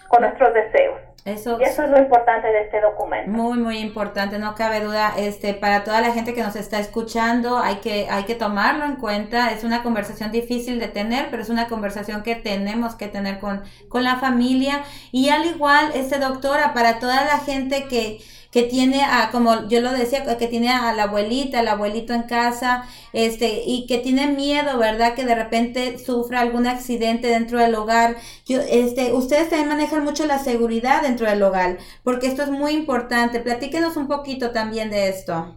con 0.09 0.23
nuestros 0.23 0.53
deseos. 0.55 1.01
Eso, 1.25 1.57
y 1.61 1.63
eso 1.63 1.85
es 1.85 1.91
lo 1.91 1.99
importante 1.99 2.49
de 2.49 2.63
este 2.63 2.81
documento. 2.81 3.31
Muy, 3.31 3.57
muy 3.57 3.79
importante, 3.79 4.41
no 4.41 4.57
cabe 4.57 4.81
duda. 4.81 5.13
Este, 5.17 5.55
para 5.55 5.85
toda 5.85 6.01
la 6.01 6.11
gente 6.11 6.35
que 6.35 6.43
nos 6.43 6.57
está 6.57 6.81
escuchando, 6.81 7.59
hay 7.59 7.77
que, 7.77 8.09
hay 8.11 8.25
que 8.25 8.35
tomarlo 8.35 8.85
en 8.85 8.97
cuenta. 8.97 9.53
Es 9.53 9.63
una 9.63 9.85
conversación 9.85 10.33
difícil 10.33 10.81
de 10.81 10.89
tener, 10.89 11.29
pero 11.31 11.43
es 11.43 11.49
una 11.49 11.69
conversación 11.69 12.25
que 12.25 12.35
tenemos 12.35 12.97
que 12.97 13.07
tener 13.07 13.39
con, 13.39 13.63
con 13.89 14.03
la 14.03 14.17
familia. 14.17 14.83
Y 15.13 15.29
al 15.29 15.47
igual, 15.47 15.93
este 15.95 16.19
doctora, 16.19 16.75
para 16.75 16.99
toda 16.99 17.25
la 17.25 17.39
gente 17.39 17.87
que, 17.89 18.19
que 18.53 18.65
tiene 18.65 19.03
a, 19.03 19.31
como 19.33 19.67
yo 19.69 19.81
lo 19.81 19.91
decía, 19.93 20.25
que 20.39 20.47
tiene 20.47 20.71
a 20.71 20.93
la 20.93 21.05
abuelita, 21.05 21.61
al 21.61 21.69
abuelito 21.69 22.13
en 22.13 22.25
casa, 22.25 22.85
este, 23.15 23.63
y 23.65 23.87
que 23.89 23.97
tiene 23.99 24.27
miedo, 24.27 24.79
¿verdad? 24.79 25.15
Que 25.15 25.25
de 25.25 25.35
repente 25.35 25.99
sufra 25.99 26.41
algún 26.41 26.67
accidente 26.67 27.29
dentro 27.29 27.59
del 27.59 27.75
hogar. 27.75 28.17
Yo, 28.45 28.61
este, 28.61 29.15
ustedes 29.15 29.49
también 29.49 29.71
manejan 29.71 30.05
mucho 30.05 30.27
la 30.27 30.37
seguridad 30.37 31.01
dentro 31.01 31.27
del 31.27 31.43
hogar, 31.43 31.79
porque 32.05 32.27
esto 32.27 32.43
es 32.43 32.51
muy 32.51 32.73
importante. 32.73 33.41
Platíquenos 33.41 33.97
un 33.97 34.07
poquito 34.07 34.53
también 34.53 34.91
de 34.91 35.09
esto. 35.09 35.57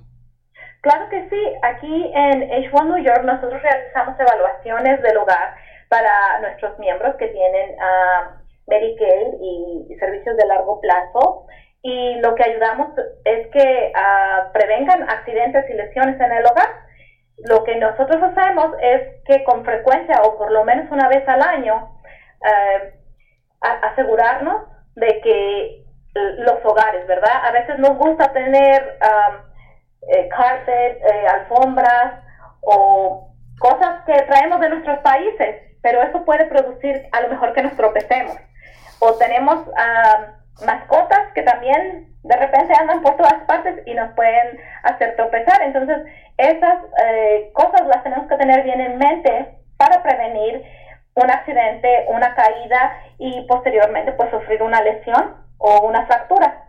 Claro 0.80 1.10
que 1.10 1.28
sí. 1.30 1.42
Aquí 1.64 2.12
en 2.16 2.50
H1 2.50 2.86
New 2.86 3.04
York 3.04 3.24
nosotros 3.26 3.62
realizamos 3.62 4.18
evaluaciones 4.18 5.02
del 5.02 5.18
hogar 5.18 5.56
para 5.90 6.40
nuestros 6.40 6.80
miembros 6.80 7.16
que 7.18 7.28
tienen 7.28 7.72
uh, 7.72 8.40
Medicaid 8.68 9.34
y 9.42 9.96
servicios 10.00 10.38
de 10.38 10.46
largo 10.46 10.80
plazo 10.80 11.46
y 11.88 12.16
lo 12.20 12.34
que 12.34 12.44
ayudamos 12.44 12.98
es 13.26 13.48
que 13.50 13.94
uh, 13.94 14.52
prevengan 14.54 15.08
accidentes 15.08 15.70
y 15.70 15.74
lesiones 15.74 16.20
en 16.20 16.32
el 16.32 16.44
hogar. 16.44 16.68
Lo 17.38 17.64
que 17.64 17.76
nosotros 17.76 18.24
hacemos 18.24 18.76
es 18.82 19.22
que 19.28 19.44
con 19.44 19.64
frecuencia 19.64 20.24
o 20.24 20.36
por 20.36 20.52
lo 20.52 20.64
menos 20.64 20.90
una 20.90 21.08
vez 21.08 21.28
al 21.28 21.44
año 21.44 21.76
uh, 22.42 23.68
asegurarnos 23.84 24.64
de 24.96 25.22
que 25.22 25.86
los 26.16 26.66
hogares, 26.66 27.06
¿verdad? 27.06 27.46
A 27.46 27.52
veces 27.52 27.78
nos 27.78 27.96
gusta 28.00 28.34
tener 28.34 28.98
um, 29.04 29.36
eh, 30.10 30.28
carpet, 30.30 30.98
eh, 31.04 31.28
alfombras 31.28 32.24
o 32.62 33.32
cosas 33.60 34.04
que 34.08 34.24
traemos 34.24 34.60
de 34.60 34.70
nuestros 34.70 35.00
países, 35.00 35.58
pero 35.84 36.02
eso 36.02 36.26
puede 36.26 36.46
producir 36.46 37.08
a 37.12 37.22
lo 37.22 37.30
mejor 37.30 37.54
que 37.54 37.62
nos 37.62 37.76
tropecemos. 37.76 38.38
O 39.00 39.14
tenemos 39.18 39.68
uh, 39.68 40.45
mascotas 40.64 41.34
que 41.34 41.42
también 41.42 42.16
de 42.24 42.36
repente 42.38 42.74
andan 42.80 43.02
por 43.02 43.18
todas 43.18 43.44
partes 43.46 43.76
y 43.86 43.94
nos 43.94 44.14
pueden 44.16 44.60
hacer 44.84 45.16
tropezar. 45.16 45.62
Entonces, 45.64 45.98
esas 46.38 46.84
eh, 47.06 47.52
cosas 47.54 47.88
las 47.88 48.04
tenemos 48.04 48.28
que 48.28 48.38
tener 48.38 48.64
bien 48.64 48.82
en 48.82 48.98
mente 48.98 49.58
para 49.78 50.02
prevenir 50.02 50.64
un 51.16 51.32
accidente, 51.32 52.06
una 52.10 52.36
caída 52.36 52.98
y 53.18 53.46
posteriormente 53.48 54.14
pues 54.14 54.30
sufrir 54.32 54.62
una 54.62 54.82
lesión 54.82 55.36
o 55.58 55.88
una 55.88 56.06
fractura. 56.06 56.66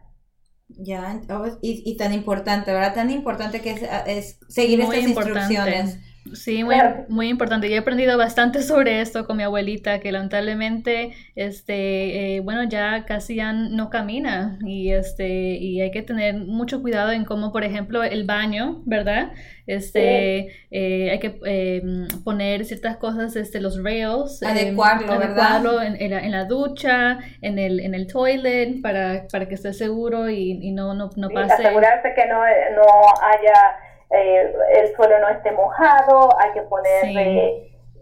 Ya, 0.68 1.20
oh, 1.30 1.46
y, 1.62 1.82
y 1.84 1.96
tan 1.96 2.12
importante, 2.12 2.72
¿verdad? 2.72 2.94
Tan 2.94 3.10
importante 3.10 3.60
que 3.60 3.70
es, 4.06 4.38
seguir 4.48 4.80
estas 4.80 4.98
instrucciones. 4.98 6.00
Sí, 6.34 6.64
muy, 6.64 6.76
muy 7.08 7.28
importante. 7.28 7.68
Yo 7.68 7.76
he 7.76 7.78
aprendido 7.78 8.16
bastante 8.18 8.62
sobre 8.62 9.00
esto 9.00 9.26
con 9.26 9.36
mi 9.36 9.42
abuelita, 9.42 10.00
que 10.00 10.12
lamentablemente, 10.12 11.12
este, 11.34 12.36
eh, 12.36 12.40
bueno, 12.40 12.64
ya 12.64 13.04
casi 13.06 13.36
ya 13.36 13.52
no 13.52 13.90
camina 13.90 14.58
y 14.64 14.92
este, 14.92 15.28
y 15.28 15.80
hay 15.80 15.90
que 15.90 16.02
tener 16.02 16.34
mucho 16.34 16.82
cuidado 16.82 17.12
en 17.12 17.24
cómo, 17.24 17.52
por 17.52 17.64
ejemplo, 17.64 18.02
el 18.02 18.24
baño, 18.24 18.82
¿verdad? 18.84 19.32
Este, 19.66 20.52
eh, 20.70 21.10
hay 21.10 21.18
que 21.18 21.40
eh, 21.44 21.82
poner 22.24 22.64
ciertas 22.64 22.96
cosas, 22.98 23.34
este, 23.34 23.60
los 23.60 23.82
rails, 23.82 24.42
adecuarlo, 24.42 25.12
adecuarlo 25.12 25.82
en, 25.82 26.00
en, 26.00 26.10
la, 26.12 26.20
en, 26.20 26.30
la, 26.30 26.44
ducha, 26.44 27.18
en 27.42 27.58
el, 27.58 27.80
en 27.80 27.94
el 27.94 28.06
toilet, 28.06 28.80
para, 28.80 29.26
para 29.30 29.48
que 29.48 29.54
esté 29.54 29.72
seguro 29.72 30.30
y, 30.30 30.58
y 30.62 30.70
no, 30.70 30.94
no, 30.94 31.10
no 31.16 31.28
pase. 31.30 31.54
asegurarse 31.54 32.14
que 32.14 32.26
no, 32.26 32.38
no 32.38 32.84
haya 33.22 33.85
eh, 34.10 34.54
el 34.74 34.94
suelo 34.94 35.18
no 35.18 35.28
esté 35.28 35.50
mojado, 35.52 36.28
hay 36.38 36.52
que 36.52 36.62
poner 36.62 37.02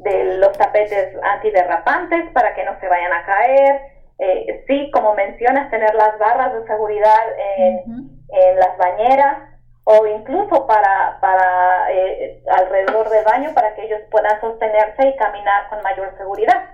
de, 0.00 0.38
los 0.38 0.52
tapetes 0.52 1.16
antiderrapantes 1.22 2.30
para 2.32 2.54
que 2.54 2.64
no 2.64 2.78
se 2.80 2.88
vayan 2.88 3.12
a 3.12 3.24
caer. 3.24 3.80
Eh, 4.18 4.64
sí, 4.66 4.90
como 4.92 5.14
mencionas, 5.14 5.70
tener 5.70 5.94
las 5.94 6.18
barras 6.18 6.52
de 6.54 6.66
seguridad 6.66 7.20
en, 7.56 8.12
las 8.56 8.76
bañeras 8.78 9.38
o 9.84 10.06
incluso 10.06 10.66
para, 10.66 11.18
para 11.20 11.92
eh, 11.92 12.42
alrededor 12.48 13.08
del 13.08 13.24
baño 13.24 13.50
para 13.54 13.74
que 13.74 13.84
ellos 13.84 14.00
puedan 14.10 14.40
sostenerse 14.40 15.06
y 15.06 15.16
caminar 15.16 15.68
con 15.68 15.82
mayor 15.82 16.16
seguridad. 16.18 16.73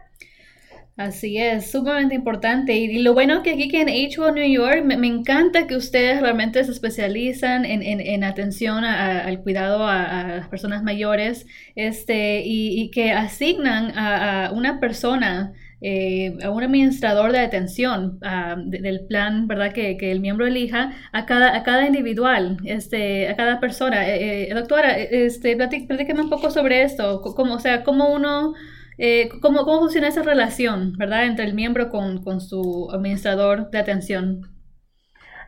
Así 0.97 1.39
es, 1.39 1.71
sumamente 1.71 2.15
importante. 2.15 2.77
Y, 2.77 2.99
lo 2.99 3.15
bueno 3.15 3.43
que 3.43 3.53
aquí 3.53 3.69
que 3.69 3.81
en 3.81 3.89
HWO 3.89 4.33
New 4.33 4.47
York 4.53 4.85
me, 4.85 5.07
encanta 5.07 5.67
que 5.67 5.75
ustedes 5.75 6.21
realmente 6.21 6.63
se 6.63 6.73
especializan 6.73 7.65
en, 7.65 7.83
en, 7.83 8.23
atención 8.23 8.85
al 8.85 9.41
cuidado 9.43 9.87
a, 9.87 10.25
las 10.37 10.49
personas 10.49 10.83
mayores 10.83 11.47
este, 11.75 12.43
y, 12.45 12.91
que 12.91 13.13
asignan 13.13 13.97
a, 13.97 14.53
una 14.53 14.79
persona, 14.79 15.55
eh, 15.81 16.37
a 16.43 16.51
un 16.51 16.63
administrador 16.63 17.33
de 17.33 17.39
atención 17.39 18.21
del 18.67 19.07
plan, 19.07 19.47
¿verdad? 19.47 19.73
Que, 19.73 19.97
que, 19.97 20.13
el 20.13 20.21
miembro 20.21 20.47
elija 20.47 20.93
a 21.13 21.25
cada, 21.25 21.57
a 21.57 21.63
cada 21.63 21.87
individual, 21.87 22.59
este, 22.67 23.29
a 23.31 23.37
cada 23.37 23.59
persona. 23.59 24.07
Eh, 24.07 24.51
eh, 24.51 24.55
doctora, 24.55 24.99
este, 24.99 25.57
platícame 25.57 26.21
un 26.21 26.31
poco 26.31 26.51
sobre 26.51 26.83
esto, 26.83 27.23
como, 27.23 27.55
o 27.55 27.61
sea, 27.61 27.85
cómo 27.85 28.13
uno 28.13 28.55
eh, 29.01 29.31
¿cómo, 29.41 29.65
¿cómo, 29.65 29.81
funciona 29.81 30.09
esa 30.09 30.23
relación, 30.23 30.93
verdad, 30.99 31.25
entre 31.25 31.47
el 31.47 31.55
miembro 31.55 31.89
con, 31.89 32.23
con 32.23 32.41
su 32.41 32.91
administrador 32.93 33.71
de 33.71 33.79
atención? 33.79 34.43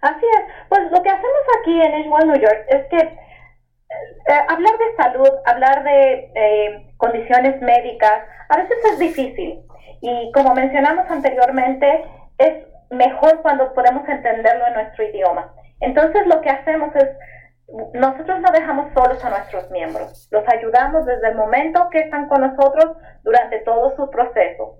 Así 0.00 0.24
es. 0.24 0.44
Pues 0.68 0.90
lo 0.90 1.02
que 1.02 1.10
hacemos 1.10 1.42
aquí 1.60 1.80
en 1.80 1.94
Edgewood, 1.94 2.24
New 2.24 2.40
York, 2.40 2.64
es 2.68 2.86
que 2.86 2.96
eh, 2.96 4.40
hablar 4.48 4.72
de 4.78 5.02
salud, 5.02 5.28
hablar 5.44 5.84
de 5.84 6.32
eh, 6.34 6.94
condiciones 6.96 7.60
médicas, 7.60 8.22
a 8.48 8.56
veces 8.56 8.76
es 8.92 8.98
difícil. 8.98 9.60
Y 10.00 10.32
como 10.32 10.54
mencionamos 10.54 11.08
anteriormente, 11.10 12.04
es 12.38 12.64
mejor 12.90 13.42
cuando 13.42 13.72
podemos 13.74 14.08
entenderlo 14.08 14.66
en 14.66 14.74
nuestro 14.74 15.04
idioma. 15.04 15.54
Entonces 15.80 16.26
lo 16.26 16.40
que 16.40 16.50
hacemos 16.50 16.94
es 16.96 17.08
nosotros 17.94 18.40
no 18.40 18.50
dejamos 18.52 18.92
solos 18.92 19.24
a 19.24 19.30
nuestros 19.30 19.70
miembros, 19.70 20.28
los 20.30 20.44
ayudamos 20.48 21.06
desde 21.06 21.28
el 21.28 21.36
momento 21.36 21.88
que 21.90 22.00
están 22.00 22.28
con 22.28 22.42
nosotros 22.42 22.96
durante 23.22 23.60
todo 23.60 23.96
su 23.96 24.10
proceso 24.10 24.76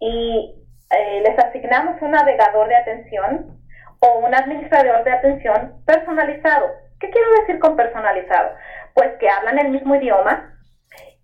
y 0.00 0.56
eh, 0.90 1.20
les 1.20 1.38
asignamos 1.38 2.02
un 2.02 2.10
navegador 2.10 2.68
de 2.68 2.76
atención 2.76 3.60
o 4.00 4.18
un 4.18 4.34
administrador 4.34 5.04
de 5.04 5.12
atención 5.12 5.82
personalizado. 5.86 6.66
¿Qué 6.98 7.10
quiero 7.10 7.30
decir 7.40 7.60
con 7.60 7.76
personalizado? 7.76 8.50
Pues 8.94 9.12
que 9.20 9.28
hablan 9.28 9.58
el 9.58 9.70
mismo 9.70 9.94
idioma 9.94 10.58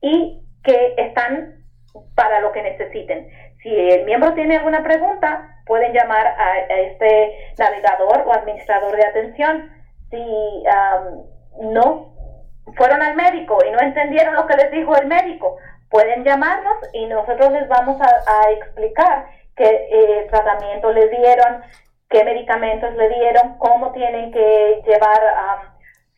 y 0.00 0.40
que 0.62 0.94
están 0.96 1.64
para 2.14 2.40
lo 2.40 2.52
que 2.52 2.62
necesiten. 2.62 3.28
Si 3.62 3.68
el 3.68 4.04
miembro 4.04 4.34
tiene 4.34 4.56
alguna 4.56 4.84
pregunta, 4.84 5.62
pueden 5.66 5.92
llamar 5.92 6.26
a, 6.26 6.52
a 6.52 6.80
este 6.80 7.36
navegador 7.58 8.22
o 8.24 8.32
administrador 8.32 8.96
de 8.96 9.04
atención 9.04 9.77
si 10.10 10.64
no 11.60 12.14
fueron 12.76 13.02
al 13.02 13.14
médico 13.16 13.58
y 13.66 13.70
no 13.70 13.80
entendieron 13.80 14.34
lo 14.34 14.46
que 14.46 14.56
les 14.56 14.70
dijo 14.70 14.96
el 14.96 15.06
médico, 15.06 15.56
pueden 15.90 16.24
llamarnos 16.24 16.76
y 16.92 17.06
nosotros 17.06 17.52
les 17.52 17.68
vamos 17.68 18.00
a, 18.00 18.50
explicar 18.50 19.26
qué 19.56 19.88
eh, 19.90 20.26
tratamiento 20.30 20.92
les 20.92 21.10
dieron, 21.10 21.62
qué 22.08 22.24
medicamentos 22.24 22.94
le 22.94 23.08
dieron, 23.08 23.58
cómo 23.58 23.92
tienen 23.92 24.30
que 24.32 24.82
llevar 24.86 25.20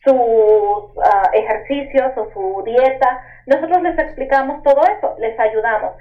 sus 0.03 0.97
ah, 1.03 1.29
ejercicios 1.33 2.11
o 2.17 2.31
su 2.33 2.63
dieta. 2.65 3.23
Nosotros 3.45 3.81
les 3.81 3.97
explicamos 3.97 4.61
todo 4.63 4.81
eso, 4.83 5.15
les 5.19 5.39
ayudamos, 5.39 5.93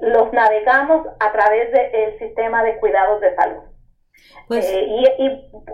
los 0.00 0.32
navegamos 0.32 1.06
a 1.20 1.32
través 1.32 1.70
del 1.72 2.18
sistema 2.18 2.62
de 2.64 2.78
cuidados 2.78 3.20
de 3.20 3.34
salud. 3.36 3.71
Pues, 4.48 4.68
eh, 4.68 4.86
y, 5.18 5.26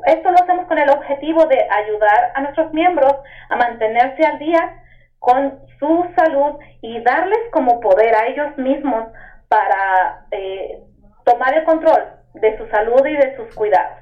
esto 0.06 0.30
lo 0.30 0.36
hacemos 0.42 0.66
con 0.66 0.78
el 0.78 0.90
objetivo 0.90 1.44
de 1.46 1.58
ayudar 1.68 2.32
a 2.34 2.40
nuestros 2.42 2.72
miembros 2.72 3.12
a 3.48 3.56
mantenerse 3.56 4.24
al 4.24 4.38
día 4.38 4.82
con 5.18 5.58
su 5.78 6.06
salud 6.16 6.58
y 6.80 7.00
darles 7.02 7.38
como 7.52 7.80
poder 7.80 8.14
a 8.14 8.26
ellos 8.26 8.56
mismos 8.56 9.04
para 9.48 10.26
eh, 10.30 10.80
tomar 11.24 11.56
el 11.56 11.64
control 11.64 12.04
de 12.34 12.56
su 12.58 12.66
salud 12.68 13.04
y 13.06 13.16
de 13.16 13.36
sus 13.36 13.54
cuidados. 13.54 13.98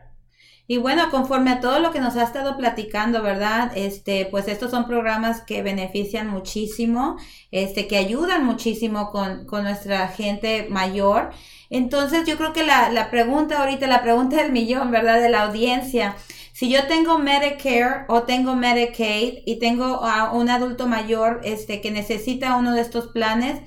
Y 0.68 0.78
bueno, 0.78 1.10
conforme 1.10 1.52
a 1.52 1.60
todo 1.60 1.78
lo 1.78 1.92
que 1.92 2.00
nos 2.00 2.16
ha 2.16 2.24
estado 2.24 2.56
platicando, 2.56 3.22
¿verdad? 3.22 3.70
Este, 3.76 4.26
pues 4.26 4.48
estos 4.48 4.72
son 4.72 4.86
programas 4.86 5.42
que 5.42 5.62
benefician 5.62 6.28
muchísimo, 6.28 7.16
este, 7.52 7.86
que 7.86 7.96
ayudan 7.96 8.44
muchísimo 8.44 9.10
con, 9.12 9.46
con 9.46 9.62
nuestra 9.62 10.08
gente 10.08 10.66
mayor. 10.68 11.30
Entonces 11.70 12.24
yo 12.26 12.36
creo 12.36 12.52
que 12.52 12.64
la, 12.64 12.90
la 12.90 13.10
pregunta 13.10 13.60
ahorita, 13.60 13.86
la 13.86 14.02
pregunta 14.02 14.36
del 14.36 14.52
millón, 14.52 14.90
¿verdad? 14.90 15.20
De 15.20 15.28
la 15.28 15.42
audiencia. 15.42 16.14
Si 16.56 16.72
yo 16.72 16.86
tengo 16.86 17.18
Medicare 17.18 18.06
o 18.08 18.22
tengo 18.22 18.54
Medicaid 18.54 19.42
y 19.44 19.58
tengo 19.58 20.02
a 20.02 20.32
un 20.32 20.48
adulto 20.48 20.86
mayor 20.86 21.40
este, 21.44 21.82
que 21.82 21.90
necesita 21.90 22.56
uno 22.56 22.72
de 22.72 22.80
estos 22.80 23.08
planes, 23.08 23.60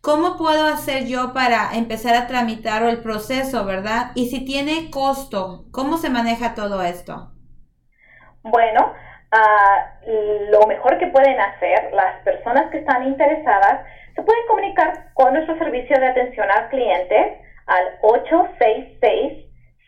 ¿cómo 0.00 0.36
puedo 0.36 0.66
hacer 0.66 1.06
yo 1.06 1.32
para 1.34 1.74
empezar 1.74 2.16
a 2.16 2.26
tramitar 2.26 2.82
el 2.82 3.00
proceso, 3.00 3.64
verdad? 3.64 4.10
Y 4.16 4.28
si 4.28 4.44
tiene 4.44 4.90
costo, 4.90 5.66
¿cómo 5.70 5.98
se 5.98 6.10
maneja 6.10 6.56
todo 6.56 6.82
esto? 6.82 7.30
Bueno, 8.42 8.92
ah, 9.30 10.00
lo 10.50 10.66
mejor 10.66 10.98
que 10.98 11.06
pueden 11.06 11.38
hacer 11.38 11.92
las 11.92 12.24
personas 12.24 12.72
que 12.72 12.78
están 12.78 13.06
interesadas 13.06 13.86
se 14.14 14.22
pueden 14.22 14.46
comunicar 14.46 15.12
con 15.14 15.34
nuestro 15.34 15.58
servicio 15.58 15.98
de 15.98 16.06
atención 16.06 16.48
al 16.50 16.68
cliente 16.68 17.40
al 17.66 17.98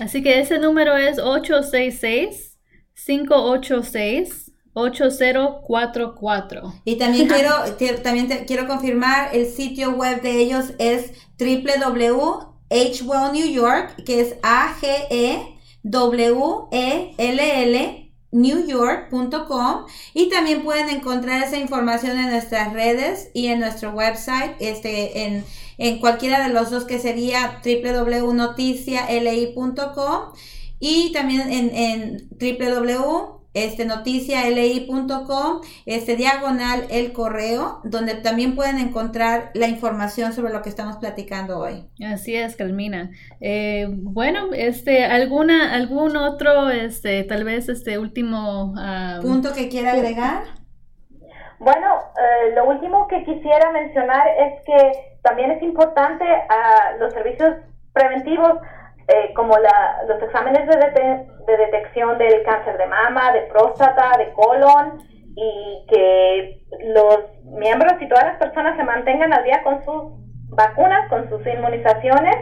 Así 0.00 0.22
que 0.22 0.40
ese 0.40 0.58
número 0.58 0.96
es 0.96 1.18
866 1.18 2.51
586 2.94 4.52
8044. 4.74 6.74
Y 6.84 6.96
también 6.96 7.28
quiero, 7.28 7.52
también 8.02 8.26
quiero 8.46 8.66
confirmar, 8.66 9.34
el 9.34 9.46
sitio 9.46 9.92
web 9.92 10.20
de 10.22 10.40
ellos 10.40 10.72
es 10.78 11.12
www.hwell 11.38 13.32
New 13.32 13.46
York, 13.46 14.02
que 14.04 14.20
es 14.20 14.34
A-G-E-W-E-L-L 14.42 15.58
newyork.com 18.34 19.84
y 20.14 20.30
también 20.30 20.62
pueden 20.62 20.88
encontrar 20.88 21.42
esa 21.42 21.58
información 21.58 22.18
en 22.18 22.30
nuestras 22.30 22.72
redes 22.72 23.28
y 23.34 23.48
en 23.48 23.60
nuestro 23.60 23.90
website, 23.90 24.52
este, 24.58 25.26
en, 25.26 25.44
en 25.76 25.98
cualquiera 25.98 26.42
de 26.42 26.48
los 26.54 26.70
dos 26.70 26.84
que 26.84 26.98
sería 26.98 27.60
www.noticiali.com 27.62 30.32
y 30.84 31.12
también 31.12 31.42
en, 31.42 31.74
en 31.74 32.28
www 32.40 33.42
este 33.54 33.84
noticiali.com, 33.84 35.60
este 35.84 36.16
diagonal 36.16 36.84
el 36.90 37.12
correo, 37.12 37.80
donde 37.84 38.14
también 38.14 38.56
pueden 38.56 38.78
encontrar 38.78 39.50
la 39.54 39.68
información 39.68 40.32
sobre 40.32 40.52
lo 40.52 40.62
que 40.62 40.70
estamos 40.70 40.96
platicando 40.96 41.58
hoy. 41.58 41.86
Así 42.04 42.34
es, 42.34 42.56
Carmina. 42.56 43.10
Eh, 43.40 43.88
bueno, 43.90 44.48
este, 44.54 45.04
alguna, 45.04 45.74
algún 45.74 46.16
otro, 46.16 46.70
este, 46.70 47.24
tal 47.24 47.44
vez 47.44 47.68
este 47.68 47.98
último 47.98 48.74
ah, 48.78 49.18
punto 49.20 49.52
que 49.52 49.68
quiera 49.68 49.92
agregar. 49.92 50.44
Bueno, 51.58 51.86
eh, 52.16 52.54
lo 52.54 52.64
último 52.64 53.06
que 53.06 53.22
quisiera 53.24 53.70
mencionar 53.70 54.26
es 54.28 54.64
que 54.64 55.18
también 55.22 55.52
es 55.52 55.62
importante 55.62 56.24
a 56.24 56.96
los 56.98 57.12
servicios 57.12 57.54
preventivos 57.92 58.54
eh, 59.08 59.32
como 59.34 59.56
la, 59.58 60.04
los 60.08 60.22
exámenes 60.22 60.66
de, 60.66 60.76
de, 61.46 61.56
detección 61.56 62.18
del 62.18 62.42
cáncer 62.44 62.78
de 62.78 62.86
mama, 62.86 63.32
de 63.32 63.42
próstata, 63.42 64.12
de 64.18 64.32
colon, 64.32 64.98
y 65.34 65.86
que 65.88 66.62
los 66.94 67.18
miembros 67.44 67.94
y 68.00 68.08
todas 68.08 68.24
las 68.24 68.36
personas 68.36 68.76
se 68.76 68.84
mantengan 68.84 69.32
al 69.32 69.44
día 69.44 69.62
con 69.62 69.84
sus 69.84 70.12
vacunas, 70.50 71.08
con 71.08 71.28
sus 71.28 71.46
inmunizaciones 71.46 72.36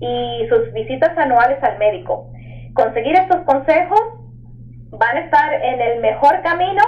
y 0.00 0.46
sus 0.48 0.72
visitas 0.72 1.16
anuales 1.16 1.62
al 1.62 1.78
médico. 1.78 2.30
Conseguir 2.74 3.14
estos 3.18 3.42
consejos 3.42 4.00
van 4.90 5.16
a 5.16 5.20
estar 5.20 5.52
en 5.54 5.80
el 5.80 6.00
mejor 6.00 6.42
camino 6.42 6.82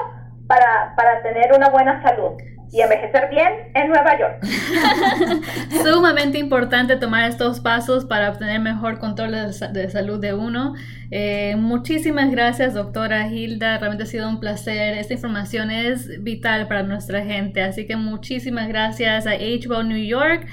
para, 0.47 0.95
para 0.97 1.23
tener 1.23 1.53
una 1.55 1.71
buena 1.71 2.03
salud 2.03 2.37
y 2.71 2.81
envejecer 2.81 3.31
bien 3.31 3.53
en 3.75 3.89
Nueva 3.89 4.19
York. 4.19 4.45
Sumamente 5.83 6.39
importante 6.39 6.97
tomar 6.97 7.29
estos 7.29 7.61
pasos 7.61 8.05
para 8.05 8.31
obtener 8.31 8.61
mejor 8.61 8.99
control 8.99 9.33
de, 9.33 9.91
salud 9.91 10.21
de 10.21 10.35
uno. 10.35 10.75
Eh, 11.11 11.57
muchísimas 11.57 12.31
gracias, 12.31 12.75
doctora 12.75 13.29
Hilda. 13.29 13.79
Realmente 13.79 14.05
ha 14.05 14.07
sido 14.07 14.29
un 14.29 14.41
placer. 14.41 14.99
Esta 14.99 15.15
información 15.15 15.71
es 15.71 16.23
vital 16.23 16.69
para 16.69 16.83
nuestra 16.83 17.25
gente. 17.25 17.63
Así 17.63 17.87
que 17.87 17.97
muchísimas 17.97 18.69
gracias 18.69 19.27
a 19.27 19.35
HBO 19.35 19.83
New 19.83 20.05
York 20.05 20.47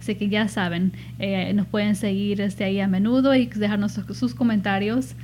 Así 0.00 0.14
que 0.16 0.28
ya 0.28 0.48
saben, 0.48 0.92
eh, 1.18 1.52
nos 1.54 1.66
pueden 1.66 1.94
seguir 1.94 2.40
este, 2.40 2.64
ahí 2.64 2.80
a 2.80 2.88
menudo 2.88 3.34
y 3.34 3.46
dejarnos 3.46 3.92
sus 3.92 4.34
comentarios. 4.34 5.14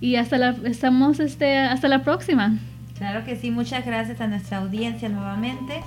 Y 0.00 0.16
hasta 0.16 0.38
la, 0.38 0.56
estamos, 0.64 1.20
este, 1.20 1.58
hasta 1.58 1.86
la 1.86 2.02
próxima. 2.02 2.58
Claro 2.96 3.24
que 3.24 3.36
sí, 3.36 3.50
muchas 3.50 3.86
gracias 3.86 4.20
a 4.20 4.26
nuestra 4.26 4.58
audiencia 4.58 5.08
nuevamente. 5.08 5.82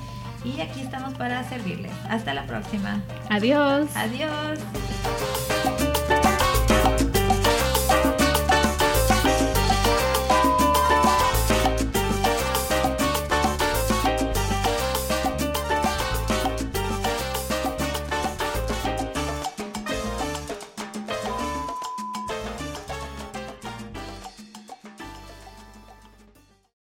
Y 0.45 0.62
aquí 0.62 0.80
estamos 0.80 1.14
para 1.16 1.43
servirles. 1.43 1.91
Hasta 2.09 2.34
la 2.34 2.43
próxima. 2.43 3.01
Adiós. 3.30 3.89
Adiós. 3.95 4.59